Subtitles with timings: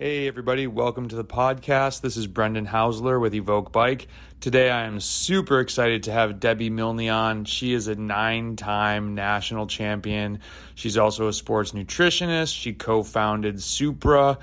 [0.00, 2.02] Hey, everybody, welcome to the podcast.
[2.02, 4.06] This is Brendan Housler with EVOQ.BIKE.
[4.38, 7.44] Today, I am super excited to have Debbie Milne on.
[7.46, 10.38] She is a nine time national champion.
[10.76, 12.56] She's also a sports nutritionist.
[12.56, 14.38] She co founded Supra,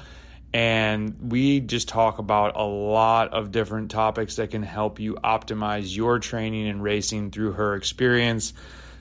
[0.52, 5.96] and we just talk about a lot of different topics that can help you optimize
[5.96, 8.52] your training and racing through her experience.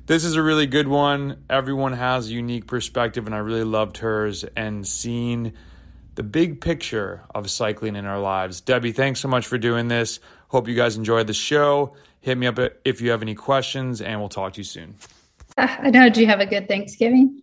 [0.07, 1.43] This is a really good one.
[1.51, 5.53] Everyone has a unique perspective, and I really loved hers and seeing
[6.15, 8.61] the big picture of cycling in our lives.
[8.61, 10.21] Debbie, thanks so much for doing this.
[10.49, 11.95] Hope you guys enjoyed the show.
[12.21, 14.95] Hit me up if you have any questions, and we'll talk to you soon.
[15.57, 16.05] I know.
[16.05, 17.41] Did you have a good Thanksgiving?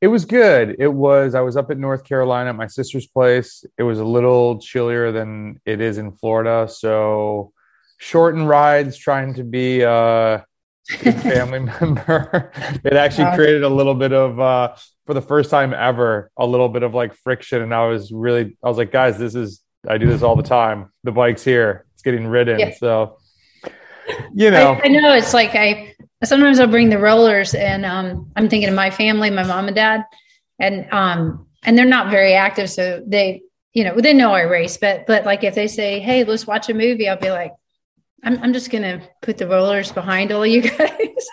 [0.00, 0.76] It was good.
[0.78, 3.64] It was, I was up at North Carolina at my sister's place.
[3.78, 6.68] It was a little chillier than it is in Florida.
[6.70, 7.52] So,
[7.98, 9.90] shortened rides, trying to be a
[10.38, 10.44] good
[10.88, 12.52] family member.
[12.84, 14.74] it actually created a little bit of, uh,
[15.06, 17.62] for the first time ever a little bit of like friction.
[17.62, 20.42] And i was really i was like guys this is i do this all the
[20.42, 20.90] time.
[21.04, 21.86] The bike's here.
[21.92, 22.58] It's getting ridden.
[22.58, 22.74] Yeah.
[22.74, 23.18] so
[24.34, 24.78] you know.
[24.82, 25.12] I, I, know.
[25.14, 29.30] It's like i sometimes i'll bring the rollers and um, i'm thinking of my family
[29.30, 30.04] my mom and dad.
[30.58, 32.70] And um and they're not very active.
[32.70, 33.42] So they
[33.72, 34.76] you know they know i race.
[34.76, 37.52] But but like if they say hey let's watch a movie i'll be like
[38.24, 41.28] i'm, I'm just gonna put the rollers behind all you guys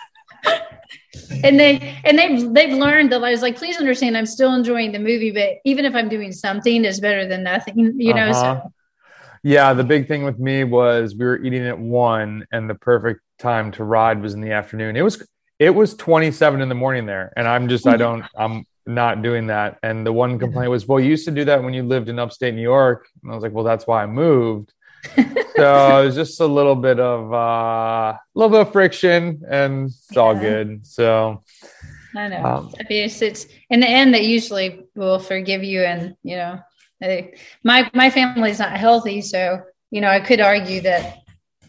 [1.44, 4.92] and they and they've they've learned that I was like, please understand, I'm still enjoying
[4.92, 8.28] the movie, but even if I'm doing something, is better than nothing, you know.
[8.28, 8.62] Uh-huh.
[8.62, 8.72] So.
[9.44, 13.22] Yeah, the big thing with me was we were eating at one, and the perfect
[13.38, 14.96] time to ride was in the afternoon.
[14.96, 15.26] It was
[15.58, 19.48] it was 27 in the morning there, and I'm just I don't I'm not doing
[19.48, 19.78] that.
[19.82, 22.18] And the one complaint was, well, you used to do that when you lived in
[22.18, 24.72] upstate New York, and I was like, well, that's why I moved
[25.16, 29.88] so it was just a little bit of uh, a little bit of friction, and
[29.88, 30.20] it's yeah.
[30.20, 30.86] all good.
[30.86, 31.42] So
[32.16, 32.44] I know.
[32.44, 36.36] Um, I mean, it's, it's in the end that usually will forgive you, and you
[36.36, 36.60] know,
[37.02, 37.32] I,
[37.64, 41.18] my my family's not healthy, so you know, I could argue that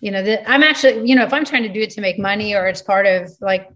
[0.04, 2.20] you know that i'm actually you know if i'm trying to do it to make
[2.20, 3.70] money or it's part of like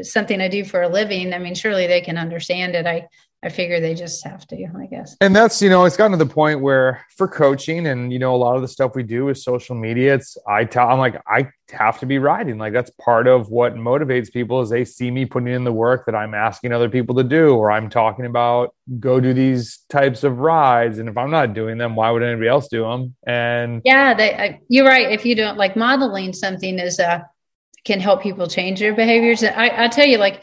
[0.00, 3.04] something i do for a living i mean surely they can understand it i
[3.46, 5.16] I figure they just have to, I guess.
[5.20, 8.34] And that's, you know, it's gotten to the point where for coaching and, you know,
[8.34, 11.22] a lot of the stuff we do with social media, it's, I tell, I'm like,
[11.28, 12.58] I have to be riding.
[12.58, 16.06] Like that's part of what motivates people is they see me putting in the work
[16.06, 20.24] that I'm asking other people to do, or I'm talking about go do these types
[20.24, 20.98] of rides.
[20.98, 23.14] And if I'm not doing them, why would anybody else do them?
[23.28, 25.12] And yeah, they, I, you're right.
[25.12, 27.20] If you don't like modeling something is, uh,
[27.84, 29.44] can help people change their behaviors.
[29.44, 30.42] I, I tell you, like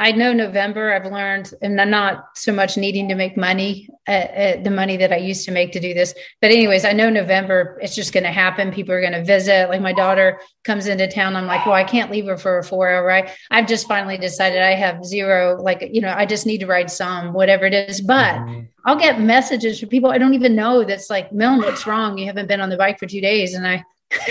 [0.00, 4.12] I know November, I've learned, and I'm not so much needing to make money, uh,
[4.12, 6.14] uh, the money that I used to make to do this.
[6.40, 8.72] But, anyways, I know November, it's just going to happen.
[8.72, 9.68] People are going to visit.
[9.68, 11.36] Like my daughter comes into town.
[11.36, 13.30] I'm like, well, I can't leave her for a four hour ride.
[13.50, 16.90] I've just finally decided I have zero, like, you know, I just need to ride
[16.90, 18.00] some, whatever it is.
[18.00, 18.60] But mm-hmm.
[18.86, 22.16] I'll get messages from people I don't even know that's like, Milne, what's wrong?
[22.16, 23.52] You haven't been on the bike for two days.
[23.52, 23.84] And I,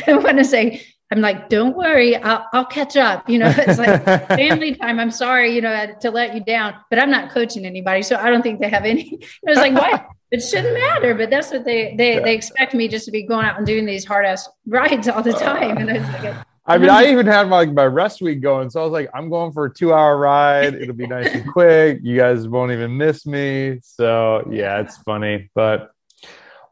[0.08, 0.82] I want to say,
[1.12, 3.28] I'm like, don't worry, I'll, I'll catch up.
[3.28, 5.00] You know, it's like family time.
[5.00, 8.30] I'm sorry, you know, to let you down, but I'm not coaching anybody, so I
[8.30, 9.20] don't think they have any.
[9.44, 10.08] It was like, what?
[10.32, 12.20] It shouldn't matter, but that's what they they yeah.
[12.20, 15.24] they expect me just to be going out and doing these hard ass rides all
[15.24, 15.78] the uh, time.
[15.78, 16.36] And I, like,
[16.68, 19.10] I mean, I even had my like my rest week going, so I was like,
[19.16, 20.76] I'm going for a two hour ride.
[20.76, 22.00] It'll be nice and quick.
[22.04, 23.80] You guys won't even miss me.
[23.82, 25.92] So yeah, it's funny, but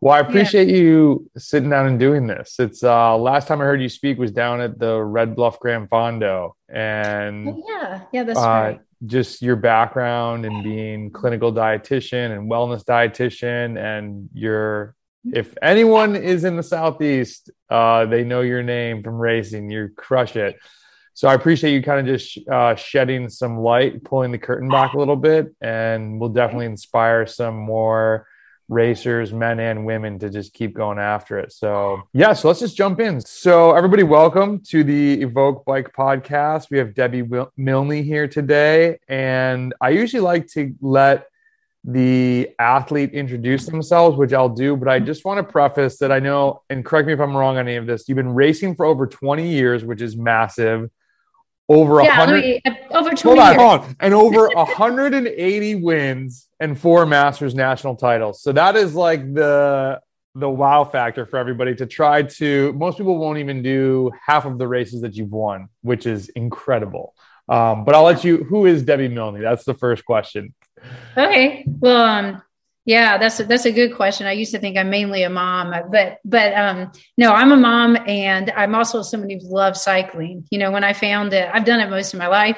[0.02, 0.78] well, I appreciate yeah.
[0.78, 2.56] you sitting down and doing this.
[2.59, 5.90] It's uh last time I heard you speak was down at the Red Bluff Grand
[5.90, 8.81] Fondo, and oh, yeah, yeah, that's uh, right.
[9.06, 14.96] Just your background and being clinical dietitian and wellness dietitian, and your
[15.34, 19.69] if anyone is in the southeast, uh, they know your name from racing.
[19.69, 20.57] You crush it.
[21.13, 24.94] So I appreciate you kind of just uh, shedding some light, pulling the curtain back
[24.94, 28.28] a little bit, and we'll definitely inspire some more
[28.70, 31.52] racers, men and women, to just keep going after it.
[31.54, 33.22] So, yeah, so let's just jump in.
[33.22, 36.70] So, everybody, welcome to the EVOQ.BIKE Podcast.
[36.70, 37.24] We have Debbie
[37.56, 39.00] Milne here today.
[39.08, 41.28] And I usually like to let
[41.84, 46.20] the athlete introduce themselves, which I'll do, but I just want to preface that I
[46.20, 48.86] know, and correct me if I'm wrong on any of this, you've been racing for
[48.86, 50.90] over 20 years, which is massive
[51.69, 52.62] over a yeah, hundred
[52.92, 58.42] over 20 hold on, hold on, and over 180 wins and four masters national titles.
[58.42, 60.00] So that is like the
[60.36, 64.58] the wow factor for everybody to try to most people won't even do half of
[64.60, 67.14] the races that you've won which is incredible.
[67.50, 69.42] Um, but i'll let you who is debbie milne?
[69.42, 70.54] That's the first question.
[71.18, 72.42] Okay well um
[72.88, 74.28] yeah, that's a, that's a good question.
[74.28, 77.98] I used to think I'm mainly a mom, but but um, no, I'm a mom,
[78.07, 80.45] and I'm also someone who loves cycling.
[80.51, 82.57] You know, when I found it, I've done it most of my life.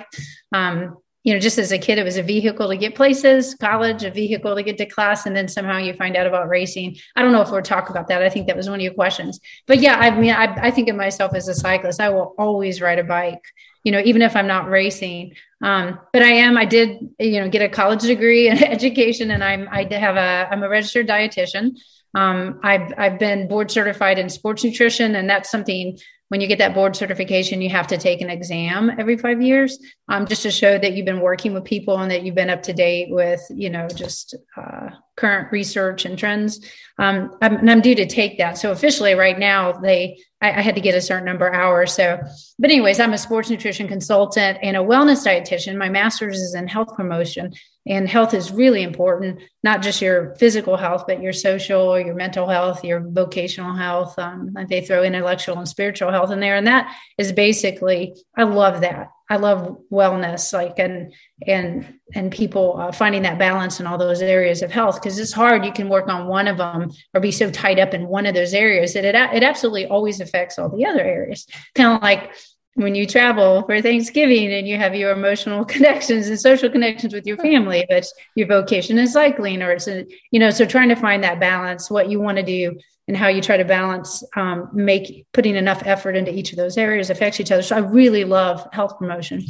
[0.54, 4.04] Um, you know, just as a kid, it was a vehicle to get places, college,
[4.04, 6.98] a vehicle to get to class, and then somehow you find out about racing.
[7.16, 8.22] I don't know if we'll talk about that.
[8.22, 9.40] I think that was one of your questions.
[9.66, 12.00] But yeah, I mean, I, I think of myself as a cyclist.
[12.00, 13.42] I will always ride a bike,
[13.84, 15.36] you know, even if I'm not racing.
[15.62, 19.44] Um, but I am, I did, you know, get a college degree in education, and
[19.44, 21.78] I'm, I have a, I'm a registered dietitian.
[22.16, 25.98] Um, I've, I've been board certified in sports nutrition, and that's something
[26.30, 29.80] when you get that board certification, you have to take an exam every five years,
[30.10, 32.62] um, just to show that you've been working with people and that you've been up
[32.64, 36.64] to date with, you know, just uh, current research and trends.
[37.00, 38.60] Um, I'm, and I'm due to take that.
[38.60, 41.94] So officially, right now, they I, I, had to get a certain number of hours.
[41.94, 42.22] So,
[42.60, 45.78] but anyways, I'm a sports nutrition consultant and a wellness dietitian.
[45.78, 47.54] My master's is in health promotion.
[47.90, 52.48] And health is really important, not just your physical health, but your social, your mental
[52.48, 54.18] health, your vocational health.
[54.20, 56.56] Um, they throw intellectual and spiritual health in there.
[56.56, 59.10] And that is basically, I love that.
[59.32, 61.14] I love wellness, like, and,
[61.46, 65.02] and, and people uh, finding that balance in all those areas of health.
[65.02, 65.66] Cause it's hard.
[65.66, 68.36] You can work on one of them or be so tied up in one of
[68.36, 71.48] those areas that it, it absolutely always affects all the other areas.
[71.74, 72.34] Kind of like
[72.75, 77.25] when you travel for Thanksgiving and you have your emotional connections and social connections with
[77.25, 78.06] your family, but
[78.36, 81.89] your vocation is cycling, or it's a, you know, so trying to find that balance,
[81.89, 82.77] what you want to do
[83.07, 86.77] and how you try to balance, um, make putting enough effort into each of those
[86.77, 87.63] areas affects each other.
[87.63, 89.44] So I really love health promotion,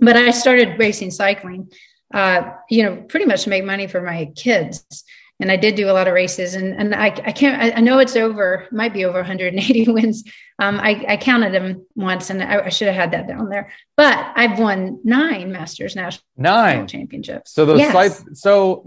[0.00, 1.70] but I started racing cycling,
[2.14, 5.04] uh, you know, pretty much to make money for my kids
[5.38, 7.80] and I did do a lot of races, and and I, I can't I, I
[7.80, 10.24] know it's over, might be over 180 wins.
[10.58, 13.70] Um, I, I counted them once, and I, I, should have had that down there.
[13.96, 17.52] But I've won nine Masters National nine championships.
[17.52, 17.92] So those yes.
[17.92, 18.86] sites, so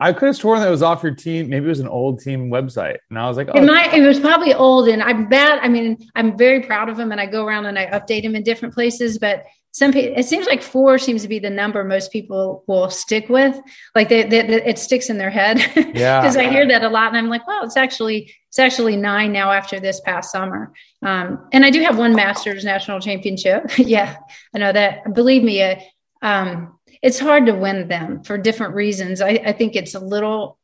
[0.00, 1.50] I could have sworn that it was off your team.
[1.50, 4.00] Maybe it was an old team website, and I was like, "Oh, it, might, it
[4.00, 5.58] was probably old." And I'm bad.
[5.60, 8.34] I mean, I'm very proud of them, and I go around and I update them
[8.34, 9.18] in different places.
[9.18, 12.90] But some people it seems like four seems to be the number most people will
[12.90, 13.58] stick with.
[13.94, 15.58] Like they, they, they it sticks in their head.
[15.94, 18.96] Yeah because i hear that a lot and i'm like well it's actually it's actually
[18.96, 20.72] nine now after this past summer.
[21.02, 23.70] Um, and i do have one masters national championship.
[23.78, 24.16] Yeah
[24.54, 25.14] i know that.
[25.14, 25.76] Believe me uh,
[26.22, 29.20] um, it's hard to win them for different reasons.
[29.20, 30.58] I, I think it's a little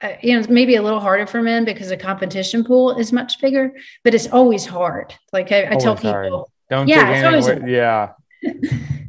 [0.00, 3.40] uh, you know maybe a little harder for men because the competition pool is much
[3.40, 3.72] bigger
[4.04, 5.14] but it's always hard.
[5.32, 6.32] Like i, I tell people hard.
[6.70, 8.10] don't yeah, always, yeah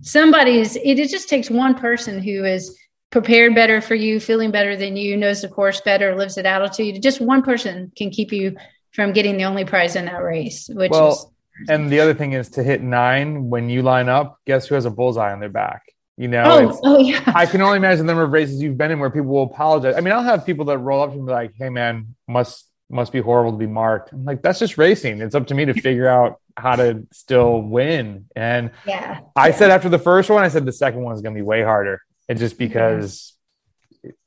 [0.02, 2.78] somebody's it, it just takes one person who is
[3.12, 7.02] prepared better for you feeling better than you knows the course better lives at altitude
[7.02, 8.56] just one person can keep you
[8.94, 11.26] from getting the only prize in that race which well, is
[11.68, 14.86] and the other thing is to hit nine when you line up guess who has
[14.86, 15.82] a bullseye on their back?
[16.16, 17.22] You know oh, oh yeah.
[17.28, 19.96] I can only imagine the number of races you've been in where people will apologize.
[19.96, 23.12] I mean i'll have people that roll up to me like hey man must must
[23.12, 24.12] be horrible to be marked.
[24.12, 25.22] I'm like that's just racing.
[25.22, 28.26] It's up to me to figure out how to still win.
[28.36, 29.56] And yeah, I yeah.
[29.56, 31.62] said after the first one, I said the second one is going to be way
[31.64, 32.02] harder.
[32.28, 33.34] And just because.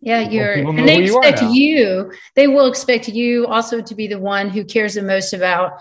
[0.01, 4.19] Yeah, you're, and they expect you, you, they will expect you also to be the
[4.19, 5.79] one who cares the most about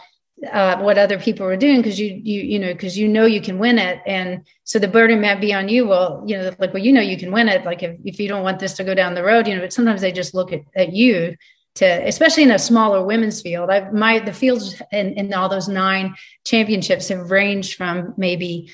[0.50, 3.42] uh, what other people are doing because you you you know because you know you
[3.42, 4.02] can win it.
[4.08, 5.88] And so the burden might be on you.
[5.88, 7.66] Well you know like well you know you can win it.
[7.66, 9.74] Like if, if you don't want this to go down the road you know but
[9.74, 11.36] sometimes they just look at, at you
[11.76, 15.68] to especially in a smaller women's field i my the fields in, in all those
[15.68, 16.14] nine
[16.46, 18.70] championships have ranged from maybe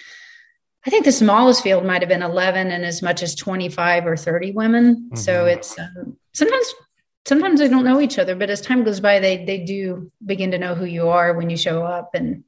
[0.86, 4.18] i think the smallest field might have been 11 and as much as 25 or
[4.18, 5.16] 30 women mm-hmm.
[5.16, 6.74] so it's um, sometimes
[7.26, 10.52] sometimes they don't know each other but as time goes by they they do begin
[10.52, 12.44] to know who you are when you show up and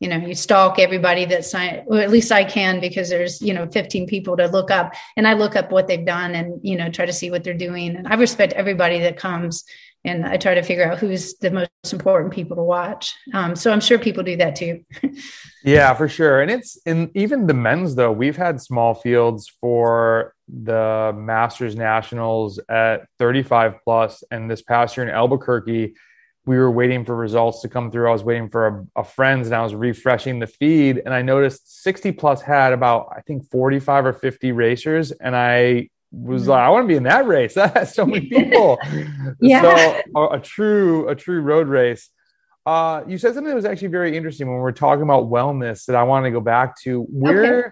[0.00, 3.54] you know you stalk everybody that sign or at least i can because there's you
[3.54, 6.76] know 15 people to look up and i look up what they've done and you
[6.76, 9.64] know try to see what they're doing and i respect everybody that comes
[10.06, 13.12] and I try to figure out who's the most important people to watch.
[13.34, 14.84] Um, so I'm sure people do that too.
[15.64, 16.40] yeah, for sure.
[16.40, 18.12] And it's in even the men's though.
[18.12, 25.06] We've had small fields for the Masters Nationals at 35 plus, and this past year
[25.06, 25.94] in Albuquerque,
[26.46, 28.08] we were waiting for results to come through.
[28.08, 31.22] I was waiting for a, a friend's, and I was refreshing the feed, and I
[31.22, 36.60] noticed 60 plus had about I think 45 or 50 racers, and I was like,
[36.60, 37.54] I want to be in that race.
[37.66, 38.78] That has so many people.
[39.40, 39.62] yeah.
[39.62, 42.10] So a, a, true, a true road race.
[42.64, 45.84] Uh, you said something that was actually very interesting when we are talking about wellness
[45.86, 47.02] that I want to go back to.
[47.02, 47.68] Where, okay.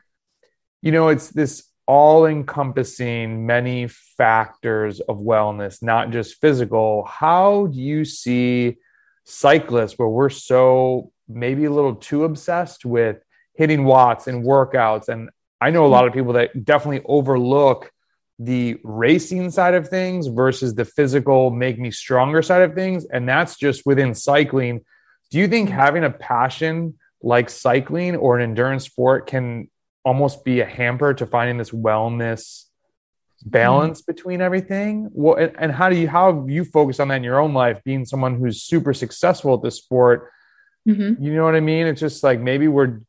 [0.82, 7.04] you know, it's this all encompassing many factors of wellness, not just physical.
[7.04, 8.76] How do you see
[9.24, 13.18] cyclists where we're so maybe a little too obsessed with
[13.54, 15.08] hitting watts and workouts?
[15.08, 17.90] And I know a lot of people that definitely overlook
[18.38, 23.28] the racing side of things versus the physical make me stronger side of things and
[23.28, 24.80] that's just within cycling
[25.30, 29.68] do you think having a passion like cycling or an endurance sport can
[30.04, 32.66] almost be a hamper to finding this wellness
[33.44, 34.12] balance mm-hmm.
[34.12, 35.08] between everything?
[35.12, 37.54] Well, and, and how do you how have you focused on that in your own
[37.54, 40.30] life, being someone who's super successful at this sport?
[40.86, 41.22] Mm-hmm.
[41.22, 41.86] You know what I mean?
[41.86, 43.00] It's just like maybe we're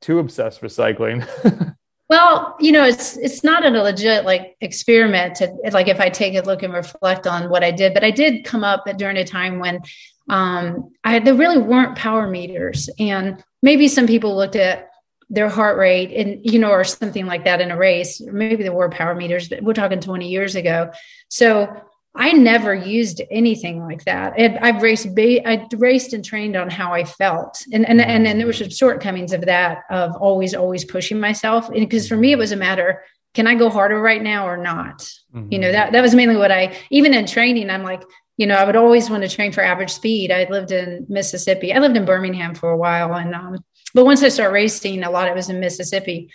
[0.00, 1.24] too obsessed with cycling.
[2.10, 6.34] well, you know, it's it's not a legit like experiment to like if I take
[6.34, 9.24] a look and reflect on what I did, but I did come up during a
[9.24, 9.80] time when
[10.28, 14.90] um, I there really weren't power meters, and maybe some people looked at
[15.32, 18.20] their heart rate and you know or something like that in a race.
[18.20, 20.90] Maybe there were power meters but we're talking 20 years ago.
[21.28, 21.72] So
[22.14, 27.04] i never used anything like that i've raced i raced and trained on how i
[27.04, 31.20] felt and and and, and there were some shortcomings of that of always always pushing
[31.20, 33.02] myself because for me it was a matter
[33.34, 34.98] can i go harder right now or not
[35.34, 35.46] mm-hmm.
[35.50, 38.02] you know that that was mainly what i even in training i'm like
[38.40, 40.32] you know, I would always want to train for average speed.
[40.32, 41.74] I lived in Mississippi.
[41.74, 43.62] I lived in Birmingham for a while, and um,
[43.92, 46.30] but once I started racing, a lot it was in Mississippi.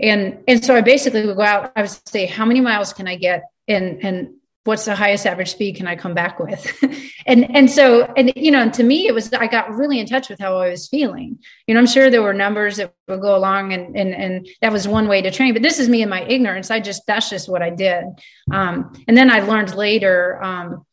[0.00, 3.06] And and so I basically would go out, I would say, how many miles can
[3.06, 3.42] I get?
[3.68, 6.84] And and what's the highest average speed can I come back with?
[7.26, 10.28] and and so and you know, to me it was I got really in touch
[10.28, 11.38] with how I was feeling.
[11.66, 14.72] You know, I'm sure there were numbers that would go along and and and that
[14.72, 16.70] was one way to train, but this is me in my ignorance.
[16.70, 18.04] I just that's just what I did.
[18.52, 20.84] Um, and then I learned later um,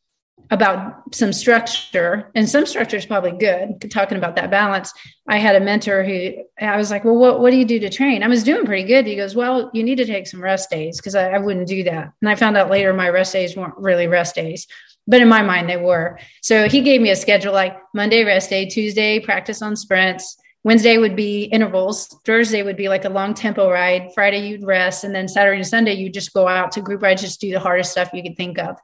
[0.50, 4.94] about some structure and some structure is probably good talking about that balance.
[5.28, 7.90] I had a mentor who i was like well what, what do you do to
[7.90, 8.24] train?
[8.24, 9.06] I was doing pretty good.
[9.06, 11.84] He goes well you need to take some rest days because I, I wouldn't do
[11.84, 12.12] that.
[12.22, 14.68] And i found out later my rest days weren't really rest days
[15.10, 16.20] but in my mind they were.
[16.42, 20.38] So he gave me a schedule like monday rest day tuesday practice on sprints
[20.68, 22.20] Wednesday would be intervals.
[22.26, 24.12] Thursday would be like a long tempo ride.
[24.14, 27.22] Friday you'd rest, and then Saturday and Sunday you just go out to group rides,
[27.22, 28.76] just do the hardest stuff you could think of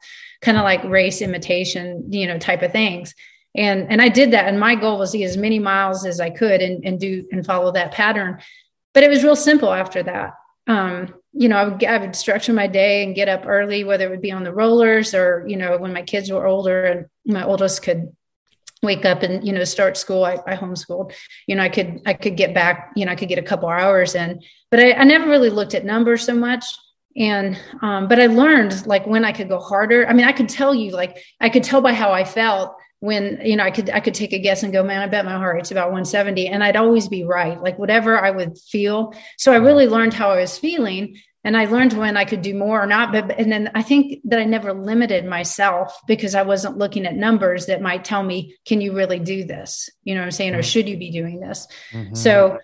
[0.42, 3.14] kind of like race imitation, you know, type of things.
[3.54, 4.48] And and I did that.
[4.48, 7.28] And my goal was to get as many miles as I could and, and do
[7.34, 8.40] and follow that pattern.
[8.94, 10.36] But it was real simple after that.
[10.68, 14.06] Um, you know, I would, I would structure my day and get up early, whether
[14.06, 17.08] it would be on the rollers or, you know, when my kids were older and
[17.26, 18.16] my oldest could
[18.84, 20.26] wake up and, you know, start school.
[20.26, 21.14] I, I homeschooled,
[21.48, 23.70] you know, I could, I could get back, you know, I could get a couple
[23.70, 26.66] hours in, but I, I never really looked at numbers so much.
[27.16, 30.08] And um, but i learned like when i could go harder.
[30.08, 33.40] I mean i could tell you like i could tell by how i felt when
[33.44, 35.34] you know i could i could take a guess and go man i bet my
[35.34, 39.14] heart rate's about 170 and i'd always be right like whatever i would feel.
[39.38, 42.54] So i really learned how i was feeling and i learned when i could do
[42.54, 46.42] more or not but and then i think that i never limited myself because i
[46.42, 50.22] wasn't looking at numbers that might tell me can you really do this you know
[50.22, 50.64] what i'm saying or mm-hmm.
[50.64, 52.16] should you be doing this mm-hmm.
[52.16, 52.58] so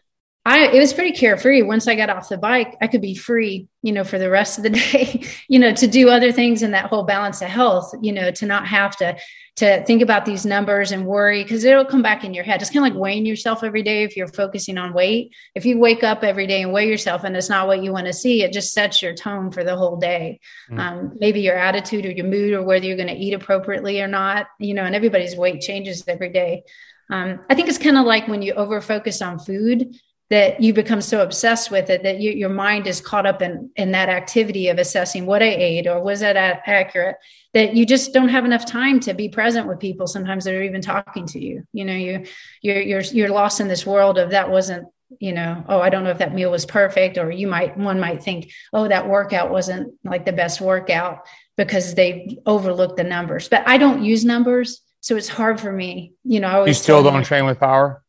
[0.45, 1.61] I it was pretty carefree.
[1.63, 4.57] Once I got off the bike, I could be free, you know, for the rest
[4.57, 7.93] of the day, you know, to do other things in that whole balance of health,
[8.01, 9.17] you know, to not have to
[9.59, 12.61] to think about these numbers and worry because it'll come back in your head.
[12.61, 15.33] It's kind of like weighing yourself every day if you're focusing on weight.
[15.53, 18.07] If you wake up every day and weigh yourself and it's not what you want
[18.07, 20.39] to see, it just sets your tone for the whole day.
[20.71, 20.79] Mm.
[20.79, 24.07] Um, maybe your attitude or your mood or whether you're going to eat appropriately or
[24.07, 26.63] not, you know, and everybody's weight changes every day.
[27.09, 29.93] Um, I think it's kind of like when you over focus on food
[30.29, 33.71] that you become so obsessed with it that you, your mind is caught up in
[33.75, 37.17] in that activity of assessing what I ate or was that accurate
[37.53, 40.63] that you just don't have enough time to be present with people sometimes that are
[40.63, 41.63] even talking to you.
[41.73, 42.25] You know you
[42.61, 44.87] you're you're you're lost in this world of that wasn't
[45.17, 47.99] you know oh i don't know if that meal was perfect or you might one
[47.99, 51.25] might think oh that workout wasn't like the best workout
[51.57, 53.49] because they overlooked the numbers.
[53.49, 56.13] But i don't use numbers so it's hard for me.
[56.23, 58.03] You know I always you still don't train with power?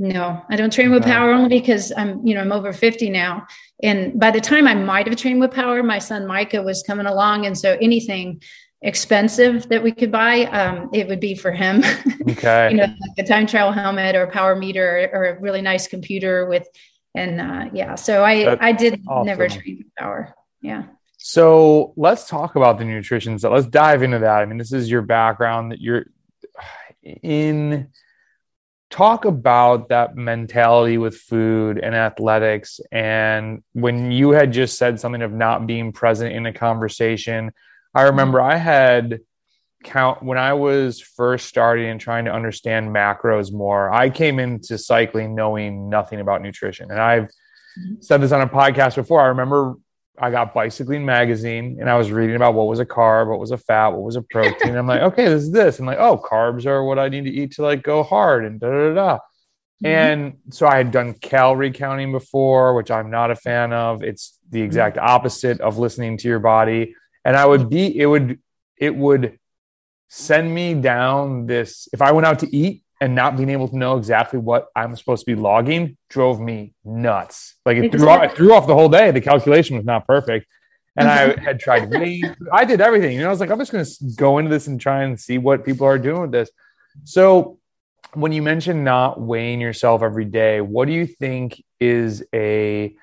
[0.00, 3.48] No, I don't train with power only because I'm, you know, I'm over 50 now.
[3.82, 7.06] And by the time I might have trained with power, my son Micah was coming
[7.06, 7.46] along.
[7.46, 8.40] And so anything
[8.82, 11.82] expensive that we could buy, um, it would be for him.
[12.28, 12.72] Okay.
[12.72, 15.62] you know, like a time trial helmet or a power meter or, or a really
[15.62, 16.68] nice computer with,
[17.14, 19.26] and uh, yeah, so I, That's I did awesome.
[19.26, 20.34] never train with power.
[20.60, 20.84] Yeah.
[21.16, 23.38] So let's talk about the nutrition.
[23.38, 24.42] So let's dive into that.
[24.42, 26.04] I mean, this is your background that you're
[27.02, 27.88] in
[28.90, 35.20] talk about that mentality with food and athletics and when you had just said something
[35.20, 37.52] of not being present in a conversation
[37.94, 39.20] i remember i had
[39.84, 44.76] count when i was first starting and trying to understand macros more i came into
[44.76, 47.94] cycling knowing nothing about nutrition and i've mm-hmm.
[48.00, 49.76] said this on a podcast before i remember
[50.20, 53.50] I got Bicycling magazine and I was reading about what was a carb, what was
[53.50, 54.74] a fat, what was a protein.
[54.74, 55.78] I'm like, okay, this is this.
[55.78, 58.58] I'm like, oh, carbs are what I need to eat to like go hard and
[58.58, 59.18] da da da.
[59.84, 59.86] Mm-hmm.
[59.86, 64.02] And so I had done calorie counting before, which I'm not a fan of.
[64.02, 65.08] It's the exact mm-hmm.
[65.08, 66.94] opposite of listening to your body.
[67.28, 68.38] And I would be, it would,
[68.78, 69.38] it would
[70.08, 71.86] send me down this.
[71.92, 74.96] If I went out to eat and not being able to know exactly what I'm
[74.96, 77.56] supposed to be logging drove me nuts.
[77.66, 77.98] Like it Exactly.
[77.98, 79.10] threw, off, it threw off the whole day.
[79.10, 80.46] The calculation was not perfect.
[80.96, 82.24] And I had tried weight.
[82.50, 83.12] I did everything.
[83.12, 85.20] You know, I was like, I'm just going to go into this and try and
[85.20, 86.50] see what people are doing with this.
[87.04, 87.58] So
[88.14, 92.96] when you mention not weighing yourself every day, what do you think is a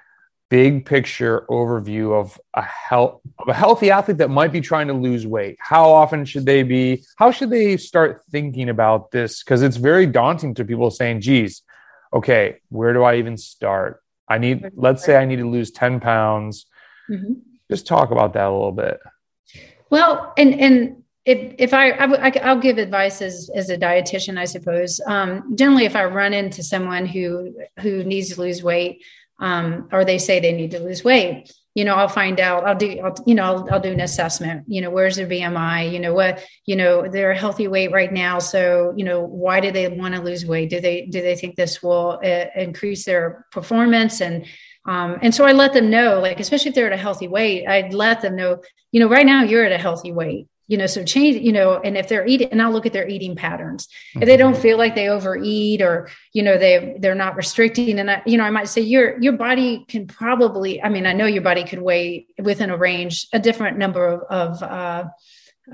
[0.55, 4.93] big picture overview of a health of a healthy athlete that might be trying to
[4.93, 5.57] lose weight.
[5.59, 9.43] How often should they be how should they start thinking about this?
[9.43, 11.61] Because it's very daunting to people saying geez
[12.13, 14.01] okay where do i even start?
[14.29, 16.67] I need let's say i need to lose 10 pounds.
[17.09, 17.41] Mhm.
[17.69, 18.97] just talk about that a little bit.
[19.89, 20.75] Well, and and
[21.25, 24.91] if if I, I, I will give advice as as a dietitian, I suppose.
[25.15, 25.29] Um,
[25.61, 27.25] generally, if I run into someone who
[27.83, 29.03] who needs to lose weight,
[29.39, 32.65] um, or they say they need to lose weight, you know, I'll find out.
[32.65, 34.63] I'll do, I'll, you know, I'll, I'll do an assessment.
[34.67, 35.91] You know, where's their BMI?
[35.91, 38.39] You know, what, you know, they're a healthy weight right now.
[38.39, 40.69] So, you know, why do they want to lose weight?
[40.69, 44.45] Do they do they think this will uh, increase their performance and
[44.85, 47.67] um, and so I let them know, like, especially if they're at a healthy weight,
[47.67, 48.61] I'd let them know,
[48.91, 51.79] you know, right now you're at a healthy weight, you know, so change, you know,
[51.79, 53.87] and if they're eating, and I'll look at their eating patterns.
[54.15, 57.99] If they don't feel like they overeat or, you know, they, they're not restricting.
[57.99, 61.13] And I, you know, I might say your, your body can probably, I mean, I
[61.13, 65.03] know your body could weigh within a range, a different number of, of uh,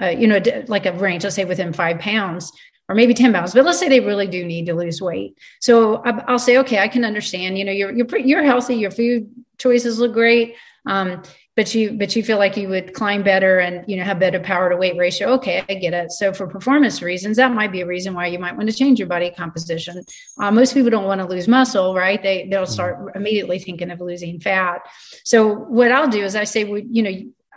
[0.02, 2.52] uh, you know, like a range, let's say within five pounds
[2.90, 5.38] or maybe 10 pounds, but let's say they really do need to lose weight.
[5.62, 8.76] So I- I'll say, okay, I can understand, you know, you're, you're pretty, you're healthy,
[8.76, 10.56] your food choices look great.
[10.86, 11.22] Um,
[11.56, 14.40] but you, but you feel like you would climb better and, you know, have better
[14.40, 15.28] power to weight ratio.
[15.34, 15.64] Okay.
[15.70, 16.12] I get it.
[16.12, 18.98] So for performance reasons, that might be a reason why you might want to change
[18.98, 20.04] your body composition.
[20.40, 22.22] Uh, most people don't want to lose muscle, right?
[22.24, 24.82] They, they'll start immediately thinking of losing fat.
[25.24, 27.12] So what I'll do is I say, well, you know,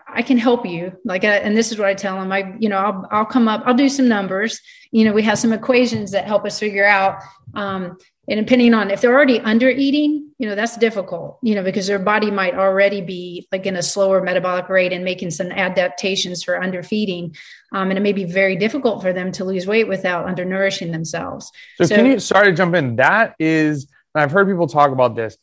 [0.06, 0.92] I can help you.
[1.04, 2.30] Like, uh, and this is what I tell them.
[2.30, 4.60] I, you know, I'll, I'll come up, I'll do some numbers.
[4.90, 7.22] You know, we have some equations that help us figure out.
[7.54, 7.96] Um,
[8.28, 11.86] and depending on if they're already under eating, you know, that's difficult, you know, because
[11.86, 16.42] their body might already be like in a slower metabolic rate and making some adaptations
[16.42, 17.36] for underfeeding.
[17.72, 21.50] Um, and it may be very difficult for them to lose weight without undernourishing themselves.
[21.76, 25.14] so, So- can you sorry to jump in that is i've heard people talk about
[25.14, 25.36] this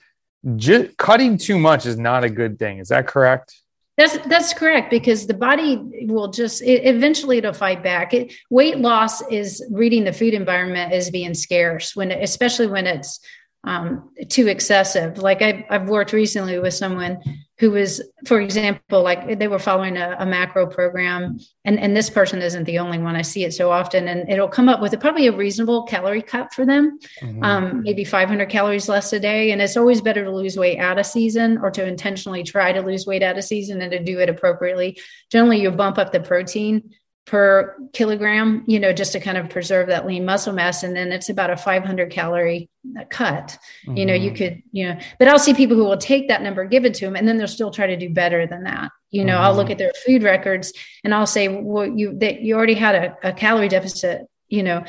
[0.56, 3.61] just cutting too much is not a good thing is that correct
[4.02, 8.16] That's that's correct because the body will just it, eventually it'll fight back.
[8.16, 13.20] It, weight loss is reading the food environment as being scarce when, especially when it's
[13.64, 15.20] um, too excessive.
[15.20, 17.20] Like I, I've worked recently with someone
[17.62, 22.10] who was, for example, like they were following a, a macro program, and and this
[22.10, 23.16] person isn't the only one.
[23.16, 26.24] I see it so often, and it'll come up with a, probably a reasonable calorie
[26.24, 27.44] cut for them Mhm.
[27.46, 29.52] um, maybe 500 calories less a day.
[29.52, 32.82] And it's always better to lose weight out of season or to intentionally try to
[32.82, 34.98] lose weight out of season and to do it appropriately.
[35.32, 39.88] Generally, you bump up the protein per kilogram, you know, just to kind of preserve
[39.88, 40.84] that lean muscle mass.
[40.84, 42.70] And then it's about a 500 calorie
[43.10, 43.58] cut.
[43.96, 44.36] You know, you Mhm.
[44.36, 47.06] could, you know, but I'll see people who will take that number, give it to
[47.06, 48.90] them, and then they'll still try to do better than that.
[49.12, 49.72] You know, I'll look Mhm.
[49.72, 53.34] at their food records and I'll say, well, you that you already had a, a
[53.34, 54.84] calorie deficit, you know,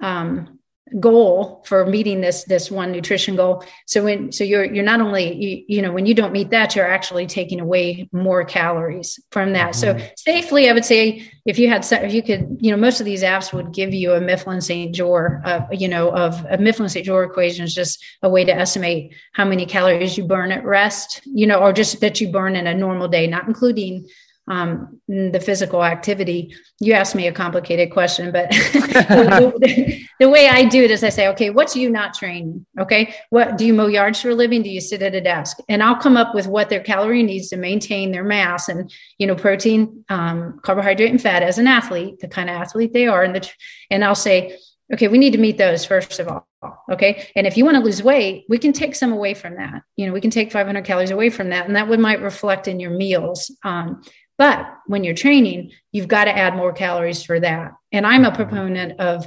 [0.00, 0.53] um,
[1.00, 5.34] goal for meeting this this one nutrition goal so when so you're you're not only
[5.34, 9.52] you, you know when you don't meet that you're actually taking away more calories from
[9.54, 10.10] that so Mhm.
[10.16, 13.22] safely i would say if you had if you could you know most of these
[13.22, 17.06] apps would give you a Mifflin St Jeor uh, you know of a Mifflin St
[17.06, 21.20] Jeor equation is just a way to estimate how many calories you burn at rest
[21.26, 24.06] you know or just that you burn in a normal day not including
[24.48, 26.54] um, the physical activity.
[26.80, 31.08] You asked me a complicated question, but the, the way I do it is I
[31.08, 32.66] say, okay, what's you not training?
[32.78, 33.14] Okay.
[33.30, 34.62] What do you mow yards for a living?
[34.62, 35.58] Do you sit at a desk?
[35.68, 39.26] And I'll come up with what their calorie needs to maintain their mass and, you
[39.26, 43.22] know, protein, um, carbohydrate and fat as an athlete, the kind of athlete they are.
[43.22, 43.50] And the,
[43.90, 44.58] and I'll say,
[44.92, 46.46] okay, we need to meet those first of all.
[46.90, 47.28] Okay.
[47.36, 49.82] And if you want to lose weight, we can take some away from that.
[49.96, 51.66] You know, we can take 500 calories away from that.
[51.66, 53.54] And that would might reflect in your meals.
[53.64, 54.02] Um,
[54.36, 57.72] but when you're training, you've got to add more calories for that.
[57.92, 59.26] And I'm a proponent of,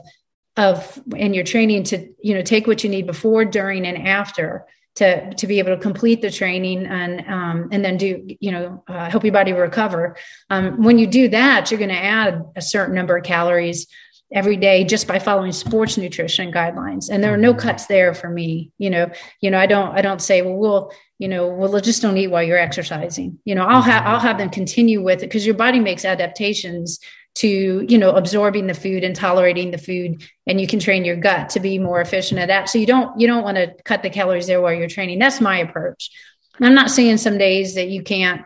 [0.56, 4.66] of, and you're training to, you know, take what you need before, during, and after
[4.96, 8.84] to, to be able to complete the training and, um, and then do, you know,
[8.88, 10.18] uh, help your body recover.
[10.50, 13.88] Um, when you do that, you're going to add a certain number of calories
[14.34, 17.10] every day just by following sports nutrition guidelines.
[17.10, 19.10] And there are no cuts there for me you know.
[19.42, 22.28] You know i don't i don't say well we'll you know well just don't eat
[22.28, 23.40] while you're exercising.
[23.46, 27.00] You know i'll have i'll have them continue with it because your body makes adaptations
[27.38, 31.16] to you know absorbing the food and tolerating the food and you can train your
[31.16, 32.68] gut to be more efficient at that.
[32.68, 35.20] So you don't you don't want to cut the calories there while you're training.
[35.20, 36.10] That's my approach.
[36.60, 38.42] I'm not saying some days that you can't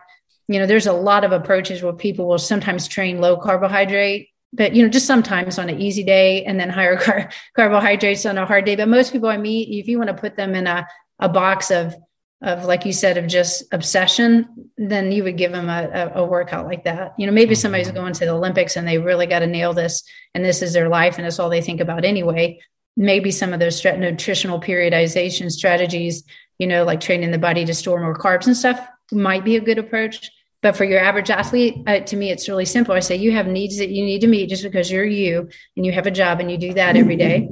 [0.48, 4.74] you know there's a lot of approaches where people will sometimes train low carbohydrate but
[4.74, 8.46] you know, just sometimes on an easy day and then higher car- carbohydrates on a
[8.46, 8.76] hard day.
[8.76, 10.86] But most people I meet, if you want to put them in a,
[11.18, 11.94] a box of
[12.42, 16.66] of like you said of just obsession then you would give them a, a, workout
[16.66, 17.98] like that you know maybe somebody's mm-hmm.
[17.98, 20.02] going to the olympics and they really got to nail this
[20.34, 22.58] and this is their life and it's all they think about anyway
[22.96, 26.24] maybe some of those nutritional periodization strategies
[26.58, 29.60] you know like training the body to store more carbs and stuff might be a
[29.60, 30.30] good approach
[30.62, 32.94] but for your average athlete, uh, to me, it's really simple.
[32.94, 35.84] I say you have needs that you need to meet just because you're you and
[35.84, 37.48] you have a job and you do that every day.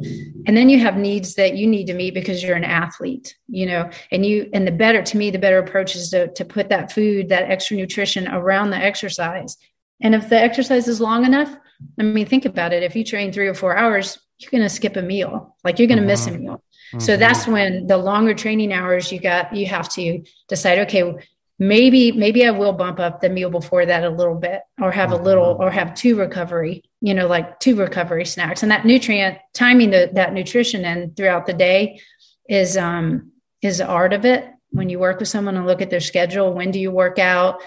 [0.46, 3.66] And then you have needs that you need to meet because you're an athlete, you
[3.66, 6.68] know, and you, and the better, to me, the better approach is to, to put
[6.68, 9.56] that food, that extra nutrition around the exercise.
[10.00, 11.54] And if the exercise is long enough,
[11.98, 12.84] I mean, think about it.
[12.84, 15.88] If you train three or four hours, you're going to skip a meal, like you're
[15.88, 16.42] going to miss a mm-hmm.
[16.44, 16.54] meal.
[16.92, 17.00] Mm-hmm.
[17.00, 21.14] So that's when the longer training hours you got, you have to decide, okay,
[21.60, 25.12] maybe maybe i will bump up the meal before that a little bit or have
[25.12, 25.62] a little mm-hmm.
[25.62, 28.62] or have two recovery you know like two recovery snacks.
[28.62, 32.00] And that nutrient timing the, that nutrition in throughout the day
[32.48, 34.46] is um is the art of it.
[34.70, 37.62] When you work with someone and look at their schedule when do you work out?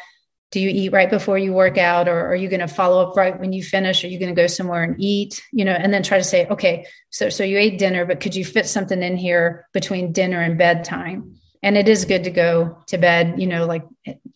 [0.51, 2.07] Do you eat right before you work out?
[2.07, 4.03] Or are you going to follow up right when you finish?
[4.03, 5.41] Are you going to go somewhere and eat?
[5.51, 8.35] You know and then try to say okay so so you ate dinner but could
[8.35, 12.77] you fit something in here between dinner and bedtime and it is good to go
[12.87, 13.83] to bed you know like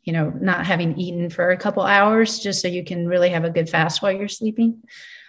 [0.03, 3.43] you know not having eaten for a couple hours just so you can really have
[3.43, 4.81] a good fast while you're sleeping.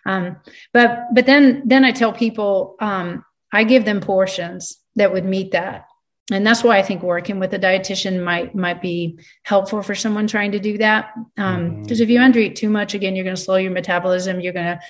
[0.07, 0.37] Um,
[0.73, 5.53] but but then then i tell people um, i give them portions that would meet
[5.53, 5.87] that.
[6.31, 10.29] And that's why i think working with a dietitian might might be helpful for someone
[10.29, 11.13] trying to do that.
[11.35, 11.93] Because um, mm-hmm.
[11.93, 14.81] if you undereat too much again you're going to slow your metabolism you're going to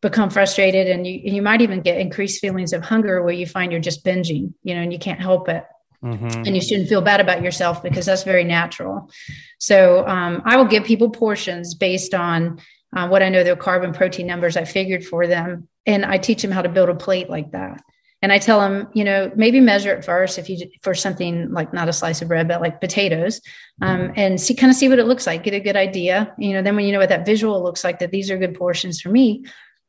[0.00, 3.72] become frustrated and you you might even get increased feelings of hunger where you find
[3.72, 5.64] you're just binging you know and you can't help it
[6.04, 6.42] Mm-hmm.
[6.46, 9.10] And you shouldn't feel bad about yourself because that's very natural.
[9.58, 12.60] So um, I will give people portions based on
[12.94, 15.68] uh, what I know their carbon protein numbers I figured for them.
[15.86, 17.82] And I teach them how to build a plate like that.
[18.24, 21.74] And I tell them, you know, maybe measure it first if you for something like
[21.74, 23.42] not a slice of bread, but like potatoes,
[23.82, 24.12] um, mm-hmm.
[24.16, 25.42] and see kind of see what it looks like.
[25.42, 26.34] Get a good idea.
[26.38, 28.54] You know, then when you know what that visual looks like, that these are good
[28.54, 29.44] portions for me,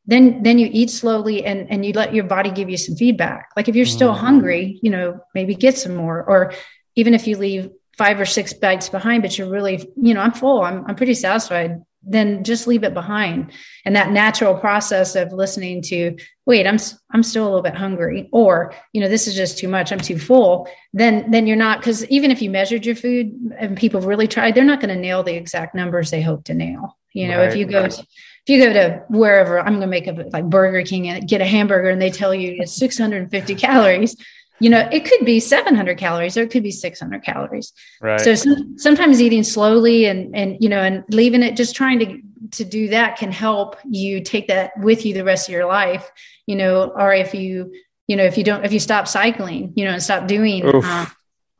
[0.07, 3.49] then then you eat slowly and and you let your body give you some feedback
[3.55, 4.25] like if you're still mm-hmm.
[4.25, 6.53] hungry you know maybe get some more or
[6.95, 10.33] even if you leave five or six bites behind but you're really you know i'm
[10.33, 13.51] full i'm, I'm pretty satisfied then just leave it behind
[13.83, 16.15] and that natural process of listening to
[16.45, 16.77] wait i'm
[17.11, 19.99] i'm still a little bit hungry or you know this is just too much i'm
[19.99, 24.01] too full then then you're not because even if you measured your food and people
[24.01, 27.27] really tried they're not going to nail the exact numbers they hope to nail you
[27.27, 28.05] know right, if you go right.
[28.45, 31.41] If you go to wherever I'm going to make a like Burger King and get
[31.41, 34.15] a hamburger and they tell you it's 650 calories,
[34.59, 37.73] you know, it could be 700 calories or it could be 600 calories.
[38.01, 38.21] Right.
[38.21, 42.21] So some, sometimes eating slowly and, and, you know, and leaving it, just trying to,
[42.51, 46.09] to do that can help you take that with you the rest of your life,
[46.45, 47.73] you know, or if you,
[48.07, 50.85] you know, if you don't, if you stop cycling, you know, and stop doing, Oof,
[50.85, 51.07] uh,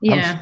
[0.01, 0.41] yeah.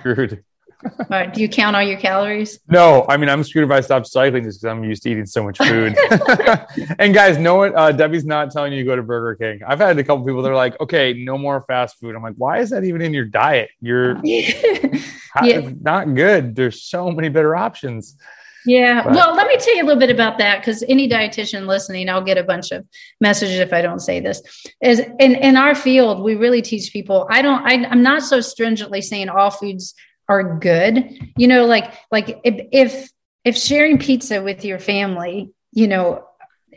[1.33, 2.59] Do you count all your calories?
[2.67, 5.25] No, I mean I'm screwed if I stop cycling just because I'm used to eating
[5.25, 5.95] so much food.
[6.99, 7.75] and guys, know what?
[7.75, 9.65] Uh, Debbie's not telling you to go to Burger King.
[9.65, 12.35] I've had a couple people that are like, "Okay, no more fast food." I'm like,
[12.37, 13.69] "Why is that even in your diet?
[13.81, 15.69] You're yeah.
[15.81, 16.55] not good.
[16.55, 18.17] There's so many better options."
[18.65, 19.03] Yeah.
[19.03, 19.13] But.
[19.13, 22.23] Well, let me tell you a little bit about that because any dietitian listening, I'll
[22.23, 22.85] get a bunch of
[23.19, 24.41] messages if I don't say this.
[24.81, 27.27] Is in in our field, we really teach people.
[27.29, 27.63] I don't.
[27.65, 29.93] I, I'm not so stringently saying all foods
[30.29, 31.19] are good.
[31.37, 33.11] You know like like if if
[33.43, 36.25] if sharing pizza with your family you know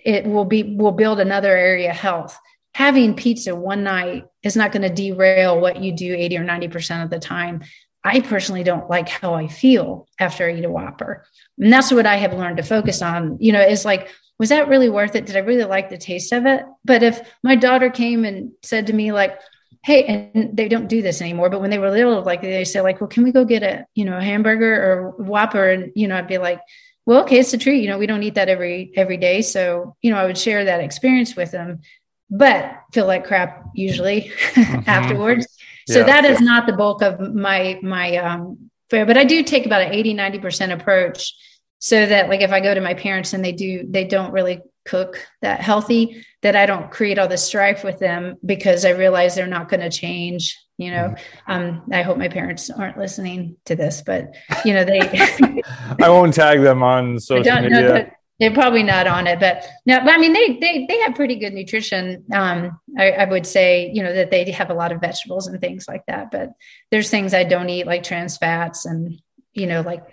[0.05, 2.39] it will be will build another area of health.
[2.75, 7.03] Having pizza one night is not going to derail what you do 80 or 90%
[7.03, 7.65] of the time.
[8.05, 11.25] I personally don't like how i feel after i eat a whopper.
[11.59, 13.39] And that's what i have learned to focus on.
[13.41, 15.27] You know is like was that really worth it?
[15.27, 16.63] Did i really like the taste of it?
[16.85, 19.39] But if my daughter came and said to me like
[19.87, 21.49] hey and they don't do this anymore.
[21.49, 23.87] But when they were little like they say like well can we go get a
[23.95, 25.71] you know a hamburger or whopper?
[25.71, 26.61] And you know i'd be like
[27.07, 27.83] well okay it's a treat.
[27.83, 29.43] You know we don't eat that every every day.
[29.43, 31.81] So you know i would share that experience with them
[32.29, 34.23] but feel like crap usually
[34.55, 34.91] mm-hmm.
[34.91, 35.47] afterwards.
[35.89, 36.07] So yeah.
[36.07, 39.83] that is not the bulk of my my um fare but i do take about
[39.83, 41.33] an 80 90% approach
[41.79, 44.61] so that like if i go to my parents and they do they don't really
[44.87, 49.35] cook that healthy that I don't create all the strife with them because I realize
[49.35, 50.57] they're not going to change.
[50.79, 51.15] You know,
[51.49, 51.53] mm-hmm.
[51.53, 55.01] um, I hope my parents aren't listening to this, but you know, they.
[56.01, 58.13] I won't tag them on social media.
[58.39, 61.37] they're probably not on it, but no, but I mean, they they they have pretty
[61.37, 62.25] good nutrition.
[62.33, 65.61] Um, I, I would say, you know, that they have a lot of vegetables and
[65.61, 66.31] things like that.
[66.31, 66.51] But
[66.91, 69.21] there's things I don't eat, like trans fats, and
[69.55, 70.05] you know, like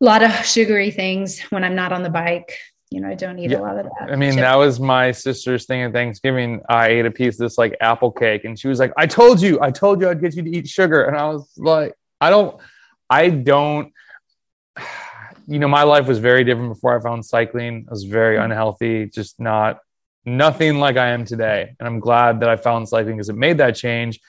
[0.00, 2.56] a lot of sugary things when I'm not on the bike
[2.90, 3.58] you know, I don't eat yeah.
[3.58, 4.10] a lot of that.
[4.10, 4.40] I mean, chip.
[4.40, 6.62] that was my sister's thing at Thanksgiving.
[6.68, 9.40] I ate a piece of this like apple cake and she was like, I told
[9.42, 11.04] you, I told you I'd get you to eat sugar.
[11.04, 12.58] And I was like, I don't,
[13.10, 13.92] I don't,
[15.46, 17.86] you know, my life was very different before I found cycling.
[17.88, 18.44] I was very mm-hmm.
[18.44, 19.80] unhealthy, just not,
[20.24, 21.74] nothing like I am today.
[21.78, 24.20] And I'm glad that I found cycling because it made that change.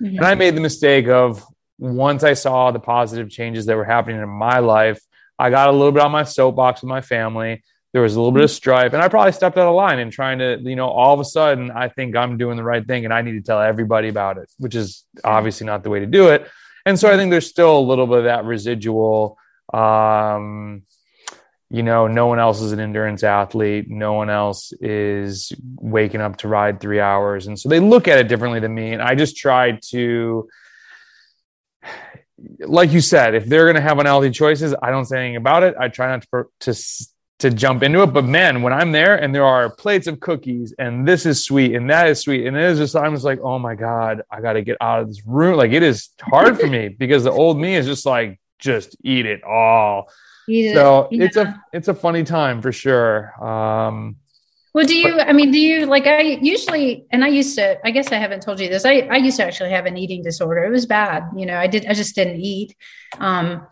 [0.00, 0.16] Mm-hmm.
[0.18, 1.44] And I made the mistake of
[1.78, 5.00] once I saw the positive changes that were happening in my life,
[5.38, 7.62] I got a little bit on my soapbox with my family.
[7.92, 10.12] There was a little bit of strife, and I probably stepped out of line and
[10.12, 13.04] trying to, you know, all of a sudden, I think I'm doing the right thing
[13.04, 16.06] and I need to tell everybody about it, which is obviously not the way to
[16.06, 16.46] do it.
[16.84, 19.38] And so I think there's still a little bit of that residual.
[19.72, 20.82] Um,
[21.70, 23.90] you know, no one else is an endurance athlete.
[23.90, 27.46] No one else is waking up to ride three hours.
[27.46, 28.92] And so they look at it differently than me.
[28.92, 30.48] And I just try to,
[32.60, 35.62] like you said, if they're going to have unhealthy choices, I don't say anything about
[35.62, 35.74] it.
[35.78, 36.82] I try not to, to,
[37.38, 38.08] to jump into it.
[38.08, 41.74] But man, when I'm there and there are plates of cookies and this is sweet
[41.74, 44.40] and that is sweet, and it is just, I'm just like, oh my God, I
[44.40, 45.56] got to get out of this room.
[45.56, 49.26] Like it is hard for me because the old me is just like, just eat
[49.26, 50.10] it all.
[50.48, 53.32] Eat so it, it's a, it's a funny time for sure.
[53.44, 54.16] Um,
[54.74, 57.90] well, do you, I mean, do you like, I usually, and I used to, I
[57.90, 58.84] guess I haven't told you this.
[58.84, 60.64] I, I used to actually have an eating disorder.
[60.64, 61.24] It was bad.
[61.36, 62.76] You know, I did, I just didn't eat.
[63.18, 63.66] Um,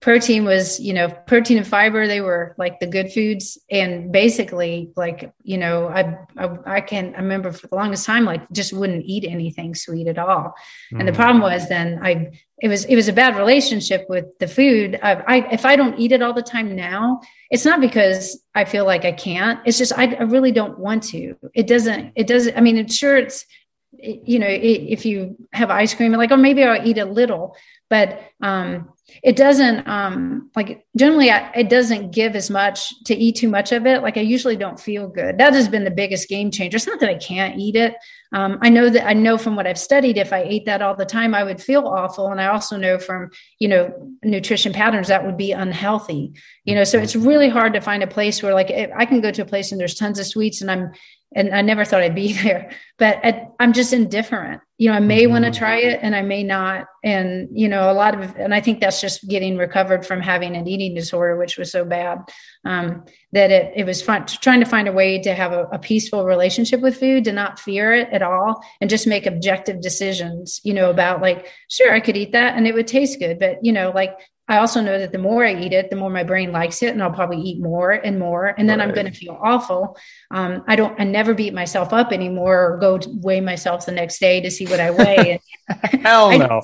[0.00, 4.90] protein was you know protein and fiber they were like the good foods and basically
[4.96, 8.72] like you know I, I i, can I remember for the longest time like just
[8.72, 10.54] wouldn't eat anything sweet at all
[10.92, 10.98] mm.
[10.98, 11.16] and the mm.
[11.16, 12.30] problem was then i
[12.62, 15.98] it was it was a bad relationship with the food I, I if i don't
[15.98, 19.78] eat it all the time now it's not because i feel like i can't it's
[19.78, 23.18] just i, I really don't want to it doesn't it doesn't i mean it's sure
[23.18, 23.44] it's
[23.92, 27.54] you know if you have ice cream like oh maybe i'll eat a little
[27.90, 28.88] but um
[29.22, 33.72] it doesn't um like generally I, it doesn't give as much to eat too much
[33.72, 34.02] of it.
[34.02, 35.36] Like i usually don't feel good.
[35.36, 36.76] That has been the biggest game changer.
[36.76, 37.96] It's not that i can't eat it.
[38.32, 40.94] Um, i know that i know from what i've studied if i ate that all
[40.94, 42.28] the time i would feel awful.
[42.28, 46.32] And i also know from you know nutrition patterns that would be unhealthy.
[46.64, 49.32] You know so it's really hard to find a place where like i can go
[49.32, 50.92] to a place and there's tons of sweets and i'm
[51.34, 54.62] and I never thought I'd be there, but I, am just indifferent.
[54.78, 55.32] You know, I may mm-hmm.
[55.32, 56.86] want to try it and I may not.
[57.04, 60.56] And, you know, a lot of, and I think that's just getting recovered from having
[60.56, 62.20] an eating disorder, which was so bad
[62.64, 65.78] um, that it, it was fun trying to find a way to have a, a,
[65.78, 70.60] peaceful relationship with food, to not fear it at all and just make objective decisions,
[70.64, 73.38] you know, about like, sure, I could eat that and it would taste good.
[73.38, 74.18] But, you know, like
[74.50, 76.90] I also know that the more I eat it, the more my brain likes it,
[76.90, 78.88] and I'll probably eat more and more, and then right.
[78.88, 79.96] I'm going to feel awful.
[80.32, 84.18] Um, I don't, I never beat myself up anymore, or go weigh myself the next
[84.18, 85.40] day to see what I weigh.
[86.02, 86.62] Hell no.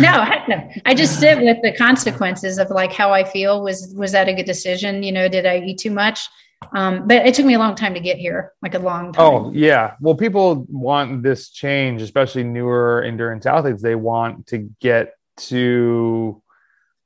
[0.00, 0.66] no, heck no.
[0.86, 3.62] I just sit with the consequences of like how I feel.
[3.62, 5.02] Was was that a good decision?
[5.02, 6.26] You know, did I eat too much?
[6.72, 9.24] Um, but it took me a long time to get here, like a long time.
[9.24, 9.92] Oh yeah.
[10.00, 13.82] Well, people want this change, especially newer endurance athletes.
[13.82, 16.42] They want to get to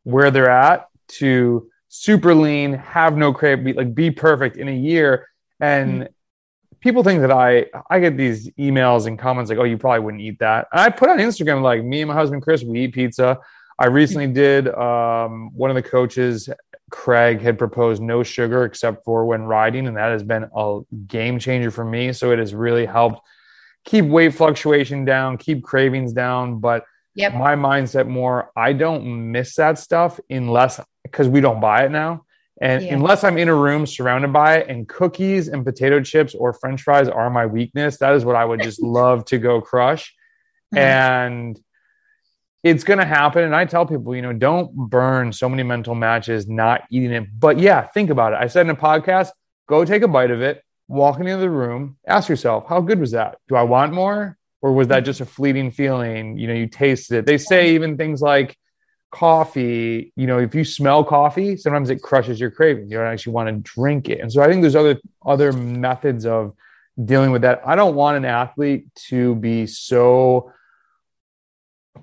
[0.04, 4.74] where they're at to super lean, have no crave, be, like be perfect in a
[4.74, 5.28] year.
[5.60, 6.12] And mm-hmm.
[6.80, 10.22] people think that I I get these emails and comments like, "Oh, you probably wouldn't
[10.22, 12.94] eat that." And I put on Instagram like, "Me and my husband Chris, we eat
[12.94, 13.38] pizza."
[13.78, 14.34] I recently mm-hmm.
[14.34, 14.68] did.
[14.68, 16.48] Um, one of the coaches,
[16.90, 21.38] Craig, had proposed no sugar except for when riding, and that has been a game
[21.38, 22.12] changer for me.
[22.12, 23.20] So it has really helped
[23.84, 27.34] keep weight fluctuation down, keep cravings down, but Yep.
[27.34, 32.24] My mindset more, I don't miss that stuff unless because we don't buy it now.
[32.60, 32.94] And yeah.
[32.94, 36.82] unless I'm in a room surrounded by it and cookies and potato chips or french
[36.82, 40.14] fries are my weakness, that is what I would just love to go crush.
[40.74, 40.78] Mm-hmm.
[40.78, 41.60] And
[42.62, 43.44] it's going to happen.
[43.44, 47.26] And I tell people, you know, don't burn so many mental matches not eating it.
[47.38, 48.38] But yeah, think about it.
[48.40, 49.30] I said in a podcast,
[49.66, 53.12] go take a bite of it, walk into the room, ask yourself, how good was
[53.12, 53.38] that?
[53.48, 54.36] Do I want more?
[54.62, 56.38] Or was that just a fleeting feeling?
[56.38, 57.26] You know you tasted it.
[57.26, 58.56] They say even things like
[59.12, 62.88] coffee you know if you smell coffee sometimes it crushes your craving.
[62.88, 64.20] You don't actually want to drink it.
[64.20, 66.54] And so i think there's other other methods of
[67.04, 67.62] dealing with that.
[67.64, 70.52] I don't want an athlete to be so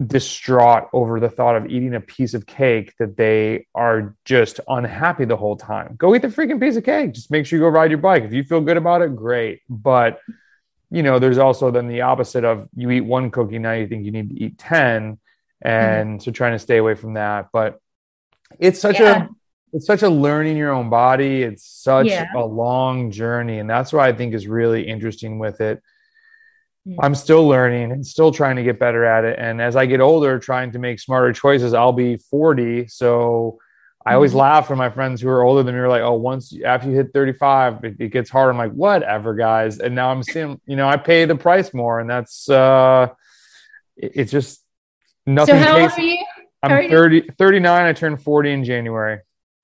[0.06, 5.26] distraught over the thought of eating a piece of cake that they are just unhappy
[5.26, 5.96] the whole time.
[5.98, 7.13] Go eat the freaking piece of cake.
[7.13, 8.24] Just make sure you go ride your bike.
[8.24, 9.62] If you feel good about it great.
[9.70, 10.20] But
[10.89, 14.06] you know, there's also then the opposite of you eat one cookie, now you think
[14.06, 15.19] you need to eat 10.
[15.62, 16.19] And mm-hmm.
[16.19, 17.47] so trying to stay away from that.
[17.52, 17.80] But
[18.60, 19.26] it's such yeah.
[19.26, 19.28] a
[19.73, 21.43] it's such a learning your own body.
[21.43, 22.28] It's such yeah.
[22.36, 23.60] a long journey.
[23.60, 25.84] And that's what I think is really interesting with it.
[26.88, 27.02] Mm-hmm.
[27.02, 29.38] I'm still learning and still trying to get better at it.
[29.38, 32.88] And as I get older, trying to make smarter choices, I'll be 40.
[32.88, 33.60] So
[34.08, 34.39] I always mm-hmm.
[34.39, 36.96] laugh when my friends who are older than me are like, "Oh, once after you
[36.96, 40.78] hit 35, it, it, gets harder." I'm like, "Whatever, guys." And now I'm seeing, you
[40.78, 43.10] know, I pay the price more, and that's uh,
[43.98, 44.63] it, it's just
[45.26, 45.56] nothing.
[45.56, 46.26] So how old are you?
[46.63, 47.24] I'm are 30, you?
[47.38, 47.86] 39.
[47.86, 49.20] I turned 40 in January.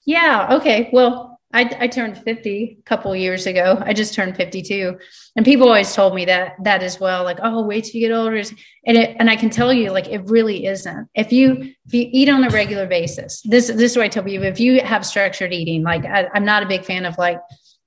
[0.06, 0.56] Yeah.
[0.56, 0.90] Okay.
[0.92, 3.82] Well, I, I turned 50 a couple years ago.
[3.86, 4.98] I just turned 52.
[5.36, 7.24] And people always told me that that as well.
[7.24, 8.42] Like, oh, wait till you get older.
[8.86, 11.08] And it, and I can tell you, like, it really isn't.
[11.14, 14.28] If you if you eat on a regular basis, this this is what I tell
[14.28, 14.42] you.
[14.42, 17.40] If you have structured eating, like I, I'm not a big fan of like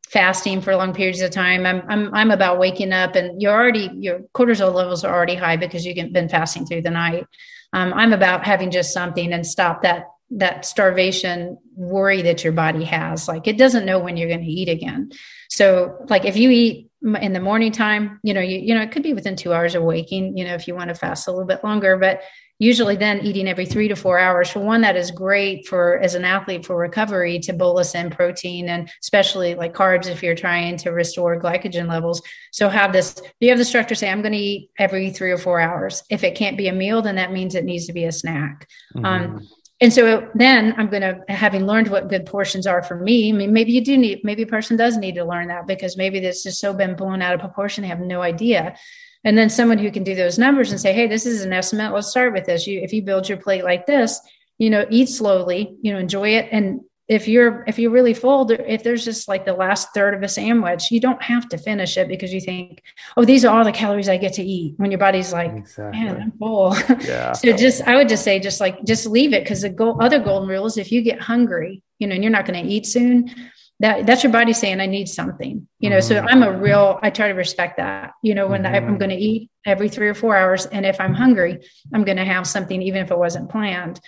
[0.09, 1.66] fasting for long periods of time.
[1.66, 5.57] I'm I'm I'm about waking up and you're already your cortisol levels are already high
[5.57, 7.26] because you've been fasting through the night.
[7.72, 12.85] Um, I'm about having just something and stop that that starvation worry that your body
[12.85, 15.11] has like it doesn't know when you're going to eat again.
[15.49, 18.91] So like if you eat in the morning time you know you, you know it
[18.91, 21.31] could be within two hours of waking you know if you want to fast a
[21.31, 22.23] little bit longer but
[22.59, 26.15] usually then eating every three to four hours for one that is great for as
[26.15, 30.77] an athlete for recovery to bolus in protein and especially like carbs if you're trying
[30.77, 32.23] to restore glycogen levels.
[32.53, 35.39] So have this you have the structure say i'm going to eat every three or
[35.39, 36.03] four hours.
[36.11, 38.69] If it can't be a meal then that means it needs to be a snack.
[38.95, 39.37] Um, mm-hmm.
[39.37, 39.49] um,
[39.81, 43.33] and so then i'm going to having learned what good portions are for me i
[43.33, 46.21] mean maybe you do need maybe a person does need to learn that because maybe
[46.21, 48.77] this has so been blown out of proportion they have no idea.
[49.25, 51.93] And then someone who can do those numbers and say hey this is an estimate.
[51.93, 52.67] Let's start with this.
[52.67, 54.21] You if you build your plate like this
[54.59, 58.51] you know eat slowly you know enjoy it and if you're if you're really full
[58.51, 61.97] if there's just like the last third of a sandwich you don't have to finish
[61.97, 62.83] it because you think
[63.16, 66.01] oh these are all the calories i get to eat when your body's like exactly.
[66.01, 69.45] man i'm full yeah so just i would just say just like just leave it
[69.45, 72.33] because the goal, other golden rule is if you get hungry you know and you're
[72.33, 73.33] not going to eat soon
[73.79, 76.25] that that's your body saying i need something you know mm-hmm.
[76.25, 78.75] so i'm a real i try to respect that you know when mm-hmm.
[78.75, 81.61] I, i'm going to eat every three or four hours and if i'm hungry
[81.95, 84.01] i'm going to have something even if it wasn't planned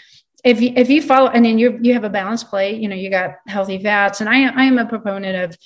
[0.44, 2.96] if you if you follow and then you you have a balanced plate, you know,
[2.96, 4.20] you got healthy fats.
[4.20, 5.58] And I I am a proponent of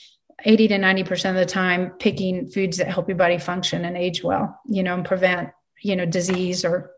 [0.44, 4.24] 80 to 90% of the time picking foods that help your body function and age
[4.24, 5.50] well, you know, and prevent,
[5.82, 6.90] you know, disease or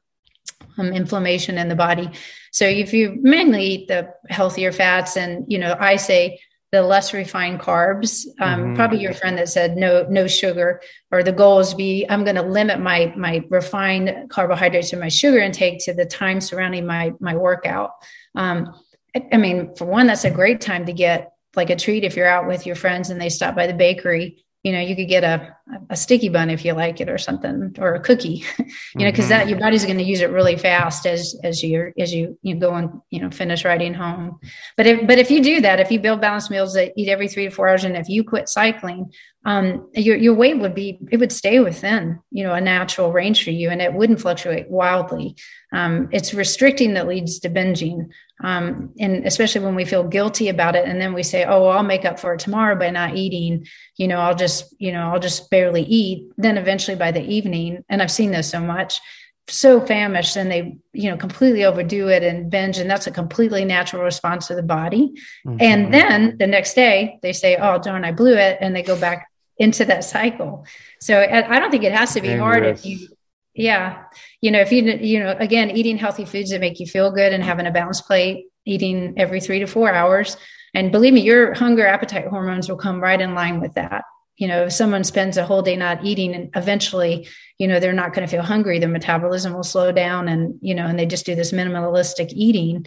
[0.79, 2.11] um, inflammation in the body.
[2.53, 6.41] So if you mainly eat the healthier fats and, you know, I say
[6.75, 8.27] the less refined carbs.
[8.41, 8.75] Um, mm-hmm.
[8.75, 10.81] Probably your friend that said no no sugar,
[11.13, 15.09] or the goal is be I'm going to limit my my refined carbohydrates and my
[15.09, 17.91] sugar intake to the time surrounding my my workout.
[18.35, 18.75] Um,
[19.15, 22.17] I, I mean, for one, that's a great time to get like a treat if
[22.17, 25.09] you're out with your friends and they stop by the bakery you know you could
[25.09, 25.55] get a,
[25.91, 29.29] a sticky bun if you like it or something or a cookie you know because
[29.29, 29.51] that mm-hmm.
[29.51, 32.75] your body's going to use it really fast as as you as you you go
[32.75, 34.41] and you know finish riding home
[34.77, 37.29] but if but if you do that if you build balanced meals that eat every
[37.29, 39.13] three to four hours and if you quit cycling
[39.47, 43.45] um, your, your weight would be it would stay within you know a natural range
[43.45, 45.37] for you and it wouldn't fluctuate wildly
[45.73, 48.09] um, it's restricting that leads to binging
[48.43, 51.71] um, and especially when we feel guilty about it and then we say oh well,
[51.71, 53.67] i'll make up for it tomorrow by not eating
[53.97, 57.85] you know i'll just you know i'll just barely eat then eventually by the evening
[57.89, 59.01] and i've seen this so much
[59.47, 63.65] so famished and they you know completely overdo it and binge and that's a completely
[63.65, 65.13] natural response to the body
[65.47, 65.57] mm-hmm.
[65.61, 68.99] and then the next day they say oh darn i blew it and they go
[68.99, 70.67] back into that cycle.
[71.01, 72.43] So I don't think it has to be Dangerous.
[72.43, 73.09] hard if you,
[73.55, 74.05] yeah,
[74.41, 77.33] you know, if you, you know, again, eating healthy foods that make you feel good
[77.33, 80.37] and having a balanced plate, eating every three to four hours.
[80.75, 84.05] And believe me, your hunger appetite hormones will come right in line with that.
[84.37, 87.93] You know, if someone spends a whole day not eating and eventually, you know, they're
[87.93, 91.07] not going to feel hungry, their metabolism will slow down and, you know, and they
[91.07, 92.85] just do this minimalistic eating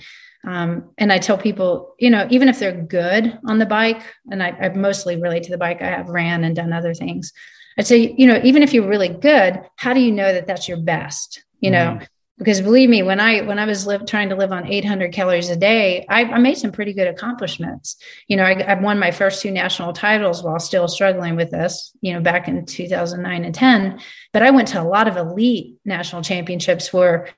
[0.47, 4.01] um, and I tell people, you know, even if they're good on the bike,
[4.32, 7.34] and I, I mostly relate to the bike, I have ran and done other things.
[7.77, 10.67] I'd say, you know, even if you're really good, how do you know that that's
[10.67, 11.43] your best?
[11.59, 12.07] You know, mm.
[12.37, 15.49] because believe me, when I when I was live, trying to live on 800 calories
[15.49, 17.97] a day, I, I made some pretty good accomplishments.
[18.27, 21.91] You know, I, I won my first two national titles while still struggling with this.
[22.01, 23.99] You know, back in 2009 and 10,
[24.33, 27.29] but I went to a lot of elite national championships where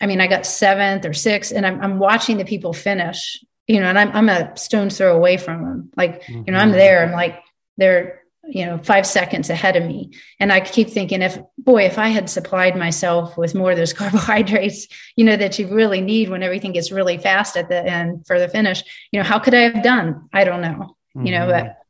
[0.00, 3.80] I mean, I got seventh or sixth, and I'm, I'm watching the people finish, you
[3.80, 5.90] know, and I'm, I'm a stone's throw away from them.
[5.96, 6.42] Like, mm-hmm.
[6.46, 6.78] you know, I'm mm-hmm.
[6.78, 7.40] there, I'm like,
[7.78, 10.10] they're, you know, five seconds ahead of me.
[10.38, 13.92] And I keep thinking, if, boy, if I had supplied myself with more of those
[14.00, 18.26] carbohydrates, you know, that you really need when everything gets really fast at the end
[18.26, 20.28] for the finish, you know, how could I have done?
[20.32, 21.26] I don't know, mm-hmm.
[21.26, 21.80] you know, but mm-hmm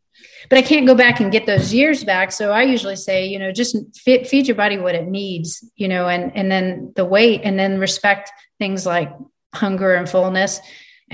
[0.49, 2.33] but I can't go back and get those years back.
[2.33, 5.89] So I usually say, you know, just fit, feed your body what it needs, you
[5.89, 9.13] know, and and then the weight, and then respect things like
[9.55, 10.61] hunger and fullness.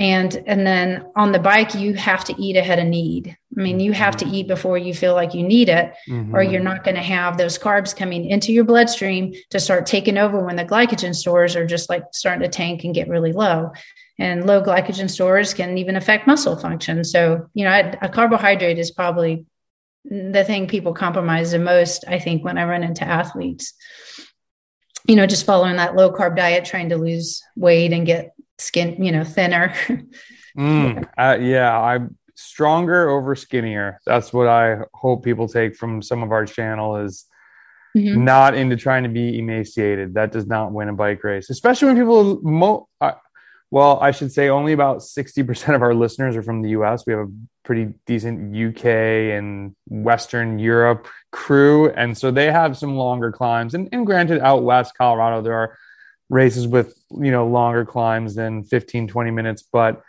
[0.00, 3.36] And and then on the bike, you have to eat ahead of need.
[3.56, 6.34] I mean, you have to eat before you feel like you need it, mm-hmm.
[6.34, 10.16] or you're not going to have those carbs coming into your bloodstream to start taking
[10.16, 13.72] over when the glycogen stores are just like starting to tank and get really low.
[14.20, 17.02] and low glycogen stores can even affect muscle function.
[17.04, 19.46] So, you know, a carbohydrate is probably
[20.04, 23.72] the thing people compromise the most, I think, when I run into athletes.
[25.06, 29.02] You know, just following that low carb diet, trying to lose weight and get skin,
[29.02, 29.74] you know, thinner.
[30.56, 33.98] mm, uh, yeah, I'm stronger over skinnier.
[34.06, 37.26] That's what I hope people take from some of our channel is
[37.96, 38.24] mm-hmm.
[38.24, 40.14] not into trying to be emaciated.
[40.14, 43.12] That does not win a bike race, especially when people mo- uh,
[43.70, 47.04] well, I should say only about 60% of our listeners are from the US.
[47.06, 47.32] We have a
[47.64, 51.90] pretty decent UK and Western Europe crew.
[51.90, 53.74] And so they have some longer climbs.
[53.74, 55.78] And, and granted, out west, Colorado, there are
[56.28, 59.62] races with, you know, longer climbs than 15, 20 minutes.
[59.62, 60.02] But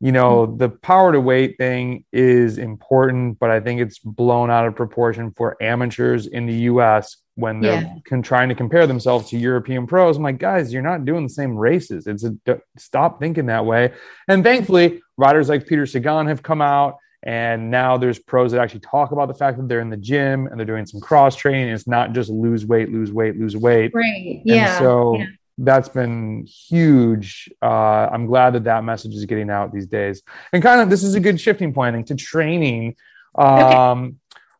[0.00, 0.56] you know, hmm.
[0.56, 5.32] the power to weight thing is important, but I think it's blown out of proportion
[5.32, 7.94] for amateurs in the US when they're yeah.
[8.04, 10.16] con- trying to compare themselves to European pros.
[10.16, 12.06] I'm like, guys, you're not doing the same races.
[12.06, 13.92] It's a d- stop thinking that way.
[14.26, 16.96] And thankfully, riders like Peter Sagan have come out.
[17.22, 20.46] And now there's pros that actually talk about the fact that they're in the gym
[20.46, 21.68] and they're doing some cross training.
[21.68, 23.92] It's not just lose weight, lose weight, lose weight.
[23.94, 24.40] Right.
[24.44, 24.70] Yeah.
[24.70, 25.26] And so yeah
[25.58, 27.50] that's been huge.
[27.60, 30.22] Uh, I'm glad that that message is getting out these days.
[30.52, 32.94] And kind of this is a good shifting point to training.
[33.34, 34.16] Um, okay.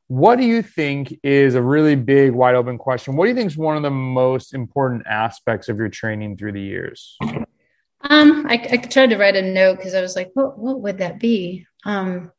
[0.08, 3.14] What do you think is a really big, wide open question?
[3.14, 6.52] What do you think is one of the most important aspects of your training through
[6.52, 7.16] the years?
[7.20, 10.98] Um, I, I tried to write a note because I was like, what, what would
[10.98, 11.66] that be?
[11.84, 12.32] Um,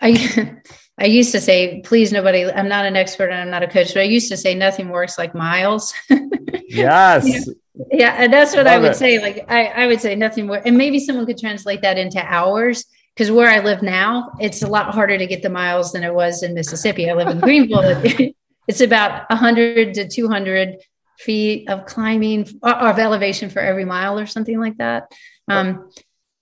[0.00, 0.58] I,
[0.98, 3.94] I used to say, please, nobody, I'm not an expert and I'm not a coach,
[3.94, 5.94] but I used to say nothing works like miles.
[6.68, 7.26] yes.
[7.26, 7.86] you know?
[7.92, 8.96] Yeah, and that's what Love I would it.
[8.96, 9.20] say.
[9.20, 10.60] Like I, I would say nothing more.
[10.64, 12.84] And maybe someone could translate that into hours.
[13.16, 16.12] Because where I live now, it's a lot harder to get the miles than it
[16.12, 17.08] was in Mississippi.
[17.08, 17.80] I live in Greenville.
[18.68, 20.76] it's about 100 to 200
[21.18, 25.10] feet of climbing uh, of elevation for every mile or something like that.
[25.48, 25.90] Um,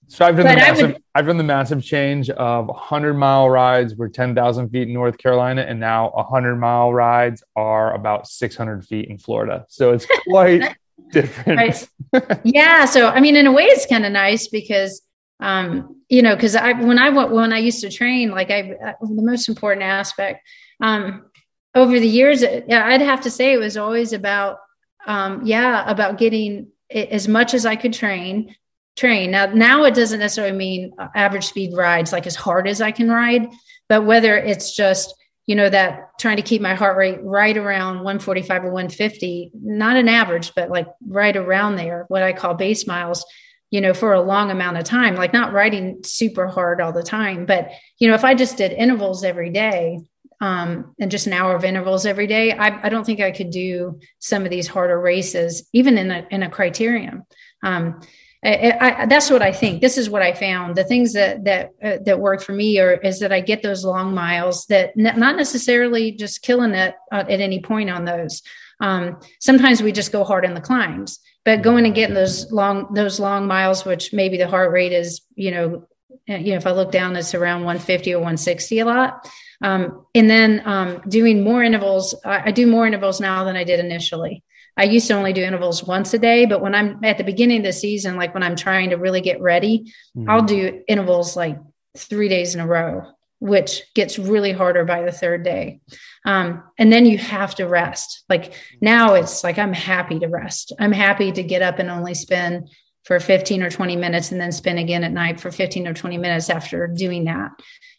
[0.08, 3.94] so I've done, the massive, would, I've done the massive change of 100 mile rides
[3.94, 9.08] were 10,000 feet in North Carolina, and now 100 mile rides are about 600 feet
[9.08, 9.64] in Florida.
[9.68, 10.76] So it's quite
[11.10, 11.88] different.
[12.12, 12.40] Right.
[12.44, 12.84] yeah.
[12.84, 15.02] So, I mean, in a way, it's kind of nice because,
[15.41, 18.72] um, you know, because I when I went when I used to train, like I
[18.85, 20.47] uh, the most important aspect
[20.80, 21.26] um,
[21.74, 24.59] over the years, yeah, I'd have to say it was always about,
[25.07, 28.55] um, yeah, about getting as much as I could train.
[28.97, 29.47] Train now.
[29.47, 33.49] Now it doesn't necessarily mean average speed rides like as hard as I can ride,
[33.89, 35.12] but whether it's just
[35.47, 39.97] you know that trying to keep my heart rate right around 145 or 150 not
[39.97, 43.26] an average but like right around there what i call base miles
[43.74, 47.02] you know for a long amount of time like not riding super hard all the
[47.02, 49.98] time but you know if i just did intervals every day
[50.40, 53.50] um, and just an hour of intervals every day I, I don't think i could
[53.50, 57.26] do some of these harder races even in a in a criterium
[57.64, 58.00] um,
[58.44, 59.80] I, I, that's what I think.
[59.80, 60.76] This is what I found.
[60.76, 63.86] The things that that uh, that work for me are is that I get those
[63.86, 68.42] long miles that not necessarily just killing it uh, at any point on those.
[68.80, 72.92] Um, sometimes we just go hard in the climbs, but going and getting those long
[72.95, 75.86] those long miles, which maybe the heart rate is you know
[76.28, 79.30] uh, you know if I look down, it's around 150 or 160 a lot.
[79.62, 82.14] Um, and then um, doing more intervals.
[82.24, 84.42] I, I do more intervals now than I did initially.
[84.76, 87.59] I used to only do intervals once a day, but when I'm at the beginning
[87.59, 90.28] of the season, like when I'm trying to really get ready, mm-hmm.
[90.28, 91.59] I'll do intervals like
[91.97, 93.07] three days in a row,
[93.45, 95.78] which gets really harder by the third day.
[96.24, 98.24] Um, and then you have to rest.
[98.26, 100.72] Like now it's like I'm happy to rest.
[100.80, 102.68] I'm happy to get up and only spin
[103.05, 106.16] for 15 or 20 minutes and then spin again at night for 15 or 20
[106.16, 107.51] minutes after doing that.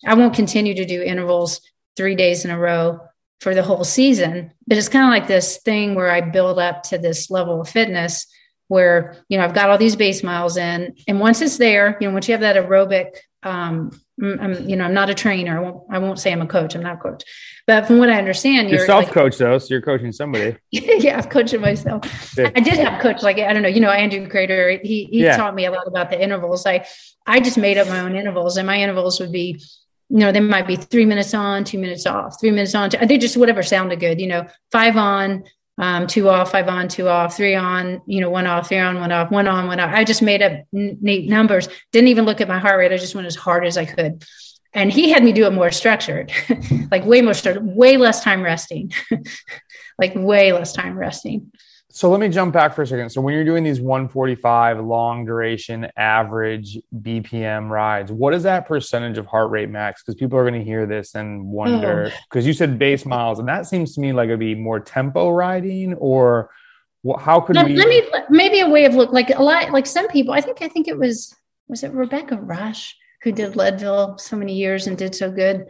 [0.04, 1.62] I won't continue to do intervals
[1.96, 3.02] three days in a row
[3.40, 4.52] for the whole season.
[4.66, 7.70] But it's kind of like this thing where I build up to this level of
[7.70, 8.26] fitness
[8.68, 10.96] where, you know, I've got all these base miles in.
[11.08, 13.12] And once it's there, you know, once you have that aerobic,
[13.44, 13.92] um,
[14.22, 15.58] Mm, I'm, you know, I'm not a trainer.
[15.58, 16.74] I won't, I won't say I'm a coach.
[16.74, 17.24] I'm not a coach.
[17.68, 19.58] But from what I understand, you're, you're self coach like, though.
[19.58, 20.56] So you're coaching somebody.
[20.72, 22.04] yeah, I'm coaching myself.
[22.38, 22.52] Yeah.
[22.56, 25.36] I did have coach, like, I don't know, you know, Andrew Crater, he, he yeah.
[25.36, 26.66] taught me a lot about the intervals.
[26.66, 26.86] I,
[27.28, 29.62] I just made up my own intervals and my intervals would be
[30.10, 32.90] you know, they might be three minutes on, two minutes off, three minutes on.
[32.92, 35.44] Two, they just whatever sounded good, you know, five on,
[35.78, 39.00] um, two off, five on, two off, three on, you know, one off, three on,
[39.00, 39.92] one off, one on, one off.
[39.94, 41.68] I just made up neat numbers.
[41.92, 42.94] Didn't even look at my heart rate.
[42.94, 44.24] I just went as hard as I could.
[44.74, 46.32] And he had me do it more structured,
[46.92, 48.92] like way more structured, way less time resting,
[50.00, 51.52] like way less time resting.
[51.96, 53.10] So let me jump back for a second.
[53.10, 59.18] So when you're doing these 145 long duration average BPM rides, what is that percentage
[59.18, 60.04] of heart rate max?
[60.04, 62.10] Because people are going to hear this and wonder.
[62.10, 62.16] Hmm.
[62.30, 62.48] Because oh.
[62.48, 65.94] you said base miles, and that seems to me like it'd be more tempo riding,
[65.94, 66.50] or
[67.18, 67.78] how could let, we?
[67.78, 70.34] Let me maybe a way of look like a lot like some people.
[70.34, 71.34] I think I think it was
[71.70, 72.94] was it Rebecca Rusch
[73.26, 75.66] who did Leadville so many years and did so good?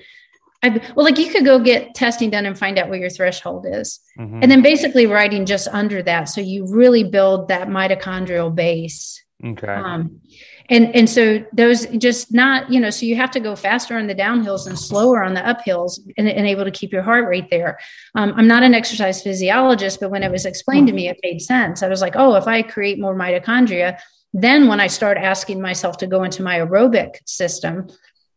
[0.66, 3.68] I, well, like you could go get testing done and find out what your threshold
[3.70, 3.99] is.
[4.20, 4.39] Mm-hmm.
[4.41, 6.26] And then basically writing just under that.
[6.30, 9.24] So you really build that mitochondrial base.
[9.45, 9.68] Okay.
[9.68, 10.22] Um,
[10.70, 14.07] and and so those just not you know so you have to go faster on
[14.07, 17.49] the downhills and slower on the uphills and, and able to keep your heart rate
[17.51, 17.78] there
[18.16, 21.39] um, i'm not an exercise physiologist but when it was explained to me it made
[21.39, 23.99] sense i was like oh if i create more mitochondria
[24.34, 27.88] then when i start asking myself to go into my aerobic system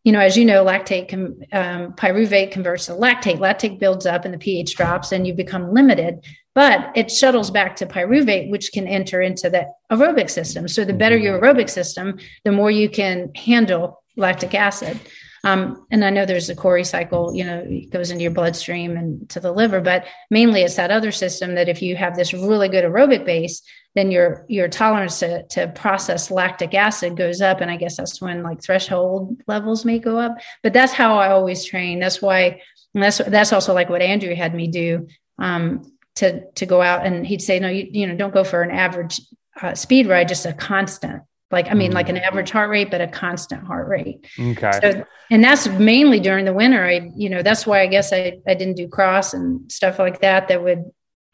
[0.09, 1.13] you know, as you know, lactate,
[1.53, 3.37] um, pyruvate converts to lactate.
[3.37, 6.25] Lactate builds up and the pH drops, and you become limited.
[6.55, 10.67] But it shuttles back to pyruvate, which can enter into the aerobic system.
[10.67, 14.99] So the better your aerobic system, the more you can handle lactic acid.
[15.43, 18.97] Um, and I know there's a Cori cycle, you know, it goes into your bloodstream
[18.97, 22.33] and to the liver, but mainly it's that other system that if you have this
[22.33, 23.61] really good aerobic base,
[23.95, 27.61] then your your tolerance to, to process lactic acid goes up.
[27.61, 30.37] And I guess that's when like threshold levels may go up.
[30.61, 31.99] But that's how I always train.
[31.99, 32.61] That's why
[32.93, 35.07] that's that's also like what Andrew had me do.
[35.37, 38.61] Um, to to go out and he'd say, no, you, you know, don't go for
[38.61, 39.21] an average
[39.61, 42.21] uh, speed ride, just a constant like i mean like an mm.
[42.21, 44.27] average heart rate but a constant heart rate.
[44.39, 44.71] Okay.
[44.81, 46.85] So, and that's mainly during the winter.
[46.85, 50.21] I you know that's why i guess i, I didn't do cross and stuff like
[50.21, 50.91] that that would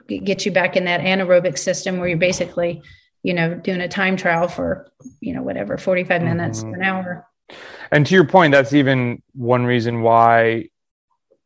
[0.07, 2.81] get you back in that anaerobic system where you're basically
[3.23, 6.75] you know doing a time trial for you know whatever 45 minutes mm-hmm.
[6.75, 7.27] an hour.
[7.91, 10.69] And to your point that's even one reason why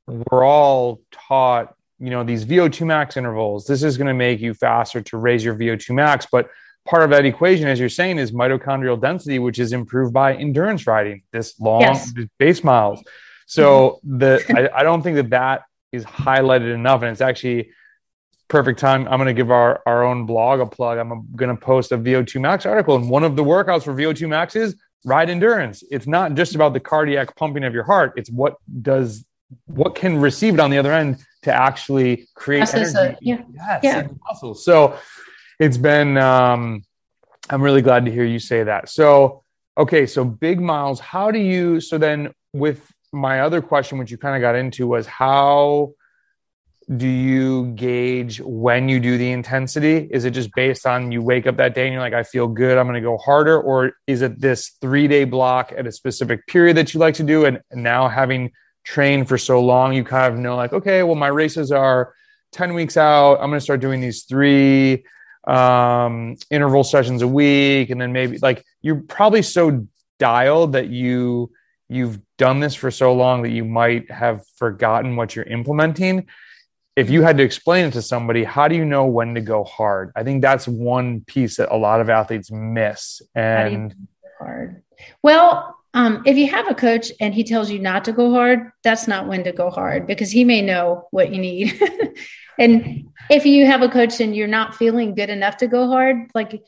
[0.07, 3.65] we're all taught you know these vo2 max intervals.
[3.65, 6.49] This is going to make you faster to raise your vo2 max but
[6.89, 10.87] part of that equation, as you're saying, is mitochondrial density, which is improved by endurance
[10.87, 12.11] riding, this long yes.
[12.39, 13.03] base miles.
[13.45, 14.17] So mm-hmm.
[14.17, 17.71] the I, I, don't think that that is highlighted enough, and it's actually
[18.47, 19.07] perfect time.
[19.07, 20.97] I'm going to give our our own blog a plug.
[20.97, 24.27] I'm going to post a VO2 Max article, and one of the workouts for VO2
[24.27, 24.75] Max is
[25.05, 25.83] ride endurance.
[25.91, 28.13] It's not just about the cardiac pumping of your heart.
[28.17, 29.25] It's what does
[29.65, 32.97] what can receive it on the other end to actually create energy.
[32.97, 33.41] A, yeah.
[33.53, 34.07] Yes, yeah.
[34.27, 34.65] muscles.
[34.65, 34.97] So
[35.59, 36.83] it's been um,
[37.49, 38.89] i'm really glad to hear you say that.
[38.89, 39.43] So
[39.77, 44.17] okay so big miles how do you so then with my other question which you
[44.17, 45.91] kind of got into was how
[46.97, 50.09] do you gauge when you do the intensity?
[50.09, 52.47] Is it just based on you wake up that day and you're like i feel
[52.47, 55.91] good i'm going to go harder or is it this three day block at a
[55.91, 57.45] specific period that you like to do?
[57.45, 58.51] And now having
[58.83, 62.13] trained for so long you kind of know like okay well my races are
[62.53, 65.03] 10 weeks out i'm going to start doing these three
[65.47, 69.85] um, interval sessions a week, and then maybe like you're probably so
[70.19, 71.51] dialed that you
[71.87, 76.27] you've done this for so long that you might have forgotten what you're implementing.
[76.95, 79.63] If you had to explain it to somebody, how do you know when to go
[79.63, 80.11] hard?
[80.15, 83.21] I think that's one piece that a lot of athletes miss.
[83.33, 83.95] And
[84.37, 84.83] hard.
[85.23, 88.71] Well, um, if you have a coach and he tells you not to go hard,
[88.83, 91.81] that's not when to go hard because he may know what you need.
[92.59, 96.29] and if you have a coach and you're not feeling good enough to go hard,
[96.33, 96.59] like yeah.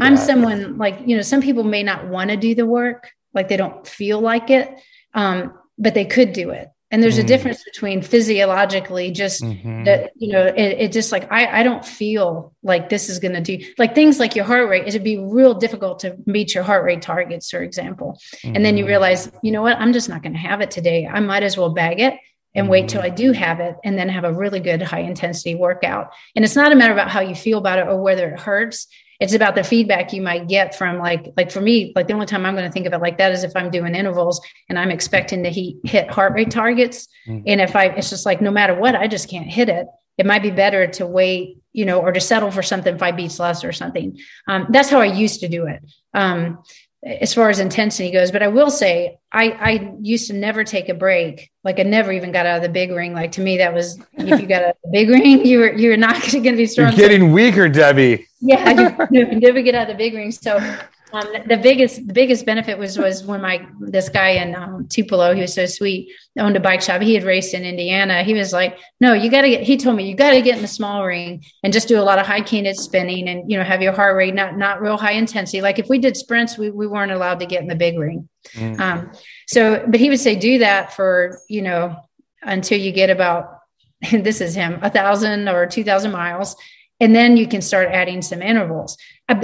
[0.00, 3.48] I'm someone like, you know, some people may not want to do the work, like
[3.48, 4.70] they don't feel like it,
[5.14, 6.68] um, but they could do it.
[6.90, 7.24] And there's mm.
[7.24, 9.84] a difference between physiologically just mm-hmm.
[9.84, 13.32] that, you know, it, it, just like, I, I don't feel like this is going
[13.32, 14.86] to do like things like your heart rate.
[14.86, 18.20] It'd be real difficult to meet your heart rate targets, for example.
[18.44, 18.56] Mm-hmm.
[18.56, 18.90] And then you mm-hmm.
[18.90, 21.06] realize, you know what, I'm just not going to have it today.
[21.06, 22.14] I might as well bag it
[22.54, 25.54] and wait till I do have it and then have a really good high intensity
[25.54, 26.12] workout.
[26.36, 28.86] And it's not a matter about how you feel about it or whether it hurts.
[29.20, 32.26] It's about the feedback you might get from like like for me, like the only
[32.26, 34.78] time I'm going to think of it like that is if I'm doing intervals and
[34.78, 37.06] I'm expecting to he, hit heart rate targets.
[37.28, 37.44] Mm-hmm.
[37.46, 39.86] And if I it's just like no matter what, I just can't hit it.
[40.18, 43.38] It might be better to wait, you know, or to settle for something five beats
[43.38, 44.18] less or something.
[44.46, 45.82] Um, that's how I used to do it.
[46.12, 46.62] Um,
[47.04, 48.30] as far as intensity goes.
[48.30, 51.50] But I will say, I, I used to never take a break.
[51.64, 53.12] Like I never even got out of the big ring.
[53.12, 56.20] Like to me, that was if you got a big ring, you were you're not
[56.30, 56.92] going to be strong.
[56.92, 58.26] You're getting weaker, Debbie.
[58.40, 60.30] Yeah, you, you never get out of the big ring.
[60.30, 60.58] So
[61.12, 65.34] um, the biggest the biggest benefit was was when my this guy in um, Tupelo,
[65.34, 67.02] he was so sweet, owned a bike shop.
[67.02, 68.22] He had raced in Indiana.
[68.22, 70.56] He was like, "No, you got to get." He told me you got to get
[70.56, 73.58] in the small ring and just do a lot of high cadence spinning and you
[73.58, 75.60] know have your heart rate not not real high intensity.
[75.60, 78.28] Like if we did sprints, we we weren't allowed to get in the big ring.
[78.54, 78.80] Mm.
[78.80, 79.12] Um,
[79.46, 81.96] so, but he would say do that for you know
[82.42, 83.58] until you get about
[84.12, 86.56] this is him a thousand or two thousand miles
[87.00, 88.96] and then you can start adding some intervals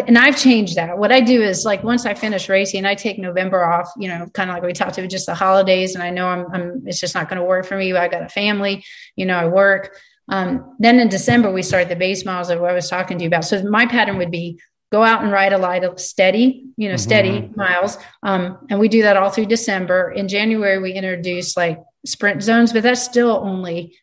[0.07, 3.19] and i've changed that what i do is like once i finish racing i take
[3.19, 6.11] november off you know kind of like we talked about just the holidays and i
[6.11, 8.85] know i'm, I'm it's just not going to work for me i got a family
[9.17, 9.97] you know i work
[10.31, 13.25] um, then in december we start the base miles of what i was talking to
[13.25, 14.59] you about so my pattern would be
[14.91, 16.99] go out and ride a light of steady, you know, mm-hmm.
[16.99, 17.99] steady miles.
[18.23, 20.11] Um, and we do that all through December.
[20.13, 23.97] In January, we introduce like sprint zones, but that's still only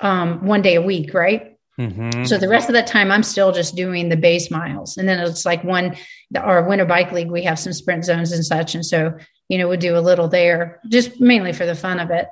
[0.00, 1.53] um, one day a week, right?
[1.78, 2.24] Mm-hmm.
[2.24, 4.96] So the rest of that time, I'm still just doing the base miles.
[4.96, 5.96] And then it's like one,
[6.36, 8.74] our winter bike league, we have some sprint zones and such.
[8.74, 9.16] And so,
[9.48, 12.28] you know, we'll do a little there just mainly for the fun of it.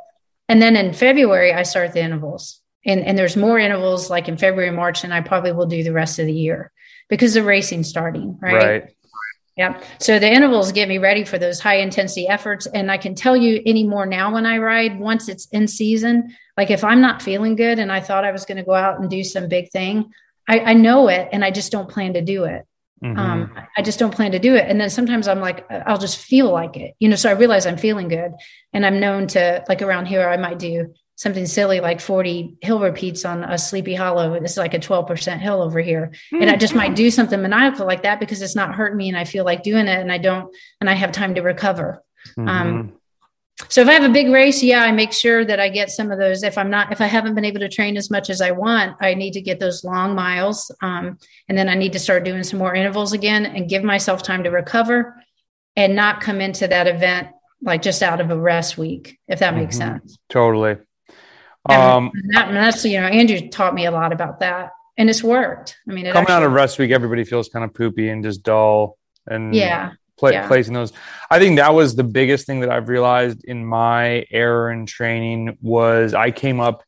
[0.49, 2.61] And then in February, I start the intervals.
[2.85, 5.93] And, and there's more intervals like in February, March, and I probably will do the
[5.93, 6.73] rest of the year
[7.09, 8.55] because the racing starting, right?
[8.55, 8.97] Right.
[9.57, 9.83] Yeah.
[10.01, 12.67] So the intervals get me ready for those high intensity efforts.
[12.67, 16.71] And I can tell you anymore now when I ride, once it's in season, like
[16.71, 19.11] if I'm not feeling good and I thought I was going to go out and
[19.11, 20.11] do some big thing,
[20.49, 22.67] I, I, know it and I just don't plan to do it.
[23.05, 23.19] Mm-hmm.
[23.19, 24.65] Um, I just don't plan to do it.
[24.69, 27.67] And then sometimes I'm like, I'll just feel like it, you know, so I realize
[27.67, 28.33] I'm feeling good.
[28.73, 32.81] And I'm known to like around here, I might do something silly like 40 hill
[32.81, 34.35] repeats on a sleepy hollow.
[34.35, 36.13] It's like a 12% hill over here.
[36.33, 36.43] Mm-hmm.
[36.43, 39.17] And I just might do something maniacal like that because it's not hurting me and
[39.17, 42.03] I feel like doing it and I don't, and I have time to recover.
[42.37, 42.49] Mm-hmm.
[42.49, 42.93] Um,
[43.69, 46.11] so if I have a big race, yeah, I make sure that I get some
[46.11, 46.43] of those.
[46.43, 48.97] If I'm not, if I haven't been able to train as much as I want,
[49.01, 50.71] I need to get those long miles.
[50.83, 54.23] Um, and then I need to start doing some more intervals again and give myself
[54.23, 55.15] time to recover
[55.77, 57.29] and not come into that event
[57.63, 59.99] like just out of a rest week, if that makes mm-hmm.
[59.99, 60.19] sense.
[60.29, 60.79] Totally.
[61.69, 65.77] Um, that, that's you know, Andrew taught me a lot about that, and it's worked.
[65.89, 68.43] I mean, coming actually, out of rest week, everybody feels kind of poopy and just
[68.43, 68.99] dull,
[69.29, 70.47] and yeah, play, yeah.
[70.49, 70.93] placing those.
[71.31, 75.57] I think that was the biggest thing that I've realized in my error in training
[75.63, 76.83] was I came up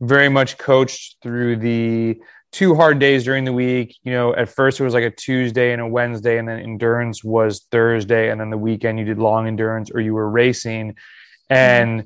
[0.00, 2.20] very much coached through the
[2.52, 3.96] two hard days during the week.
[4.04, 7.24] You know, at first it was like a Tuesday and a Wednesday, and then endurance
[7.24, 10.94] was Thursday, and then the weekend you did long endurance or you were racing,
[11.50, 12.04] and.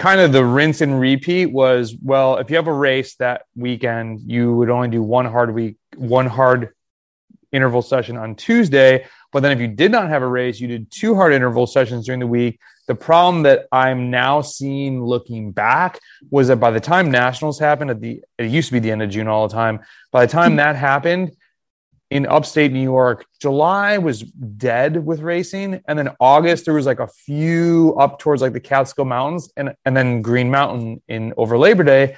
[0.00, 4.20] Kind of the rinse and repeat was well if you have a race that weekend
[4.24, 6.70] you would only do one hard week one hard
[7.52, 9.04] interval session on tuesday.
[9.30, 12.06] But then if you did not have a race you did two hard interval sessions
[12.06, 12.58] during the week.
[12.86, 17.90] The problem that i'm now seeing looking back was that by the time nationals happened
[17.90, 19.80] at the it used to be the end of june all the time
[20.12, 21.36] by the time that happened
[22.10, 25.80] in upstate New York, July was dead with racing.
[25.86, 29.74] And then August, there was like a few up towards like the Catskill Mountains and,
[29.84, 32.16] and then Green Mountain in over Labor Day.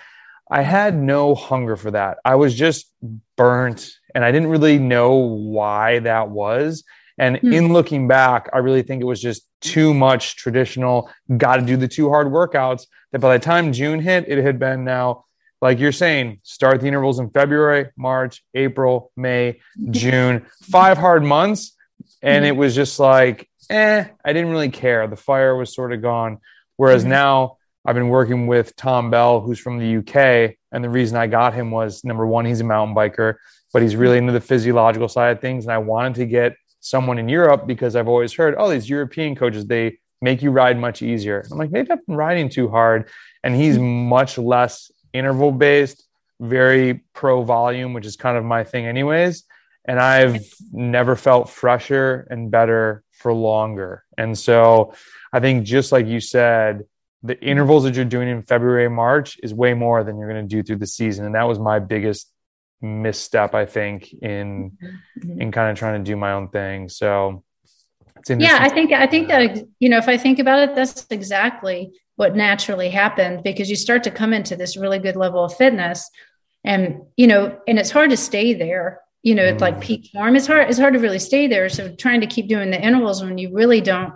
[0.51, 2.19] I had no hunger for that.
[2.25, 2.93] I was just
[3.37, 6.85] burnt and I didn't really know why that was.
[7.19, 7.55] And mm.
[7.55, 11.77] in looking back, I really think it was just too much traditional, got to do
[11.77, 15.27] the two hard workouts that by the time June hit, it had been now
[15.63, 19.61] like you're saying, start the intervals in February, March, April, May,
[19.91, 21.77] June, five hard months.
[22.21, 25.07] And it was just like, eh, I didn't really care.
[25.07, 26.39] The fire was sort of gone.
[26.77, 27.11] Whereas mm-hmm.
[27.11, 30.57] now I've been working with Tom Bell, who's from the UK.
[30.73, 33.37] And the reason I got him was number one, he's a mountain biker,
[33.73, 35.65] but he's really into the physiological side of things.
[35.65, 39.37] And I wanted to get someone in Europe because I've always heard, oh, these European
[39.37, 41.45] coaches, they make you ride much easier.
[41.51, 43.09] I'm like, maybe I've been riding too hard.
[43.45, 46.07] And he's much less interval based,
[46.41, 49.45] very pro volume, which is kind of my thing, anyways.
[49.85, 54.05] And I've never felt fresher and better for longer.
[54.17, 54.95] And so
[55.33, 56.85] I think, just like you said,
[57.23, 60.57] the intervals that you're doing in February, March is way more than you're going to
[60.57, 61.25] do through the season.
[61.25, 62.33] And that was my biggest
[62.81, 65.41] misstep, I think, in mm-hmm.
[65.41, 66.89] in kind of trying to do my own thing.
[66.89, 67.45] So
[68.29, 71.93] yeah, I think I think that you know, if I think about it, that's exactly
[72.17, 76.11] what naturally happened because you start to come into this really good level of fitness
[76.65, 79.61] and you know and it's hard to stay there you know mm.
[79.61, 82.49] like peak form it's hard it's hard to really stay there so trying to keep
[82.49, 84.15] doing the intervals when you really don't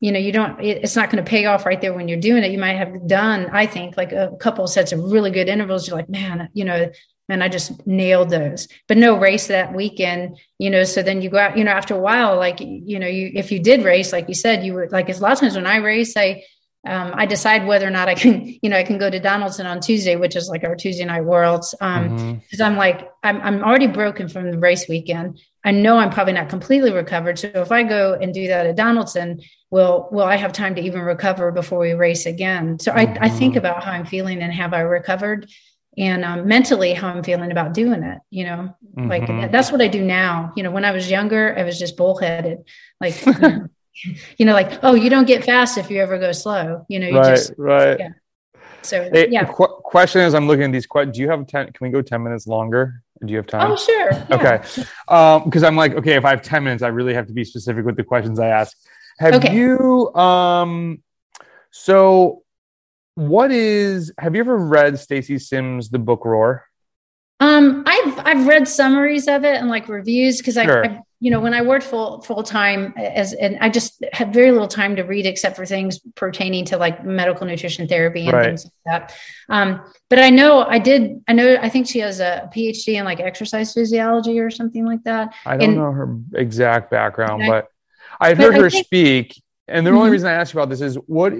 [0.00, 2.42] you know you don't it's not going to pay off right there when you're doing
[2.42, 5.86] it you might have done i think like a couple sets of really good intervals
[5.86, 6.90] you're like man you know
[7.28, 8.68] and I just nailed those.
[8.86, 10.84] But no race that weekend, you know.
[10.84, 13.50] So then you go out, you know, after a while, like you know, you if
[13.50, 15.08] you did race, like you said, you would like.
[15.08, 16.44] It's a lot of times when I race, I
[16.86, 19.66] um, I decide whether or not I can, you know, I can go to Donaldson
[19.66, 21.74] on Tuesday, which is like our Tuesday night worlds.
[21.80, 22.38] Um, mm-hmm.
[22.50, 25.40] cause I'm like, I'm, I'm already broken from the race weekend.
[25.64, 27.38] I know I'm probably not completely recovered.
[27.38, 30.80] So if I go and do that at Donaldson, will, will I have time to
[30.80, 32.78] even recover before we race again?
[32.78, 33.22] So mm-hmm.
[33.22, 33.58] I, I think mm-hmm.
[33.58, 35.48] about how I'm feeling and have I recovered
[35.98, 39.08] and um, mentally how I'm feeling about doing it, you know, mm-hmm.
[39.08, 40.52] like that's what I do now.
[40.54, 42.64] You know, when I was younger, I was just bullheaded,
[43.00, 43.68] like, you know,
[44.38, 46.84] like, oh, you don't get fast if you ever go slow.
[46.88, 47.98] You know, you right, just right.
[47.98, 48.08] Yeah.
[48.82, 49.44] So hey, yeah.
[49.44, 50.86] Qu- question is, I'm looking at these.
[50.86, 51.16] questions.
[51.16, 51.72] do you have ten?
[51.72, 53.02] Can we go ten minutes longer?
[53.24, 53.72] Do you have time?
[53.72, 54.12] Oh, sure.
[54.12, 54.26] Yeah.
[54.30, 54.58] Okay.
[54.58, 57.44] Because um, I'm like, okay, if I have ten minutes, I really have to be
[57.44, 58.76] specific with the questions I ask.
[59.18, 59.54] Have okay.
[59.54, 60.14] you?
[60.14, 61.02] Um.
[61.70, 62.42] So,
[63.14, 64.12] what is?
[64.18, 66.64] Have you ever read Stacy Sims' The Book Roar?
[67.40, 70.84] Um, I've I've read summaries of it and like reviews because Sure.
[70.84, 74.32] I, I, you know, when I worked full full time as and I just had
[74.32, 78.32] very little time to read except for things pertaining to like medical nutrition therapy and
[78.32, 78.44] Right.
[78.46, 79.14] things like that.
[79.48, 81.20] Um, but I know I did.
[81.26, 85.02] I know I think she has a PhD in like exercise physiology or something like
[85.02, 85.34] that.
[85.44, 87.50] I don't And- know her exact background, Okay.
[87.50, 87.66] but
[88.20, 89.42] I've heard I her think- speak.
[89.66, 90.12] And the only Mhm.
[90.12, 91.32] reason I asked you about this is what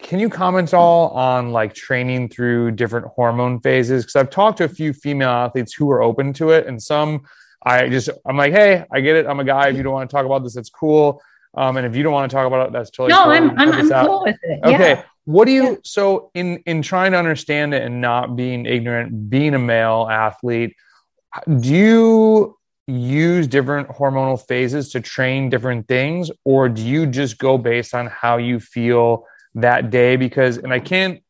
[0.00, 4.02] can you comment all on like training through different hormone phases?
[4.04, 7.22] Because I've talked to a few female athletes who are open to it, and some
[7.64, 9.26] I just I'm like, hey, I get it.
[9.26, 9.68] I'm a guy.
[9.68, 11.22] If you don't want to talk about this, that's cool.
[11.56, 13.32] Um, and if you don't want to talk about it, that's totally no, cool.
[13.32, 14.06] I'm I'm, I'm out.
[14.06, 14.60] cool with it.
[14.64, 14.90] Okay.
[14.90, 15.02] Yeah.
[15.24, 15.76] What do you Yeah.
[15.84, 20.74] so in in trying to understand it and not being ignorant, being a male athlete,
[21.60, 27.56] do you use different hormonal phases to train different things or do you just go
[27.56, 31.22] based on how you feel that day because and I can't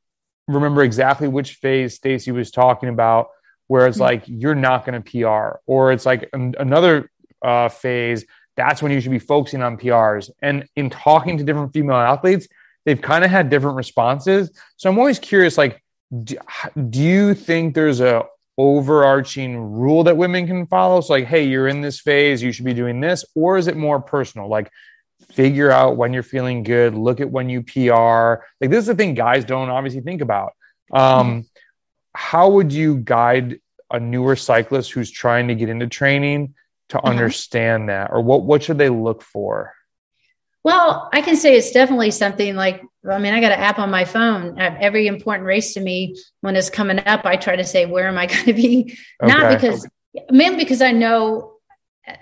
[0.49, 3.29] remember exactly which phase Stacy was talking about
[3.69, 4.09] where it's Mhm.
[4.09, 7.11] like you're not going to PR or it's like an, another
[7.43, 8.25] uh, phase
[8.57, 12.47] that's when you should be focusing on PRs and in talking to different female athletes
[12.87, 14.51] they've kind of had different responses.
[14.77, 15.83] So I'm always curious like
[16.23, 16.37] do,
[16.91, 18.25] do you think there's a
[18.57, 21.01] overarching rule that women can follow?
[21.01, 23.77] So like hey you're in this phase you should be doing this or is it
[23.77, 24.49] more personal?
[24.49, 24.71] Like
[25.33, 28.95] figure out when you're feeling good look at when you pr like this is the
[28.95, 30.53] thing guys don't obviously think about.
[30.93, 31.47] Um
[32.15, 33.59] how would you guide
[33.91, 36.55] a newer cyclist who's trying to get into training
[36.91, 37.05] to Mhm.
[37.05, 39.75] understand that or what what should they look for
[40.65, 43.91] Well, I can say it's definitely something like, I mean, I got an app on
[43.91, 44.59] my phone.
[44.59, 48.17] Every important race to me, when it's coming up, I try to say, where am
[48.17, 48.97] I going to be?
[49.21, 49.55] Not Okay.
[49.57, 49.87] because,
[50.31, 51.59] mainly because I know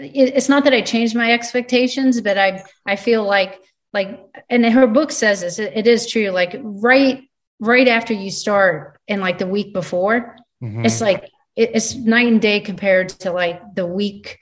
[0.01, 3.61] it's not that I changed my expectations, but I, I feel like,
[3.93, 4.19] like,
[4.51, 6.31] and her book says this, it is true.
[6.31, 7.23] Like right,
[7.63, 10.85] right after you start and like the week before, Mhm.
[10.85, 11.23] it's like
[11.57, 14.39] it, it's night and day compared to like the week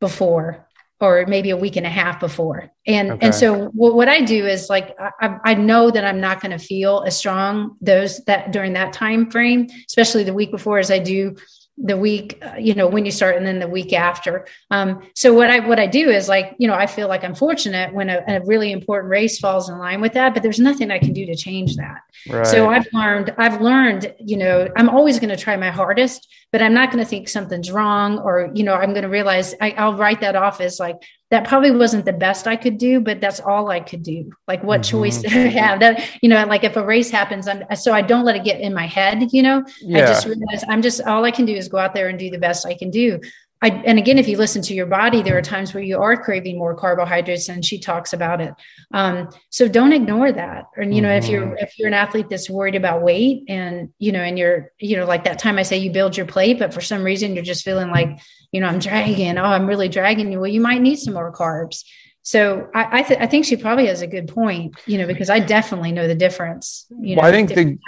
[0.00, 0.66] before
[1.00, 3.26] or maybe a week and a half before and Okay.
[3.26, 6.56] and so what, what i do is like I- I know that i'm not going
[6.58, 10.90] to feel as strong those that during that time frame especially the week before as
[10.90, 11.36] i do
[11.82, 15.32] the week uh, you know when you start and then the week after um, so
[15.32, 18.08] what i what i do is like you know i feel like i'm fortunate when
[18.08, 21.12] a, a really important race falls in line with that but there's nothing i can
[21.12, 22.46] do to change that right.
[22.46, 26.62] so I've learned, I've learned, you know, I'm always going to try my hardest, but
[26.62, 29.72] I'm not going to think something's wrong or, you know, I'm going to realize I,
[29.72, 30.96] I'll write that off as like,
[31.30, 34.30] that probably wasn't the best I could do, but that's all I could do.
[34.46, 34.84] Like what Mhm.
[34.90, 38.00] choice did I have that, you know, like if a race happens, I'm, so I
[38.00, 39.62] don't let it get in my head, you know,
[39.94, 42.30] I just realize I'm just, all I can do is go out there and do
[42.30, 43.20] the best I can do.
[43.60, 46.16] I, and again, if you listen to your body, there are times where you are
[46.16, 48.54] craving more carbohydrates, and she talks about it.
[48.94, 50.66] Um, so don't ignore that.
[50.76, 54.12] And you know, if you're if you're an athlete that's worried about weight, and you
[54.12, 56.72] know, and you're you know, like that time I say you build your plate, but
[56.72, 58.20] for some reason you're just feeling like
[58.52, 59.38] you know I'm dragging.
[59.38, 60.38] Oh, I'm really dragging you.
[60.38, 61.84] Well, you might need some more carbs.
[62.22, 64.76] So I I, th- I think she probably has a good point.
[64.86, 66.86] You know, because I definitely know the difference.
[66.90, 67.78] You know, well, I think the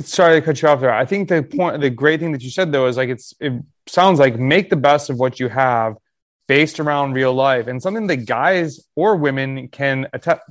[0.00, 0.92] sorry to cut you off there.
[0.92, 3.52] I think the point, the great thing that you said though is like it's it
[3.86, 5.96] sounds like make the best of what you have
[6.48, 10.06] based around real life and something that guys or women can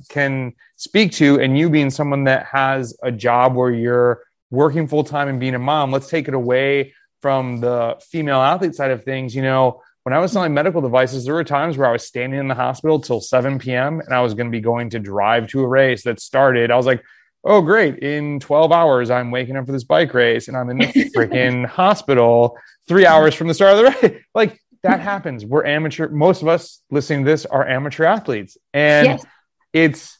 [0.08, 1.40] can speak to.
[1.40, 5.54] And you being someone that has a job where you're working full time and being
[5.54, 9.34] a mom, let's take it away from the female athlete side of things.
[9.34, 12.38] You know, when I was selling medical devices, there were times where I was standing
[12.38, 14.00] in the hospital till 7 p.m.
[14.00, 16.70] and I was going to be going to drive to a race that started.
[16.70, 17.02] I was like,
[17.46, 17.98] oh, great.
[18.00, 20.86] In 12 hours, I'm waking up for this bike race and I'm in the
[21.16, 24.22] freaking hospital three hours from the start of the race.
[24.34, 25.44] Like that happens.
[25.44, 26.08] We're amateur.
[26.08, 28.58] Most of us listening to this are amateur athletes.
[28.74, 29.24] And Yes.
[29.72, 30.18] it's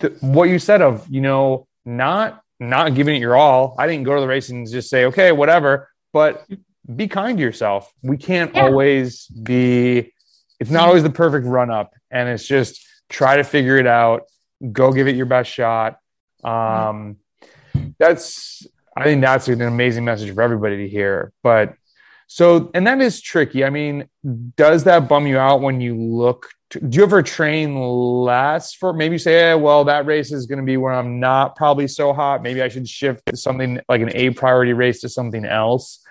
[0.00, 3.76] th- what you said of, you know, not not giving it your all.
[3.78, 6.44] I didn't go to the race and just say, okay, whatever, but
[6.96, 7.92] be kind to yourself.
[8.02, 8.62] We can't Yeah.
[8.64, 10.12] always be,
[10.58, 11.92] it's not always the perfect run up.
[12.10, 14.22] And it's just try to figure it out.
[14.72, 15.98] Go give it your best shot.
[16.44, 17.16] Um,
[17.98, 18.66] that's,
[18.96, 21.32] I think that's an amazing message for everybody to hear.
[21.42, 21.74] But
[22.26, 23.64] so, and that is tricky.
[23.64, 24.08] I mean,
[24.56, 26.50] does that bum you out when you look?
[26.70, 30.44] To, do you ever train less for maybe you say, eh, well, that race is
[30.44, 32.42] going to be where I'm not probably so hot.
[32.42, 36.04] Maybe I should shift to something like an A priority race to something else.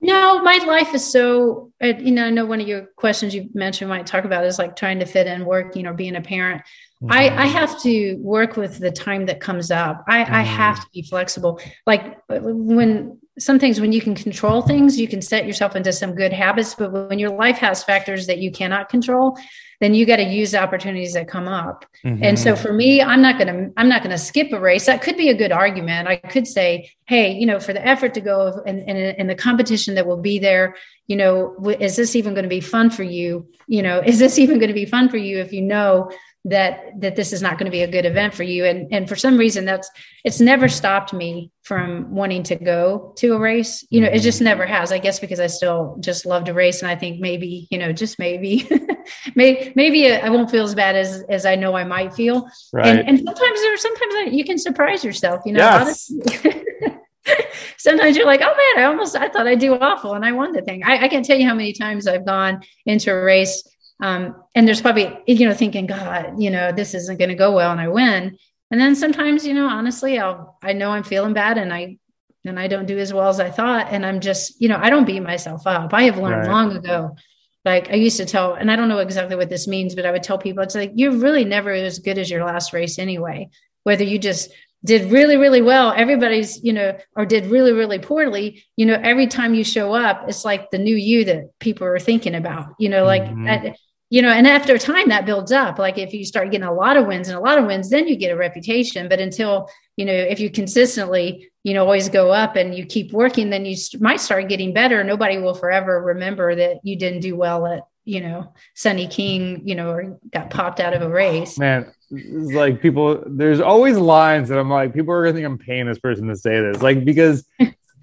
[0.00, 3.48] No, my life is so, uh, you know, I know one of your questions you
[3.54, 6.20] mentioned, might talk about is like trying to fit in work, you know, being a
[6.20, 6.62] parent.
[7.08, 10.04] I, I have to work with the time that comes up.
[10.08, 10.46] I, I Mhm.
[10.46, 11.60] have to be flexible.
[11.86, 16.14] Like when some things when you can control things, you can set yourself into some
[16.14, 16.74] good habits.
[16.74, 19.38] But when your life has factors that you cannot control,
[19.80, 21.84] then you got to use the opportunities that come up.
[22.04, 22.24] Mm-hmm.
[22.24, 24.86] And so for me, I'm not going to, I'm not going to skip a race.
[24.86, 26.08] That could be a good argument.
[26.08, 29.94] I could say, Hey, you know, for the effort to go and, and, the competition
[29.94, 30.74] that will be there,
[31.06, 33.48] you know, is this even going to be fun for you?
[33.68, 36.10] You know, is this even going to be fun for you if you know
[36.50, 39.08] that that this is not going to be a good event for you and and
[39.08, 39.90] for some reason that's
[40.24, 44.38] it's never stopped me from wanting to go to a race you know it just
[44.38, 44.46] mm-hmm.
[44.46, 47.66] never has i guess because i still just love to race and i think maybe
[47.70, 48.68] you know just maybe
[49.34, 52.86] maybe maybe i won't feel as bad as as i know i might feel right.
[52.86, 56.12] and, and sometimes there sometimes you can surprise yourself you know yes.
[57.76, 60.52] sometimes you're like, oh man, I almost I thought I'd do awful and I won
[60.52, 60.82] the thing.
[60.82, 63.62] I, I, can't tell you how many times I've gone into a race
[64.00, 67.52] um, and there's probably, you know, thinking, God, you know, this isn't going to go
[67.52, 68.38] well and I win.
[68.70, 71.98] And then sometimes, you know, honestly, I'll, I know I'm feeling bad and I,
[72.44, 73.88] and I don't do as well as I thought.
[73.90, 75.92] And I'm just, you know, I don't beat myself up.
[75.92, 76.50] I have learned right.
[76.50, 77.16] long ago.
[77.64, 80.12] Like I used to tell, and I don't know exactly what this means, but I
[80.12, 83.48] would tell people, it's like, you're really never as good as your last race anyway.
[83.82, 84.50] Whether you just
[84.84, 89.26] did really really well everybody's you know or did really really poorly you know every
[89.26, 92.88] time you show up it's like the new you that people are thinking about you
[92.88, 93.72] know like mm-hmm
[94.10, 95.78] you know, and after a time that builds up.
[95.78, 98.08] Like if you start getting a lot of wins and a lot of wins, then
[98.08, 99.08] you get a reputation.
[99.08, 103.12] But until, you know, if you consistently, you know, always go up and you keep
[103.12, 105.04] working, then you might start getting better.
[105.04, 109.74] Nobody will forever remember that you didn't do well at, you know, Sunny King, you
[109.74, 111.58] know, or got popped out of a race.
[111.58, 115.58] Man, like people, there's always lines that I'm like, people are going to think I'm
[115.58, 116.80] paying this person to say this.
[116.80, 117.44] Like, because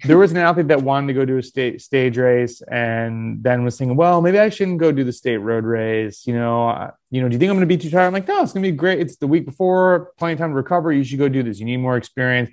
[0.04, 3.64] there was an athlete that wanted to go do a state stage race and then
[3.64, 6.26] was thinking, well, maybe I shouldn't go do the state road race.
[6.26, 8.06] You know, you know, do you think I'm going to be too tired?
[8.06, 9.00] I'm like, no, it's going to be great.
[9.00, 10.92] It's the week before, plenty of time to recover.
[10.92, 11.58] You should go do this.
[11.58, 12.50] You need more experience.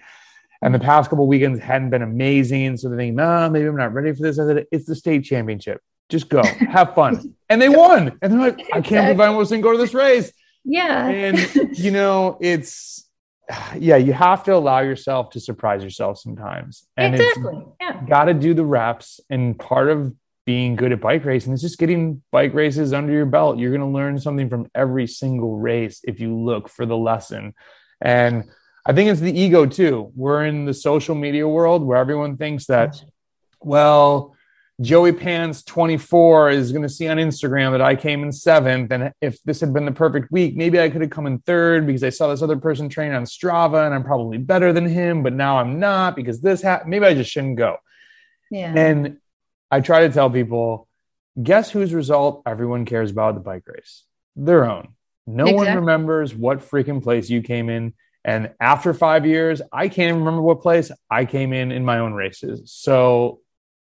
[0.62, 2.78] And the past couple weekends hadn't been amazing.
[2.78, 4.40] So they're thinking, no, maybe I'm not ready for this.
[4.40, 5.82] I said, it's the state championship.
[6.08, 7.36] Just go, have fun.
[7.50, 8.18] and they won.
[8.22, 10.32] And they're like, I can't believe I almost didn't go to this race.
[10.64, 11.10] Yeah.
[11.10, 13.10] And, you know, it's,
[13.78, 16.88] yeah, you have to allow yourself to surprise yourself sometimes.
[16.98, 17.64] And exactly.
[17.80, 18.02] Yeah.
[18.06, 19.20] Got to do the reps.
[19.30, 20.14] And part of
[20.46, 23.58] being good at bike racing is just getting bike races under your belt.
[23.58, 27.54] You're going to learn something from every single race if you look for the lesson.
[28.02, 28.46] And
[28.86, 30.12] I think it's the ego too.
[30.16, 33.02] We're in the social media world where everyone thinks that,
[33.62, 34.33] well,
[34.84, 38.92] Joey Pants 24 is going to see on Instagram that I came in seventh.
[38.92, 41.88] And if this had been the perfect week, maybe I could have come in third
[41.88, 45.24] because I saw this other person train on Strava and I'm probably better than him,
[45.24, 46.90] but now I'm not because this happened.
[46.90, 47.78] Maybe I just shouldn't go.
[48.52, 48.74] Yeah.
[48.76, 49.20] And
[49.72, 50.90] I try to tell people
[51.42, 54.04] guess whose result everyone cares about the bike race?
[54.36, 54.90] Their own.
[55.26, 55.68] No exactly.
[55.68, 57.94] one remembers what freaking place you came in.
[58.26, 62.14] And after five years, I can't remember what place I came in in my own
[62.14, 62.72] races.
[62.72, 63.40] So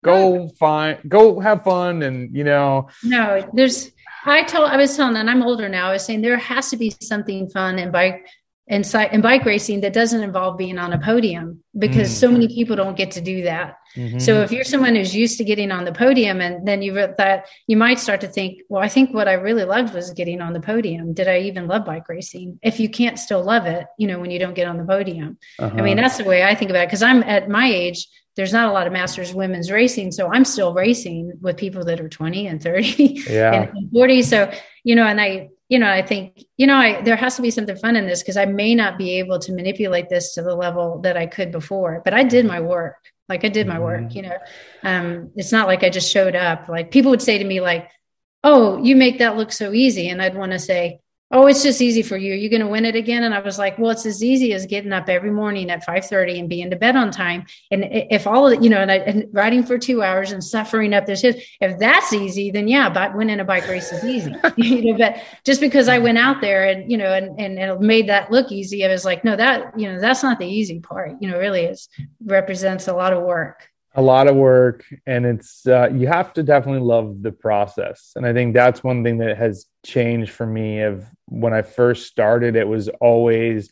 [0.03, 2.89] go find go have fun and you know.
[3.03, 3.93] No there's
[4.25, 6.77] i told i was telling and i'm older now i was saying there has to
[6.77, 8.27] be something fun and bike
[8.71, 12.15] and in bike racing that doesn't involve being on a podium because mm.
[12.15, 14.19] so many people don't get to do that mm-hmm.
[14.19, 17.47] so if you're someone who's used to getting on the podium and then you that
[17.67, 20.53] you might start to think well i think what i really loved was getting on
[20.53, 24.07] the podium did i even love bike racing if you can't still love it you
[24.07, 25.77] know when you don't get on the podium uh-huh.
[25.77, 28.53] i mean that's the way i think about it because i'm at my age there's
[28.53, 32.09] not a lot of masters women's racing so i'm still racing with people that are
[32.09, 33.69] 20 and 30 yeah.
[33.75, 34.53] and 40 so
[34.85, 37.51] you know and i you know i think you know I, there has to be
[37.51, 40.55] something fun in this because i may not be able to manipulate this to the
[40.55, 42.97] level that i could before but i did my work.
[43.31, 44.17] Like i did my work mm-hmm.
[44.17, 44.39] you know?
[44.83, 46.69] Um, it's not like i just showed up.
[46.69, 47.89] Like people would say to me like
[48.43, 51.01] oh you make that look so easy and i'd want to say
[51.31, 52.35] oh it's just easy for you.
[52.35, 53.23] You're going to win it again.
[53.23, 56.41] And i was like well it's as easy as getting up every morning at 5.30
[56.41, 57.47] and being to bed on time.
[57.71, 60.43] And if all of it you know and, I, and riding for two hours and
[60.43, 64.05] suffering up this hill if that's easy then yeah but winning a bike race is
[64.05, 64.35] easy.
[64.57, 67.81] You know but just because i went out there and you know and, and it
[67.81, 70.81] made that look easy i was like no that you know that's not the easy
[70.81, 71.17] part.
[71.21, 71.89] You know really is
[72.25, 76.43] represents a lot of work a lot of work and it's uh, you have to
[76.43, 78.13] definitely love the process.
[78.15, 82.07] And i think that's one thing that has changed for me of when i first
[82.07, 83.71] started it was always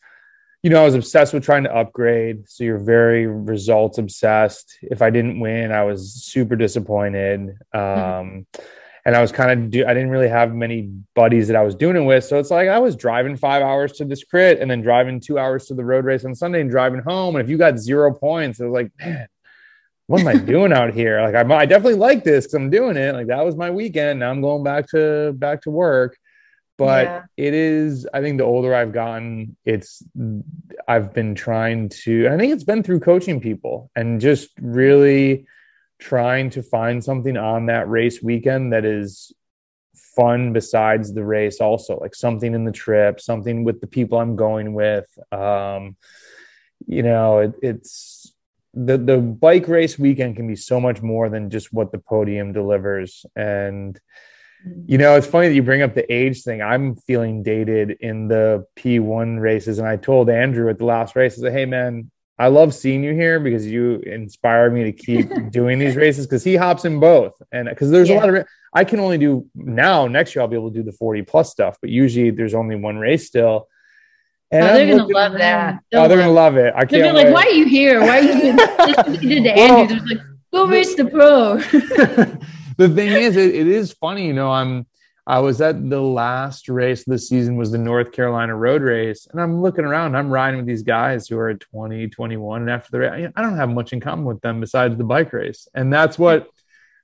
[0.62, 2.48] you know i was obsessed with trying to upgrade.
[2.48, 4.78] So you're very results obsessed.
[4.82, 7.50] If i didn't win i was super disappointed.
[7.72, 8.40] Um, mm-hmm.
[9.04, 11.76] and i was kind of do i didn't really have many buddies that i was
[11.76, 12.24] doing it with.
[12.24, 15.38] So it's like i was driving five hours to this crit and then driving two
[15.38, 17.36] hours to the road race on sunday and driving home.
[17.36, 19.28] And if you got zero points it was like man
[20.08, 21.20] what am I doing out here?
[21.22, 23.14] Like, I, I definitely like this because I'm doing it.
[23.14, 24.18] Like, that was my weekend.
[24.20, 26.18] Now I'm going back to back to work.
[26.78, 27.22] but Yeah.
[27.48, 29.90] it is i think the older i've gotten it's
[30.86, 35.44] i've been trying to i think it's been through coaching people and just really
[35.98, 39.32] trying to find something on that race weekend that is
[40.16, 44.36] fun besides the race also like something in the trip something with the people i'm
[44.36, 45.96] going with um
[46.86, 48.17] you know it, it's
[48.84, 52.52] the the bike race weekend can be so much more than just what the podium
[52.52, 54.00] delivers and
[54.66, 54.82] mm-hmm.
[54.86, 56.62] you know, it's funny that you bring up the age thing.
[56.62, 59.78] I'm feeling dated in the P1 races.
[59.78, 63.02] And I told Andrew at the last race, I said, Hey, man, I love seeing
[63.02, 67.00] you here because you inspire me to keep doing these races because he hops in
[67.00, 67.40] both.
[67.50, 70.56] And because there's a lot of, I can only do now, next year, I'll be
[70.56, 73.66] able to do the 40 plus stuff, but usually there's only one race still.
[74.50, 75.82] And Oh, I'm they're gonna love that.
[75.92, 76.72] Oh, they're going to love it.
[76.74, 77.32] I can't be like, wait.
[77.32, 78.00] why are you here?
[78.00, 78.76] Why are you doing this?
[78.76, 79.98] That's what you did to Well, Andrew.
[79.98, 81.56] They're like, go race the pro.
[82.78, 84.26] the thing is, it, it is funny.
[84.26, 84.86] You know, I'm
[85.28, 89.26] I was at the last race of the season was the North Carolina road race,
[89.30, 90.16] and I'm looking around.
[90.16, 93.56] I'm riding with these guys who are 20, 21, and after the race, I don't
[93.56, 96.48] have much in common with them besides the bike race, and that's what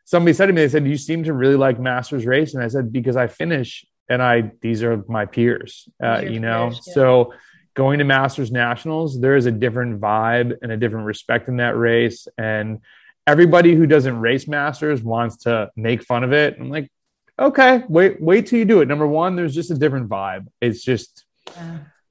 [0.07, 0.63] somebody said to me.
[0.63, 3.85] They said, "You seem to really like Masters race," and I said, "Because I finish,
[4.09, 6.95] and I these are my peers, uh, you know." peers, yeah.
[6.95, 7.35] So
[7.75, 11.77] going to Masters Nationals, there is a different vibe and a different respect in that
[11.77, 12.81] race, and
[13.27, 16.57] everybody who doesn't race Masters wants to make fun of it.
[16.59, 16.91] I'm like,
[17.39, 18.89] okay, wait, wait till you do it.
[18.89, 20.47] Number one, there's just a different vibe.
[20.61, 21.25] It's just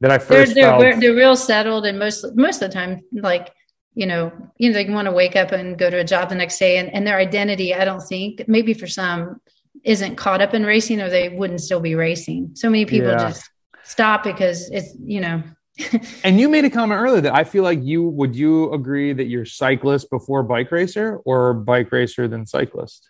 [0.02, 0.82] that I they're 1st they're, felt.
[0.82, 3.54] they're they're real settled, and most most of the time, like
[3.96, 6.36] you know, you know, they want to wake up and go to a job the
[6.36, 9.40] next day, and, and their identity, I don't think, maybe for some,
[9.84, 12.52] isn't caught up in racing, or they wouldn't still be racing.
[12.56, 13.18] So many people Yeah.
[13.30, 13.50] just
[13.84, 15.44] stop because it's you know,
[16.24, 19.26] and you made a comment earlier that I feel like you would you agree that
[19.26, 23.10] you're cyclist before bike racer or bike racer than cyclist?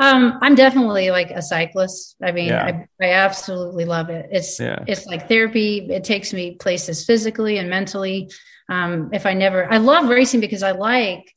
[0.00, 2.16] um, I'm definitely like a cyclist.
[2.20, 2.82] I mean, Yeah.
[3.00, 4.26] I, I absolutely love it.
[4.32, 4.84] It's Yeah.
[4.88, 5.86] it's like therapy.
[5.88, 8.28] It takes me places physically and mentally.
[8.68, 11.32] Um, if I never, I love racing because I like,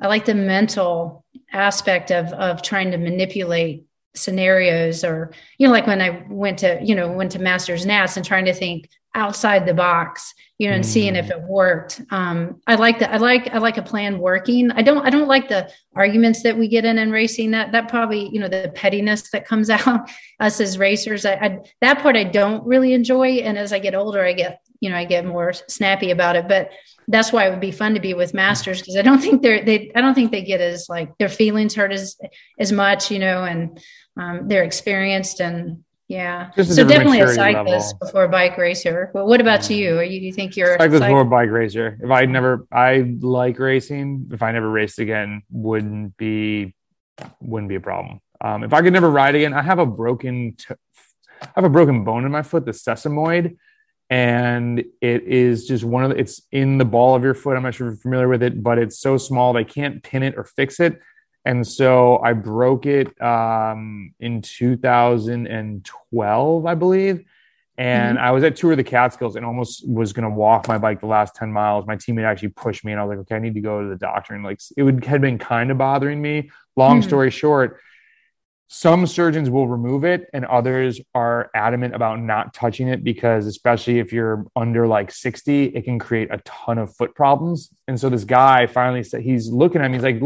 [0.00, 3.84] I like the mental aspect of of trying to manipulate
[4.14, 8.16] scenarios, or you know, like when I went to, you know, went to Masters Nats
[8.16, 11.30] and trying to think outside the box, you know, and seeing if Mm.
[11.32, 12.00] it worked.
[12.10, 13.12] Um, I like that.
[13.12, 14.70] I like I like a plan working.
[14.70, 17.50] I don't I don't like the arguments that we get in in racing.
[17.50, 20.10] That that probably you know the pettiness that comes out
[20.40, 21.26] us as racers.
[21.26, 23.40] I, I that part I don't really enjoy.
[23.40, 26.46] And as I get older, I get you know I get more snappy about it.
[26.48, 26.70] But
[27.08, 29.64] that's why it would be fun to be with masters because I don't think they're
[29.64, 32.16] they I don't think they get as like their feelings hurt as
[32.58, 33.10] as much.
[33.10, 33.80] You know, and
[34.20, 35.84] um, they're experienced and.
[36.08, 37.98] Yeah, so definitely a cyclist level.
[38.02, 39.10] before a bike racer.
[39.14, 39.76] But what about Mm.
[39.78, 39.98] you?
[40.00, 41.96] Are you, do you think you're a Cyclist cyc- before bike racer.
[42.02, 46.74] If I never I like racing, if I never raced again, wouldn't be
[47.40, 48.20] wouldn't be a problem.
[48.42, 50.74] Um, if I could never ride again, I have a broken t-
[51.40, 53.56] I have a broken bone in my foot, the sesamoid,
[54.12, 57.56] and it is just one of the, it's in the ball of your foot.
[57.56, 60.22] I'm not sure if you're familiar with it, but it's so small they can't pin
[60.22, 61.00] it or fix it.
[61.46, 67.24] And so I broke it um, in 2012, I believe.
[67.78, 70.76] And I was at Tour of the Catskills and almost was going to walk my
[70.76, 71.86] bike the last 10 miles.
[71.86, 73.88] My teammate actually pushed me and I was like, okay, I need to go to
[73.88, 74.34] the doctor.
[74.34, 76.50] And like, it would had been kind of bothering me.
[76.76, 77.08] Long Hmm.
[77.08, 77.80] story short,
[78.74, 83.98] some surgeons will remove it and others are adamant about not touching it because especially
[83.98, 87.68] if you're under like 60 it can create a ton of foot problems.
[87.86, 90.22] And so this guy finally said he's looking at me he's like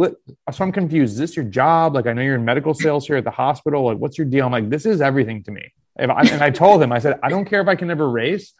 [0.52, 1.14] so i'm confused.
[1.14, 1.96] Is this your job?
[1.96, 3.82] Like i know you're in medical sales here at the hospital.
[3.86, 4.46] Like what's your deal?
[4.46, 5.72] I'm like this is everything to me.
[5.98, 8.08] If I, and i told him i said i don't care if i can never
[8.08, 8.52] race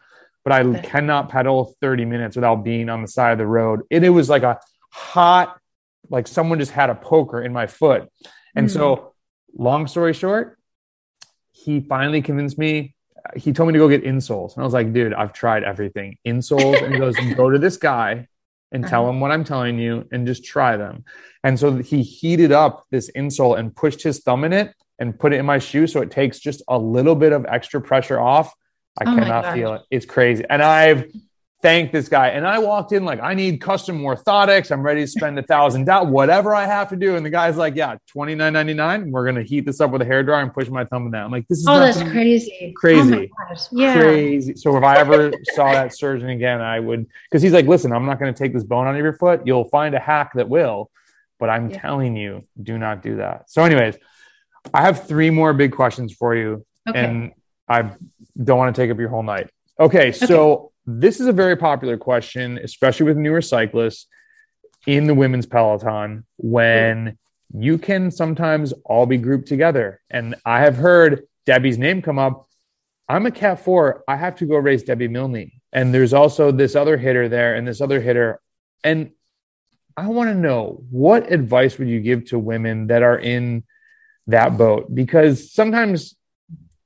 [0.43, 3.83] but i cannot pedal 30 minutes without being on the side of the road.
[3.89, 4.59] And it was like a
[4.91, 5.57] hot
[6.09, 8.09] like someone just had a poker in my foot.
[8.53, 8.73] And Hmm.
[8.73, 9.13] so
[9.57, 10.57] long story short,
[11.51, 12.95] he finally convinced me.
[13.35, 14.55] He told me to go get insoles.
[14.55, 16.17] And I was like, dude, I've tried everything.
[16.25, 16.81] Insoles.
[16.81, 18.27] And he goes, go to this guy
[18.71, 19.11] and tell Uh-huh.
[19.11, 21.03] him what I'm telling you and just try them.
[21.43, 25.33] And so he heated up this insole and pushed his thumb in it and put
[25.33, 25.87] it in my shoe.
[25.87, 28.53] So it takes just a little bit of extra pressure off.
[28.99, 29.81] I Oh cannot feel it.
[29.91, 30.43] It's crazy.
[30.49, 31.11] And I've
[31.61, 32.29] thanked this guy.
[32.29, 34.69] And I walked in like, I need custom orthotics.
[34.71, 37.15] I'm ready to spend a thousand dollars, whatever I have to do.
[37.15, 39.11] And the guy's like, yeah, twenty nine ninety nine.
[39.11, 41.23] We're gonna heat this up with a hair dryer and push my thumb in that.
[41.23, 42.73] I'm like, this is Oh, that's crazy.
[42.77, 43.31] Crazy.
[43.49, 43.55] Oh.
[43.71, 43.93] Yeah.
[43.95, 44.55] crazy.
[44.55, 48.05] So if I ever saw that surgeon again, I would because he's like, listen, I'm
[48.05, 49.41] not going to take this bone out of your foot.
[49.45, 50.91] You'll find a hack that will,
[51.39, 51.81] but I'm Yeah.
[51.81, 53.49] telling you, do not do that.
[53.49, 53.97] So, anyways,
[54.73, 56.99] I have three more big questions for you, Okay.
[57.03, 57.31] and
[57.67, 57.89] I
[58.43, 59.49] don't want to take up your whole night.
[59.79, 64.07] Okay, so this is a very popular question, especially with newer cyclists
[64.85, 67.17] in the women's peloton when
[67.53, 70.01] you can sometimes all be grouped together.
[70.09, 72.47] And I have heard Debbie's name come up.
[73.09, 74.03] I'm a cat four.
[74.07, 75.51] I have to go race Debbie Milne.
[75.73, 78.39] And there's also this other hitter there and this other hitter.
[78.83, 79.11] And
[79.97, 83.63] I want to know what advice would you give to women that are in
[84.27, 84.93] that boat?
[84.93, 86.15] Because sometimes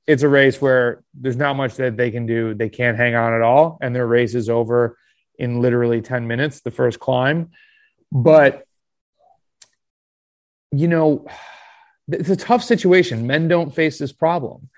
[0.06, 2.54] it's a race where there's not much that they can do.
[2.54, 3.78] They can't hang on at all.
[3.80, 4.98] And their race is over
[5.38, 7.50] in literally 10 minutes, the first climb.
[8.10, 8.66] But,
[10.70, 11.26] you know,
[12.08, 13.26] it's a tough situation.
[13.26, 14.68] Men don't face this problem.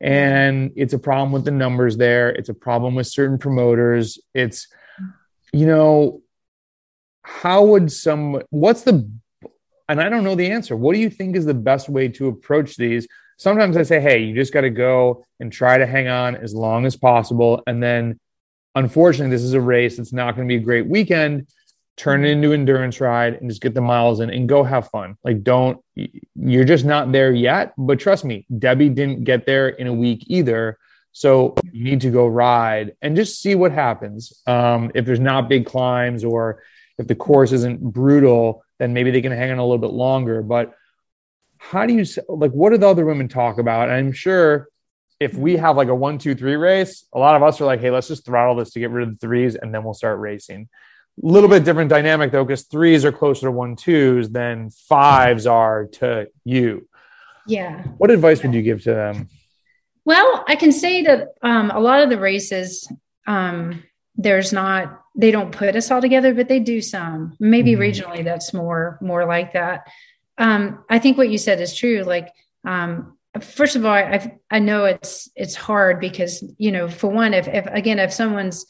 [0.00, 2.30] And it's a problem with the numbers there.
[2.30, 4.18] It's a problem with certain promoters.
[4.34, 4.68] It's,
[5.52, 6.22] you know,
[7.22, 9.10] how would some, what's the,
[9.88, 10.76] and I don't know the answer.
[10.76, 13.06] What do you think is the best way to approach these?
[13.36, 16.54] Sometimes I say, hey, you just got to go and try to hang on as
[16.54, 17.62] long as possible.
[17.66, 18.18] And then,
[18.74, 19.98] unfortunately, this is a race.
[19.98, 21.46] It's not going to be a great weekend
[21.96, 25.16] turn it into endurance ride and just get the miles in and go have fun.
[25.22, 25.82] Like don't
[26.34, 30.24] you're just not there yet, but trust me, Debbie didn't get there in a week
[30.26, 30.78] either.
[31.12, 34.42] So you need to go ride and just see what happens.
[34.46, 36.62] Um, if there's not big climbs or
[36.98, 40.42] if the course isn't brutal, then maybe they can hang on a little bit longer.
[40.42, 40.74] But
[41.70, 42.52] how do you like?
[42.52, 43.90] What do the other women talk about?
[43.90, 44.68] I'm sure
[45.20, 47.80] if we have like a one, two, three race, a lot of us are like,
[47.80, 50.18] hey, let's just throttle this to get rid of the threes and then we'll start
[50.18, 50.68] racing
[51.22, 55.46] A little bit different dynamic though, because threes are closer to one twos than fives
[55.46, 56.88] are to you.
[57.46, 57.82] Yeah.
[57.98, 59.28] What advice would you give to them?
[60.04, 62.90] Well, I can say that um, a lot of the races,
[63.26, 63.82] um,
[64.16, 67.36] there's not they don't put us all together, but they do some.
[67.38, 67.82] Maybe mm-hmm.
[67.82, 69.86] regionally, that's more more like that.
[70.38, 72.02] Um, I think what you said is true.
[72.02, 72.32] Like,
[72.64, 77.34] um, first of all, I I know it's it's hard because you know, for one,
[77.34, 78.66] if if again, if someone's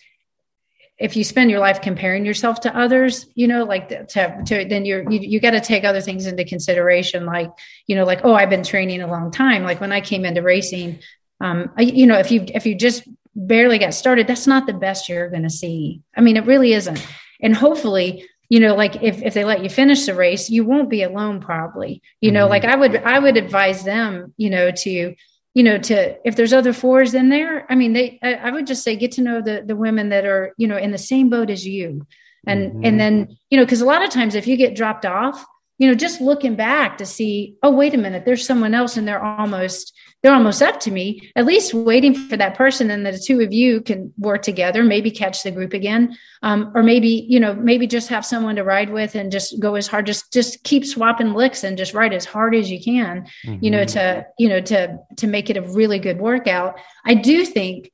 [0.99, 4.85] if you spend your life comparing yourself to others, you know, like to, to then
[4.85, 7.27] you're, you, you got to take other things into consideration.
[7.27, 7.51] Like,
[7.87, 9.65] you know, like, oh, I've been training a long time.
[9.65, 11.01] Like when I came into racing,
[11.41, 13.03] um, I, you know, if you, if you just
[13.35, 16.03] barely got started, that's not the best you're going to see.
[16.17, 17.05] I mean, it really isn't.
[17.43, 20.89] And hopefully, you know, like if, if they let you finish the race, you won't
[20.89, 22.51] be alone probably, you know, mm-hmm.
[22.51, 25.17] like I would, I would advise them, you know, to,
[25.55, 28.67] you know to if there's other fours in there i mean they I, I, would
[28.67, 31.31] just say get to know the the women that are you know in the same
[31.31, 32.09] boat as you
[32.45, 32.85] and mm-hmm.
[32.85, 35.47] and then you know because a lot of times if you get dropped off
[35.79, 39.07] you know just looking back to see oh wait a minute there's someone else and
[39.07, 43.19] they're almost they're almost up to me at least waiting for that person and the
[43.19, 47.39] two of you can work together maybe catch the group again um, or maybe you
[47.39, 50.65] know maybe just have someone to ride with and just go as hard just just
[50.65, 53.63] keep swapping licks and just ride as hard as you can mm-hmm.
[53.63, 53.99] you know mm-hmm.
[53.99, 57.91] to you know to to make it a really good workout i do think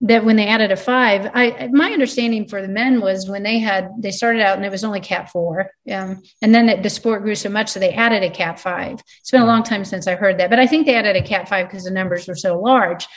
[0.00, 3.58] that when they added a five, I my understanding for the men was when they
[3.58, 6.90] had they started out and it was only cat four, um, and then it, the
[6.90, 9.00] sport grew so much so they added a cat five.
[9.20, 11.26] It's been a long time since I heard that, but I think they added a
[11.26, 13.08] cat five because the numbers were so large.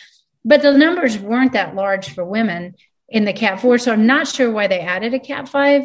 [0.43, 2.73] But the numbers weren't that large for women
[3.09, 5.83] in the cat four, so I'm not sure why they added a cat five.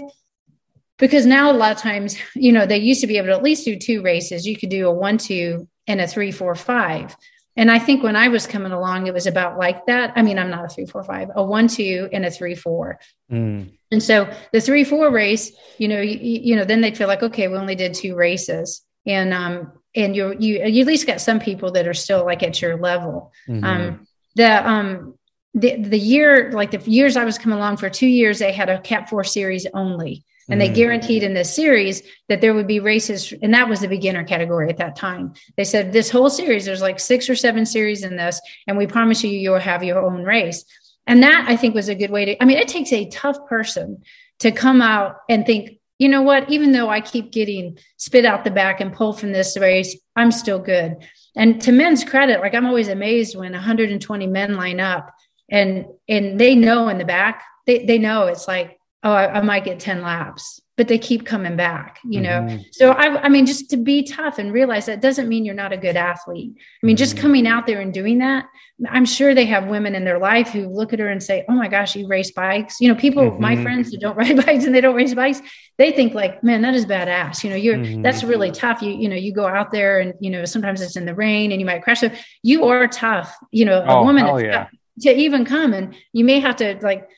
[0.98, 3.42] Because now a lot of times, you know, they used to be able to at
[3.42, 4.46] least do two races.
[4.46, 7.14] You could do a one two and a three four five
[7.56, 10.12] and I think when I was coming along, it was about like that.
[10.14, 13.00] I mean, I'm not a three, four, five, a one, two, and a three, four.
[13.32, 13.72] Mm.
[13.90, 17.22] And so the three, four race, you know, you, you, know, then they'd feel like,
[17.22, 18.82] okay, we only did two races.
[19.06, 22.42] And, um, and you, you, you at least got some people that are still like
[22.42, 23.32] at your level.
[23.48, 23.64] Mm-hmm.
[23.64, 25.14] Um, the, um,
[25.54, 28.68] the, the year, like the years I was coming along for two years, they had
[28.68, 30.24] a cat four series only.
[30.48, 30.74] And they mm.
[30.74, 34.68] guaranteed in this series that there would be races, and that was the beginner category
[34.68, 35.34] at that time.
[35.56, 38.86] They said this whole series, there's like six or seven series in this, and we
[38.86, 40.64] promise you you'll have your own race.
[41.06, 43.38] And that I think was a good way to, I mean, it takes a tough
[43.48, 44.02] person
[44.40, 48.44] to come out and think, you know what, even though I keep getting spit out
[48.44, 50.96] the back and pulled from this race, I'm still good.
[51.34, 55.14] And to men's credit, like I'm always amazed when 120 men line up
[55.48, 58.75] and and they know in the back, they, they know it's like
[59.06, 62.40] oh, I, I, might get 10 laps, but they keep coming back, you know?
[62.42, 62.62] Mm-hmm.
[62.72, 65.72] So I, I mean, just to be tough and realize that doesn't mean you're not
[65.72, 66.54] a good athlete.
[66.56, 66.98] I mean, mm-hmm.
[66.98, 68.46] just coming out there and doing that,
[68.90, 71.52] I'm sure they have women in their life who look at her and say, oh
[71.52, 72.80] my gosh, you race bikes.
[72.80, 73.40] You know, people, mm-hmm.
[73.40, 75.40] my friends who don't ride bikes and they don't race bikes,
[75.78, 77.44] they think like, man, that is badass.
[77.44, 78.02] You know, you're, mm-hmm.
[78.02, 78.82] that's really tough.
[78.82, 81.52] You, you know, you go out there and, you know, sometimes it's in the rain
[81.52, 82.00] and you might crash.
[82.00, 82.10] So
[82.42, 84.66] you are tough, you know, a oh, woman yeah.
[85.02, 87.08] to even come and you may have to like,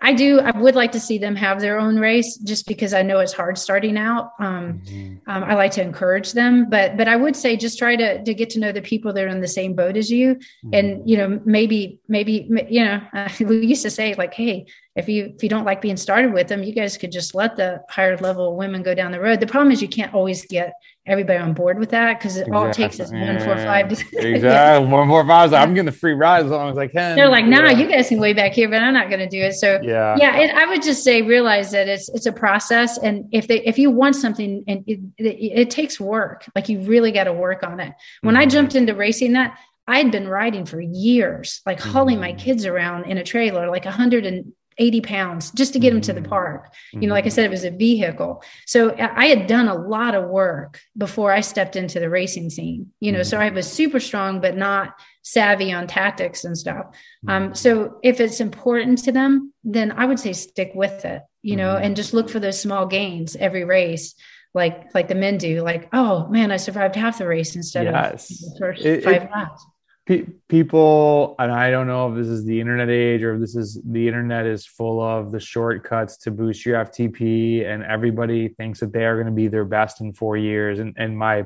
[0.00, 0.40] I do.
[0.40, 3.34] I would like to see them have their own race, just because I know it's
[3.34, 4.32] hard starting out.
[4.40, 5.30] Um, mm-hmm.
[5.30, 8.32] um, I like to encourage them, but but I would say just try to to
[8.32, 10.70] get to know the people that are in the same boat as you, mm-hmm.
[10.72, 14.64] and you know maybe maybe you know uh, we used to say like, hey,
[14.94, 17.56] if you if you don't like being started with them, you guys could just let
[17.56, 19.40] the higher level women go down the road.
[19.40, 20.74] The problem is you can't always get
[21.06, 22.56] everybody on board with that because it exactly.
[22.56, 23.88] all it takes is one four five.
[23.88, 25.50] To, exactly, one four five.
[25.50, 27.16] Like, I'm getting the free ride as long as I can.
[27.16, 27.78] They're like, nah, yeah.
[27.78, 29.54] you guys can way back here, but I'm not going to do it.
[29.54, 30.36] So yeah, yeah.
[30.36, 33.78] It, I would just say realize that it's it's a process, and if they if
[33.78, 35.24] you want something and it, it,
[35.58, 37.94] it takes work, like you really got to work on it.
[38.20, 38.42] When mm-hmm.
[38.42, 42.38] I jumped into racing, that I'd been riding for years, like hauling my mm-hmm.
[42.38, 46.12] kids around in a trailer, like 100 and 80 pounds just to get him to
[46.12, 46.30] the mm-hmm.
[46.30, 46.72] park.
[46.92, 47.34] You know, like I mm-hmm.
[47.34, 48.42] said, it was a vehicle.
[48.66, 52.92] So I had done a lot of work before I stepped into the racing scene,
[53.00, 56.86] you know, so I was super strong, but not savvy on tactics and stuff.
[57.28, 61.56] Um, so if it's important to them, then I would say stick with it, you
[61.56, 64.14] know, and just look for those small gains every race.
[64.54, 68.30] Like like the men do, like oh man, I survived half the race instead yes.
[68.30, 69.64] of the first it, five it, laps
[70.06, 73.56] pe- people and i don't know if this is the internet age or if this
[73.56, 78.80] is the internet is full of the shortcuts to boost your ftp and everybody thinks
[78.80, 81.44] that they are going to be their best in four years and, and my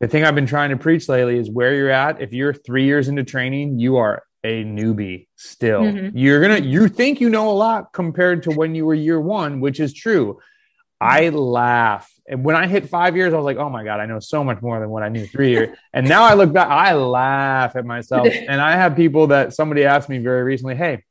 [0.00, 2.84] the thing i've been trying to preach lately is where you're at if you're three
[2.84, 6.16] years into training you are a newbie still mm-hmm.
[6.16, 9.60] you're gonna you think you know a lot compared to when you were year one
[9.60, 10.38] which is true
[11.00, 12.10] I laugh.
[12.28, 14.44] And when I hit five years, I was like, oh my God, I know so
[14.44, 15.76] much more than what I knew three years.
[15.94, 18.28] and now I look back, I laugh at myself.
[18.48, 21.04] and I have people that somebody asked me very recently, hey,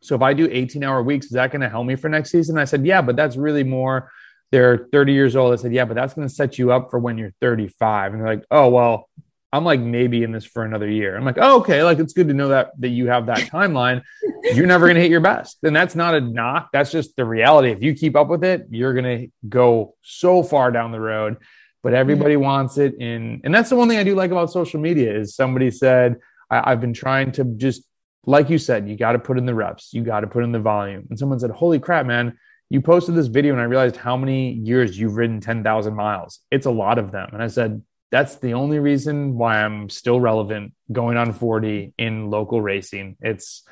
[0.00, 2.30] so if I do 18 hour weeks, is that going to help me for next
[2.30, 2.58] season?
[2.58, 4.10] I said, yeah, but that's really more.
[4.50, 5.52] They're 30 years old.
[5.52, 8.12] I said, yeah, but that's going to set you up for when you're 35.
[8.12, 9.08] And they're like, oh, well,
[9.52, 11.14] I'm like maybe in this for another year.
[11.14, 14.02] I'm like, oh, okay, like it's good to know that that you have that timeline.
[14.42, 16.70] you're never going to hit your best, and that's not a knock.
[16.72, 17.70] That's just the reality.
[17.70, 21.36] If you keep up with it, you're going to go so far down the road.
[21.82, 22.44] But everybody mm-hmm.
[22.44, 25.34] wants it in, and that's the one thing I do like about social media is
[25.34, 26.16] somebody said
[26.48, 27.82] I, I've been trying to just
[28.24, 30.52] like you said, you got to put in the reps, you got to put in
[30.52, 31.06] the volume.
[31.10, 32.38] And someone said, "Holy crap, man!"
[32.70, 36.40] You posted this video, and I realized how many years you've ridden ten thousand miles.
[36.50, 37.30] It's a lot of them.
[37.32, 37.82] And I said,
[38.12, 43.16] that's the only reason why I'm still relevant going on 40 in local racing.
[43.20, 43.64] It's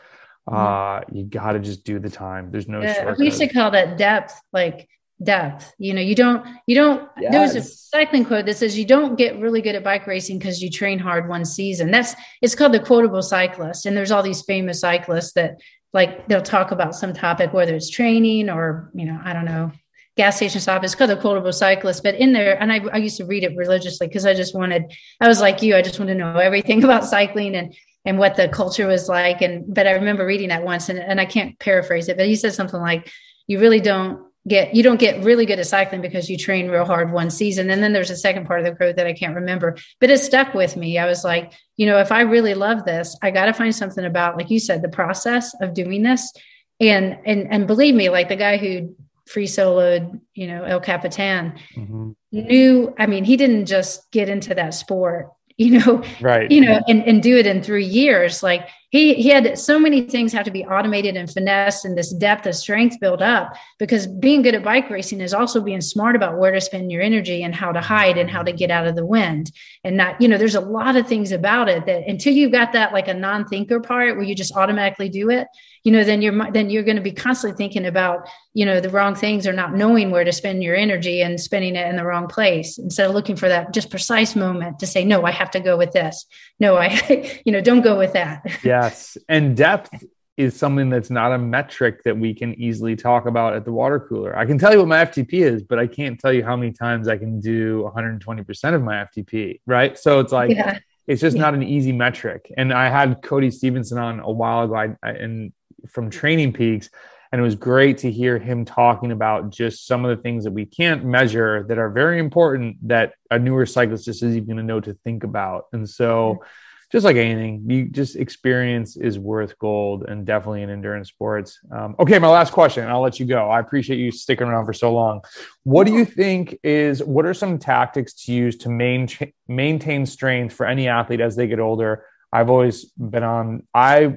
[0.50, 1.16] uh mm-hmm.
[1.16, 2.50] you got to just do the time.
[2.50, 4.88] There's no yeah, we used to call that depth, like
[5.22, 5.72] depth.
[5.78, 7.30] You know, you don't you don't yes.
[7.30, 10.38] there was a cycling quote that says you don't get really good at bike racing
[10.38, 11.90] because you train hard one season.
[11.90, 13.84] That's it's called the quotable cyclist.
[13.84, 15.60] And there's all these famous cyclists that
[15.92, 19.70] like they'll talk about some topic, whether it's training or, you know, I don't know,
[20.20, 20.84] gas station stop.
[20.84, 23.56] It's called the quotable cyclist, but in there, and I, I used to read it
[23.56, 26.84] religiously because I just wanted, I was like you, I just wanted to know everything
[26.88, 27.74] about cycling and
[28.04, 29.40] and what the culture was like.
[29.40, 32.36] And but I remember reading that once, and, and I can't paraphrase it, but he
[32.36, 33.10] said something like,
[33.46, 36.84] "You really don't get you don't get really good at cycling because you train real
[36.84, 39.36] hard one season." And then there's a second part of the quote that I can't
[39.36, 40.98] remember, but it stuck with me.
[40.98, 44.04] I was like, you know, if I really love this, I got to find something
[44.04, 46.30] about, like you said, the process of doing this.
[46.78, 48.94] And and and believe me, like the guy who
[49.26, 52.10] free soloed, you know, El Capitan, mm-hmm.
[52.32, 56.50] knew, I mean, he didn't just get into that sport, you know, right.
[56.50, 58.42] you know, and, and do it in three years.
[58.42, 62.12] Like he, he had so many things have to be automated and finessed and this
[62.14, 66.16] depth of strength built up because being good at bike racing is also being smart
[66.16, 68.86] about where to spend your energy and how to hide and how to get out
[68.86, 69.52] of the wind
[69.84, 72.72] and not, you know, there's a lot of things about it that until you've got
[72.72, 75.46] that like a non-thinker part where you just automatically do it,
[75.84, 78.90] you know then you're then you're going to be constantly thinking about you know the
[78.90, 82.04] wrong things or not knowing where to spend your energy and spending it in the
[82.04, 85.50] wrong place instead of looking for that just precise moment to say no i have
[85.50, 86.26] to go with this
[86.58, 90.04] no i you know don't go with that yes and depth
[90.36, 94.00] is something that's not a metric that we can easily talk about at the water
[94.00, 94.34] cooler.
[94.36, 96.72] I can tell you what my FTP is, but I can't tell you how many
[96.72, 99.98] times I can do 120% of my FTP, right?
[99.98, 100.78] So it's like yeah.
[101.06, 101.42] it's just yeah.
[101.42, 102.50] not an easy metric.
[102.56, 105.52] And I had Cody Stevenson on a while ago, I, I, and
[105.88, 106.90] from TrainingPeaks.
[107.32, 110.50] And it was great to hear him talking about just some of the things that
[110.50, 114.64] we can't measure that are very important that a newer cyclist just isn't going to
[114.64, 115.66] know to think about.
[115.72, 116.42] And so,
[116.90, 121.60] just like anything, you just experience is worth gold and definitely in endurance sports.
[121.70, 123.48] Um, okay, my last question, I'll let you go.
[123.48, 125.20] I appreciate you sticking around for so long.
[125.62, 129.08] What do you think is what are some tactics to use to main,
[129.46, 132.04] maintain strength for any athlete as they get older?
[132.32, 134.16] I've always been on, I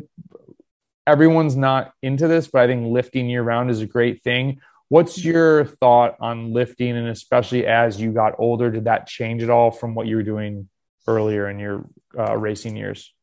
[1.06, 4.62] everyone's not into this, but I think lifting year round is a great thing.
[4.90, 9.50] What's your thought on lifting, and especially as you got older, did that change at
[9.50, 10.70] all from what you were doing
[11.08, 11.86] earlier in your
[12.18, 13.14] uh, racing years?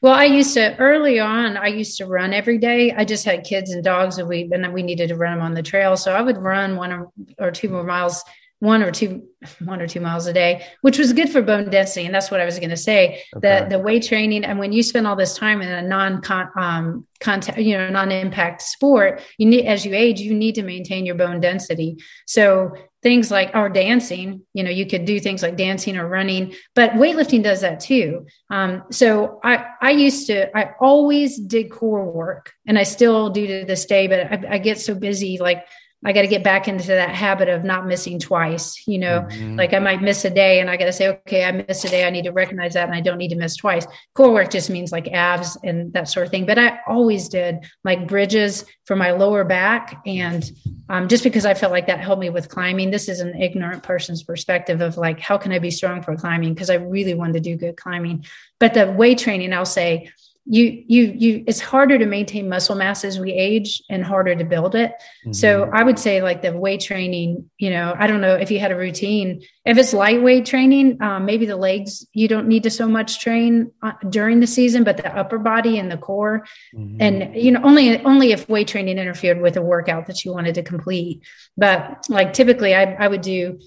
[0.00, 1.56] Well, I used to early on.
[1.56, 2.92] I used to run every day.
[2.92, 5.54] I just had kids and dogs, and we and we needed to run them on
[5.54, 5.96] the trail.
[5.96, 8.22] So I would run one or, or two more miles
[8.62, 9.24] one or two
[9.64, 12.06] one or two miles a day which was good for bone density.
[12.06, 13.64] And that's what i was going to say okay.
[13.64, 14.44] the the weight training.
[14.44, 16.22] And when you spend all this time in a non
[16.56, 21.04] um, contact you know non-impact sport you need as you age you need to maintain
[21.04, 21.96] your bone density.
[22.28, 22.72] So
[23.02, 26.92] things like or dancing you know you could do things like dancing or running but
[26.92, 28.26] weightlifting does that too.
[28.48, 33.44] Um, so i i used to i always did core work and i still do
[33.48, 35.66] to this day but I, I get so busy like
[36.04, 38.86] I got to get back into that habit of not missing twice.
[38.86, 39.56] You know, mm-hmm.
[39.56, 41.88] like I might miss a day and I got to say, okay, I missed a
[41.88, 42.04] day.
[42.04, 43.86] I need to recognize that and I don't need to miss twice.
[44.14, 46.46] Core work just means like abs and that sort of thing.
[46.46, 50.02] But I always did like bridges for my lower back.
[50.06, 50.50] And
[50.88, 53.82] um, just because I felt like that helped me with climbing, this is an ignorant
[53.82, 56.54] person's perspective of like, how can I be strong for climbing?
[56.54, 58.24] Because I really wanted to do good climbing.
[58.58, 60.10] But the weight training, I'll say,
[60.44, 64.44] you you you it's harder to maintain muscle mass as we age and harder to
[64.44, 64.90] build it
[65.24, 65.32] mm-hmm.
[65.32, 68.58] so i would say like the weight training you know i don't know if you
[68.58, 72.70] had a routine if it's lightweight training um, maybe the legs you don't need to
[72.70, 76.44] so much train uh, during the season but the upper body and the core
[76.74, 76.96] mm-hmm.
[77.00, 80.56] and you know only only if weight training interfered with a workout that you wanted
[80.56, 81.22] to complete
[81.56, 83.60] but like typically i, I would do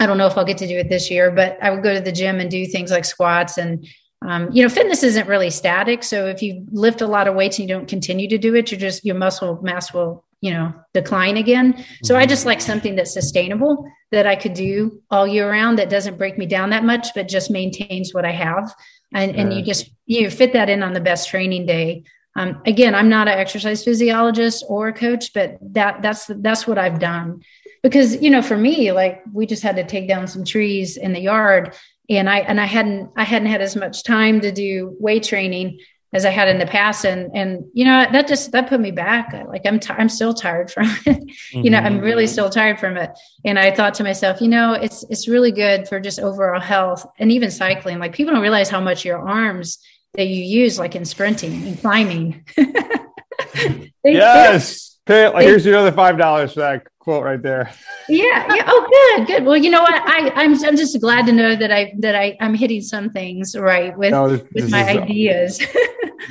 [0.00, 1.94] i don't know if i'll get to do it this year but i would go
[1.94, 3.86] to the gym and do things like squats and
[4.22, 6.02] um, you know, fitness isn't really static.
[6.02, 8.70] So if you lift a lot of weights and you don't continue to do it,
[8.70, 11.84] you're just your muscle mass will, you know, decline again.
[12.02, 15.90] So I just like something that's sustainable that I could do all year round that
[15.90, 18.74] doesn't break me down that much, but just maintains what I have.
[19.12, 22.04] And, and you just you fit that in on the best training day.
[22.34, 26.78] Um, again, I'm not an exercise physiologist or a coach, but that that's that's what
[26.78, 27.42] I've done
[27.82, 31.12] because you know for me like we just had to take down some trees in
[31.12, 31.72] the yard
[32.08, 35.80] and I and I hadn't I hadn't had as much time to do weight training
[36.12, 38.90] as I had in the past, and and you know that just that put me
[38.90, 39.32] back.
[39.46, 41.18] Like I'm t- I'm still tired from it.
[41.18, 41.60] Mm-hmm.
[41.64, 42.32] You know, I'm really mm-hmm.
[42.32, 43.10] still tired from it.
[43.44, 47.06] And I thought to myself, you know, it's it's really good for just overall health
[47.18, 47.98] and even cycling.
[47.98, 49.78] Like people don't realize how much your arms
[50.14, 52.44] that you use, like in sprinting and climbing.
[52.56, 54.85] they, yes.
[55.08, 57.72] Okay, like, here's your other five dollars for that quote right there.
[58.08, 58.52] Yeah.
[58.52, 58.64] Yeah.
[58.66, 59.26] Oh, good.
[59.28, 59.44] Good.
[59.44, 59.94] Well, you know what?
[59.94, 63.56] I, I'm I'm just glad to know that I that I I'm hitting some things
[63.56, 65.60] right with no, this, with this my is, uh, ideas.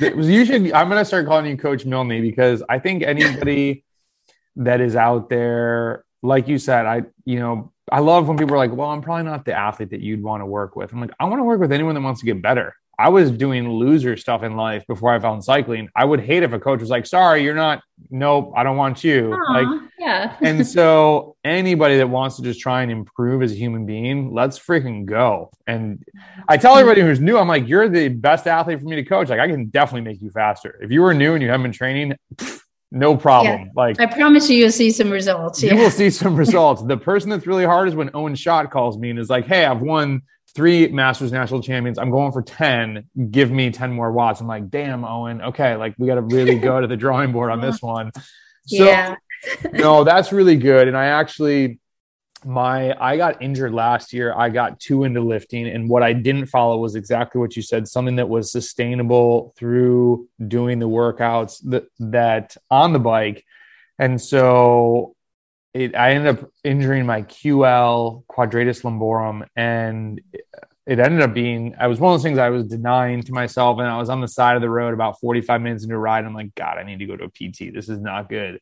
[0.00, 0.72] you should.
[0.72, 3.82] I'm gonna start calling you Coach Milne because I think anybody
[4.56, 8.58] that is out there, like you said, I you know I love when people are
[8.58, 11.12] like, "Well, I'm probably not the athlete that you'd want to work with." I'm like,
[11.18, 12.74] I want to work with anyone that wants to get better.
[12.98, 15.88] I was doing loser stuff in life before I found cycling.
[15.94, 17.82] I would hate if a coach was like, "Sorry, you're not.
[18.10, 20.36] Nope, I don't want you." Aww, like, yeah.
[20.42, 24.58] and so anybody that wants to just try and improve as a human being, let's
[24.58, 25.50] freaking go.
[25.66, 26.02] And
[26.48, 26.80] I tell mm-hmm.
[26.80, 29.28] everybody who's new, I'm like, "You're the best athlete for me to coach.
[29.28, 30.78] Like, I can definitely make you faster.
[30.82, 32.60] If you were new and you haven't been training." Pff,
[32.92, 33.62] no problem.
[33.62, 33.70] Yeah.
[33.74, 35.62] Like I promise you, you'll see some results.
[35.62, 36.82] You will see some results.
[36.82, 39.64] the person that's really hard is when Owen Schott calls me and is like, "Hey,
[39.64, 40.22] I've won
[40.56, 41.98] three Masters national champions.
[41.98, 43.04] I'm going for 10.
[43.30, 44.40] Give me 10 more watts.
[44.40, 45.42] I'm like, damn, Owen.
[45.42, 45.76] Okay.
[45.76, 48.10] Like, we got to really go to the drawing board on this one.
[48.68, 49.14] So, yeah.
[49.74, 50.88] no, that's really good.
[50.88, 51.78] And I actually,
[52.44, 54.34] my, I got injured last year.
[54.36, 55.68] I got too into lifting.
[55.68, 60.28] And what I didn't follow was exactly what you said something that was sustainable through
[60.48, 63.44] doing the workouts that, that on the bike.
[64.00, 65.14] And so
[65.76, 70.20] it, I ended up injuring my QL quadratus lumborum, and
[70.86, 73.78] it ended up being I was one of those things I was denying to myself,
[73.78, 76.24] and I was on the side of the road about 45 minutes into a ride.
[76.24, 77.74] I'm like, God, I need to go to a PT.
[77.74, 78.60] This is not good.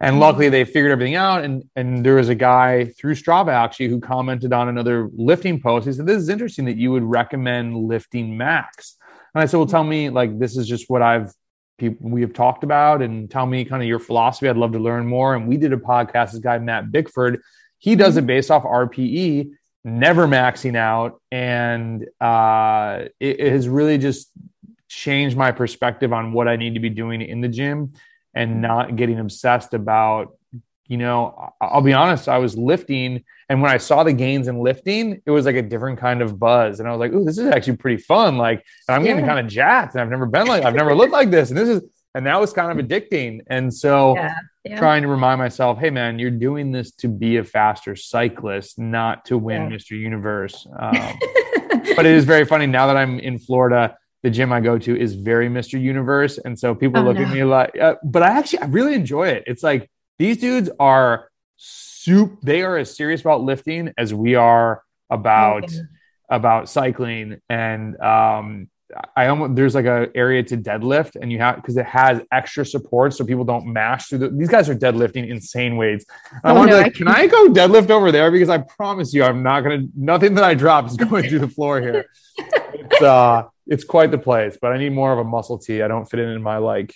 [0.00, 1.44] And luckily, they figured everything out.
[1.44, 5.86] And and there was a guy through Strava actually who commented on another lifting post.
[5.86, 8.96] He said, "This is interesting that you would recommend lifting max."
[9.34, 11.32] And I said, "Well, tell me like this is just what I've
[11.78, 14.48] people we have talked about and tell me kind of your philosophy.
[14.48, 15.34] I'd love to learn more.
[15.34, 17.42] And we did a podcast, this guy, Matt Bickford,
[17.78, 19.50] he does it based off RPE,
[19.84, 21.20] never maxing out.
[21.30, 24.30] And uh, it, it has really just
[24.88, 27.92] changed my perspective on what I need to be doing in the gym
[28.34, 30.36] and not getting obsessed about
[30.86, 34.58] you know, I'll be honest, I was lifting, and when I saw the gains in
[34.58, 36.80] lifting, it was like a different kind of buzz.
[36.80, 38.36] And I was like, oh, this is actually pretty fun.
[38.36, 39.12] Like, and I'm yeah.
[39.12, 41.50] getting kind of jacked, and I've never been like, I've never looked like this.
[41.50, 41.82] And this is,
[42.14, 43.40] and that was kind of addicting.
[43.48, 44.34] And so, yeah.
[44.64, 44.78] Yeah.
[44.78, 49.26] trying to remind myself, hey, man, you're doing this to be a faster cyclist, not
[49.26, 49.92] to win Mr.
[49.92, 50.66] Universe.
[50.78, 51.18] Um,
[51.96, 54.98] but it is very funny now that I'm in Florida the gym I go to
[54.98, 55.78] is very Mr.
[55.78, 56.38] Universe.
[56.38, 57.24] And so people oh, look no.
[57.24, 59.44] at me like, uh, but I actually, I really enjoy it.
[59.46, 62.38] It's like, these dudes are soup.
[62.42, 65.80] They are as serious about lifting as we are about okay.
[66.28, 67.40] about cycling.
[67.48, 68.68] And um,
[69.16, 72.64] I almost there's like a area to deadlift, and you have because it has extra
[72.64, 74.18] support, so people don't mash through.
[74.18, 76.04] The, these guys are deadlifting insane weights.
[76.44, 78.30] I Oh, wanted no, to I like, can I go deadlift over there?
[78.30, 79.84] Because I promise you, I'm not gonna.
[79.96, 82.06] Nothing that I drop is going through the floor here.
[82.38, 85.82] It's uh, it's quite the place, but I need more of a muscle tee.
[85.82, 86.94] I don't fit in in my like,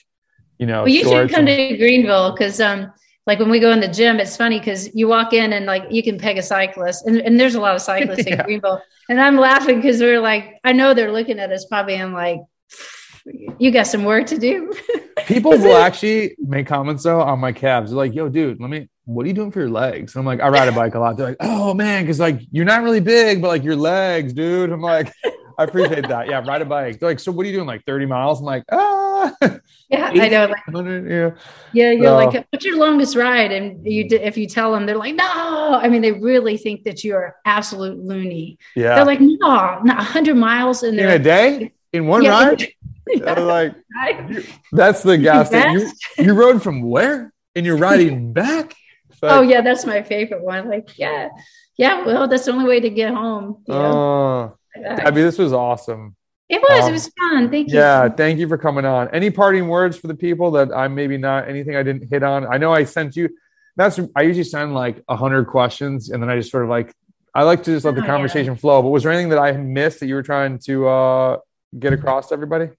[0.59, 0.81] you know.
[0.83, 2.93] Well, you should come and- to Greenville because, um,
[3.29, 5.85] like when we go in the gym, it's funny because you walk in and like
[5.91, 8.43] you can peg a cyclist, and, and there's a lot of cyclists in Yeah.
[8.43, 8.81] Greenville,
[9.11, 12.41] and I'm laughing because we're like, I know they're looking at us probably, and like,
[13.59, 14.73] you got some work to do.
[15.27, 17.91] People will actually make comments though on my calves.
[17.91, 18.89] They're like, "Yo, dude, let me.
[19.05, 20.99] What are you doing for your legs?" And I'm like, "I ride a bike a
[20.99, 24.33] lot." They're like, "Oh man, because like you're not really big, but like your legs,
[24.33, 25.13] dude." I'm like,
[25.59, 26.29] "I appreciate that.
[26.29, 27.67] Yeah, ride a bike." They're like, "So what are you doing?
[27.67, 29.35] Like 30 miles?" I'm like, "Ah,
[29.91, 30.47] yeah, I know.
[30.47, 31.31] Like, 100, yeah."
[31.73, 33.53] yeah, you're So- like, what's your longest ride?
[33.53, 35.79] And you, if you tell them, they're like, no.
[35.83, 38.59] I mean, they really think that you are absolute loony.
[38.77, 38.95] Yeah.
[38.95, 42.31] They're like, no, not 100 miles, and in a day, in one Yeah.
[42.49, 42.69] ride.
[43.25, 43.75] They're like,
[44.71, 45.49] that's the gas.
[45.51, 45.97] Best.
[46.19, 47.33] You, you rode from where?
[47.57, 48.75] And you're riding back?
[49.23, 50.69] Like, oh yeah, that's my favorite one.
[50.69, 51.31] Like, yeah,
[51.77, 52.05] yeah.
[52.05, 53.65] Well, that's the only way to get home.
[53.67, 53.81] You know?
[53.93, 56.15] Oh, I mean, this was awesome.
[56.49, 56.85] it was.
[56.85, 57.51] um, it was fun.
[57.51, 57.77] Thank you.
[57.79, 59.09] Yeah, thank you for coming on.
[59.15, 62.47] Any parting words for the people that I'm maybe not anything I didn't hit on?
[62.47, 63.29] I know I sent you.
[63.77, 66.93] That's I usually send like a hundred questions, and then I just sort of like
[67.35, 68.11] I like to just let the Oh, yeah.
[68.11, 68.83] conversation flow.
[68.83, 71.37] But was there anything that I missed that you were trying to uh,
[71.79, 72.71] get across to everybody?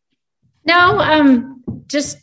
[0.65, 2.17] No, um, just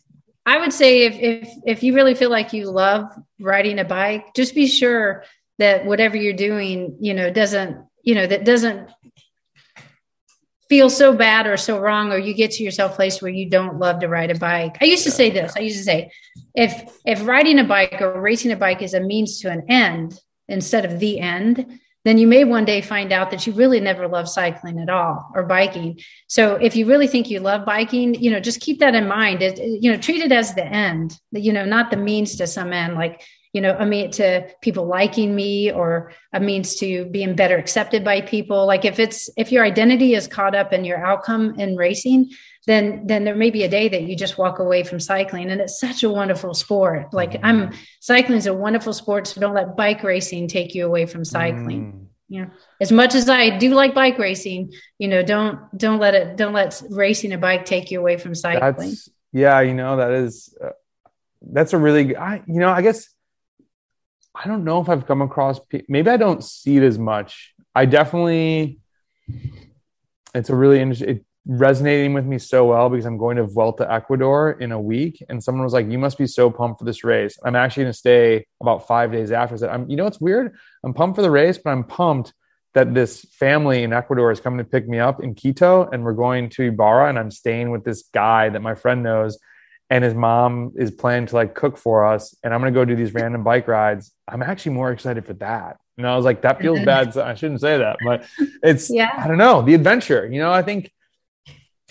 [0.45, 4.35] I would say if if if you really feel like you love riding a bike,
[4.35, 5.25] just be sure
[5.59, 8.91] that whatever you're doing, you know, doesn't you know that doesn't
[10.69, 13.49] feel so bad or so wrong or you get to yourself a place where you
[13.49, 14.77] don't love to ride a bike.
[14.81, 15.55] I used to say this.
[15.57, 16.11] I used to say
[16.55, 20.19] if if riding a bike or racing a bike is a means to an end
[20.49, 24.07] instead of the end, then you may one day find out that you really never
[24.07, 25.99] loved cycling at all or biking.
[26.29, 29.43] So if you really think you love biking, you know, just keep that in mind.
[29.43, 32.73] It- you know, treat it as the end, you know, not the means to some
[32.73, 33.23] end, like,
[33.57, 38.05] you know, a mean to people liking me or a means to being better accepted
[38.05, 38.67] by people.
[38.67, 42.33] Like if it's if your identity is caught up in your outcome in racing,
[42.67, 45.51] then then there may be a day that you just walk away from cycling.
[45.51, 47.15] And it's such a wonderful sport.
[47.15, 49.27] Like I'm cycling is a wonderful sport.
[49.27, 52.51] So don't let bike racing take you away from cycling Mm.
[52.81, 56.53] as much as I do like bike racing, you know, don't don't let it don't
[56.53, 58.91] let racing a bike take you away from cycling.
[58.91, 60.77] That's yeah, you know that is uh,
[61.41, 63.16] that's a really I you know I guess
[64.43, 67.55] I don't know if I've come across maybe I don't see it as much.
[67.75, 68.81] I definitely
[70.35, 73.91] it's a really interesting it resonating with me so well because I'm going to Vuelta
[73.91, 77.05] Ecuador in a week and someone was like you must be so pumped for this
[77.05, 77.39] race.
[77.45, 80.21] I'm actually going to stay about 5 days after I said I'm you know it's
[80.21, 80.57] weird.
[80.85, 82.35] I'm pumped for the race but I'm pumped
[82.75, 86.13] that this family in Ecuador is coming to pick me up in Quito and we're
[86.13, 89.39] going to Ibarra and I'm staying with this guy that my friend knows
[89.91, 92.85] and his mom is planning to like cook for us and I'm going to go
[92.85, 94.13] do these random bike rides.
[94.27, 95.79] I'm actually more excited for that.
[95.97, 98.25] And I was like that feels bad so I shouldn't say that but
[98.63, 99.11] it's Yeah.
[99.17, 100.27] I don't know, the adventure.
[100.27, 100.93] You know, I think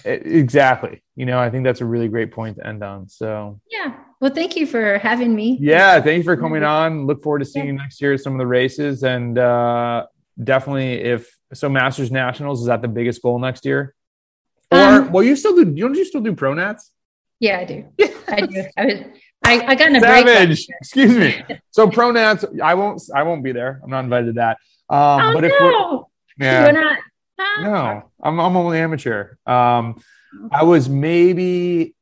[0.06, 1.02] e- exactly.
[1.16, 3.08] You know, I think that's a really great point to end on.
[3.08, 3.96] So, Yeah.
[4.22, 5.58] Well, thank you for having me.
[5.62, 7.06] yeah, thank you for coming on.
[7.06, 10.06] Look forward to seeing you next year at some of the races and uh
[10.44, 13.94] definitely if so Masters Nationals is that the biggest goal next year?
[14.72, 16.92] Or Um, well, you still do you don't you still do pro nats?
[17.40, 17.86] Yeah, I do.
[18.28, 18.66] I do.
[18.78, 19.00] I was
[19.44, 20.28] I, I got in a break.
[20.28, 20.68] Savage.
[20.82, 21.44] Excuse me.
[21.72, 22.46] So pronouns.
[22.64, 23.80] I won't I won't be there.
[23.84, 24.58] I'm not invited to that.
[24.90, 26.64] Um Oh but if we're no, yeah.
[26.64, 27.00] you're not.
[27.38, 29.36] No, I'm I'm only amateur.
[29.46, 30.02] Um,
[30.52, 31.96] I was maybe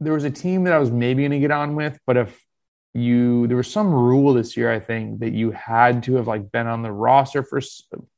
[0.00, 2.44] there was a team that I was maybe going to get on with, but if
[2.92, 6.50] you there was some rule this year, I think that you had to have like
[6.50, 7.60] been on the roster for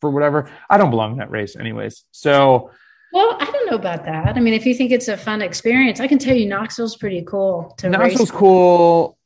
[0.01, 0.51] for whatever.
[0.71, 2.05] I don't belong in that race, anyways.
[2.11, 2.71] So
[3.13, 4.37] Well, I don't know about that.
[4.37, 7.23] I mean, if you think it's a fun experience, I can tell you Knoxville's pretty
[7.23, 7.99] cool to race.
[7.99, 9.19] Knoxville's cool.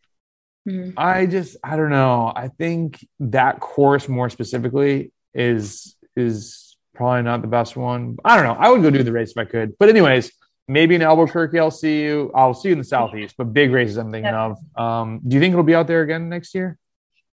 [0.68, 0.94] Mhm.
[0.96, 2.32] I just I don't know.
[2.34, 8.16] I think that course more specifically is is probably not the best one.
[8.24, 8.60] I don't know.
[8.60, 9.76] I would go do the race if I could.
[9.78, 10.32] But anyways,
[10.66, 12.32] maybe in Albuquerque I'll see you.
[12.34, 14.46] I'll see you in the southeast, but big races I'm thinking Yeah.
[14.46, 14.58] of.
[14.76, 16.78] Um, do you think it'll be out there again next year?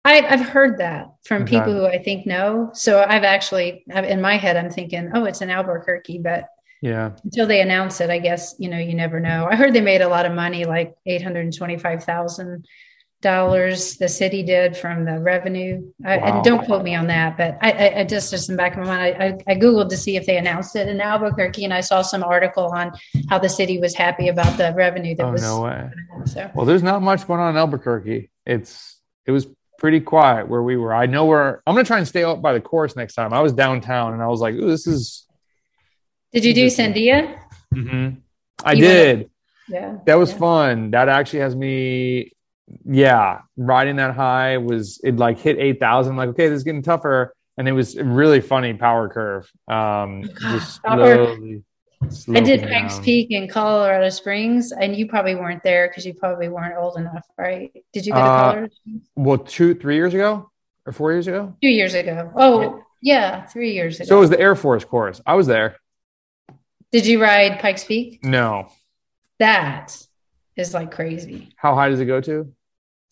[0.04, 1.58] I, I've heard that from Okay.
[1.58, 2.70] people who I think know.
[2.74, 6.48] So I've actually, in my head, I'm thinking, oh, it's in Albuquerque, but
[6.80, 7.12] Yeah.
[7.24, 9.46] until they announce it, I guess you know you never know.
[9.50, 12.66] I heard they made a lot of money, like eight hundred twenty-five thousand
[13.20, 13.96] dollars.
[13.98, 15.92] The city did from the revenue.
[16.04, 16.24] I, Wow.
[16.24, 18.72] and don't quote me on that, but I, I, I just just in the back
[18.72, 21.64] of my mind, I, I, I googled to see if they announced it in Albuquerque,
[21.64, 22.90] and I saw some article on
[23.30, 25.42] how the city was happy about the revenue that Oh was.
[25.42, 25.88] no way.
[26.26, 28.30] So Well, there's not much going on in Albuquerque.
[28.44, 29.46] It's it was
[29.82, 30.94] pretty quiet where we were.
[30.94, 33.32] I know where I'm gonna try and stay out by the course next time.
[33.34, 35.26] I was downtown and I was like, ooh, this is
[36.32, 37.38] did you do Sandia?
[37.74, 38.20] Mm-hmm.
[38.64, 39.30] I You went- did.
[39.68, 39.98] Yeah.
[40.06, 40.38] That was Yeah.
[40.38, 40.90] fun.
[40.92, 42.32] That actually has me,
[42.84, 46.16] yeah, riding that high was it like hit eight thousand.
[46.16, 49.50] Like, okay, this is getting tougher, and it was really funny power curve.
[49.68, 51.62] Um, just slowly.
[52.34, 52.98] I did Pikes.
[53.00, 57.26] Peak in Colorado Springs, and you probably weren't there because you probably weren't old enough,
[57.38, 57.70] right?
[57.92, 59.08] Did you go to Uh, Colorado Springs?
[59.16, 60.50] Well, two, three years ago
[60.86, 61.54] or four years ago.
[61.62, 62.30] two years ago?
[62.36, 64.08] Oh, yeah, three years ago.
[64.08, 65.20] So it was the Air Force course.
[65.26, 65.76] I was there.
[66.90, 68.22] Did you ride Pikes Peak?
[68.24, 68.68] No.
[69.38, 69.96] That
[70.56, 71.54] is like crazy.
[71.56, 72.52] How high does it go to?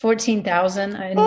[0.01, 1.25] Fourteen thousand, and you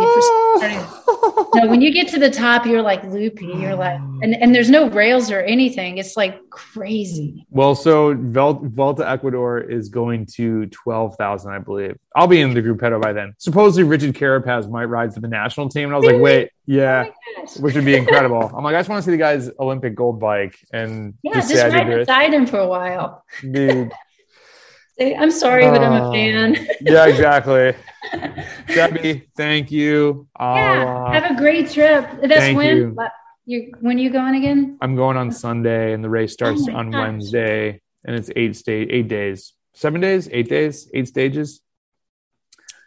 [0.56, 1.50] Oh.
[1.56, 3.46] no, when you get to the top, you're like loopy.
[3.46, 5.98] You're like, and, and there's no rails or anything.
[6.00, 7.46] It's like crazy.
[7.52, 11.98] Well, so Vel- Vuelta Ecuador is going to 12,000, I believe.
[12.16, 13.34] I'll be in the Gruppetto by then.
[13.38, 15.86] Supposedly, Richard Carapaz might ride for the national team.
[15.86, 17.58] And I was like, wait, yeah, oh Gosh.
[17.58, 18.52] which would be incredible.
[18.56, 21.50] I'm like, I just want to see the guy's Olympic gold bike and Yeah, just
[21.52, 22.00] just I ride did it.
[22.08, 23.24] beside him for a while.
[23.42, 23.92] Dude.
[24.98, 26.12] Say, I'm sorry, but I'm a Oh.
[26.12, 26.68] fan.
[26.82, 27.74] Yeah, exactly.
[28.76, 30.28] Debbie, thank you.
[30.40, 32.06] Yeah, uh, have a great trip.
[32.22, 32.98] That's thank when you.
[33.46, 34.78] you when are you going again?
[34.82, 37.00] I'm going on Sunday, and the race starts Oh on gosh.
[37.02, 41.62] Wednesday, and it's eight stage, eight days, seven days, eight days, eight stages.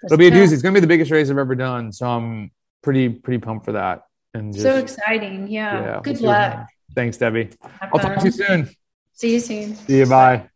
[0.05, 0.53] It'll be a doozy.
[0.53, 2.53] It's going to be the biggest race I've ever done, so I'm
[2.83, 4.03] pretty pretty pumped for that.
[4.35, 5.49] And just, So exciting.
[5.49, 5.81] Yeah.
[5.83, 6.67] yeah, Good we'll see what luck.
[6.95, 7.51] Thanks, Debbie.
[7.81, 8.69] Have I'll talk to you soon.
[9.15, 9.75] See you soon.
[9.75, 10.07] See you.
[10.07, 10.49] Bye.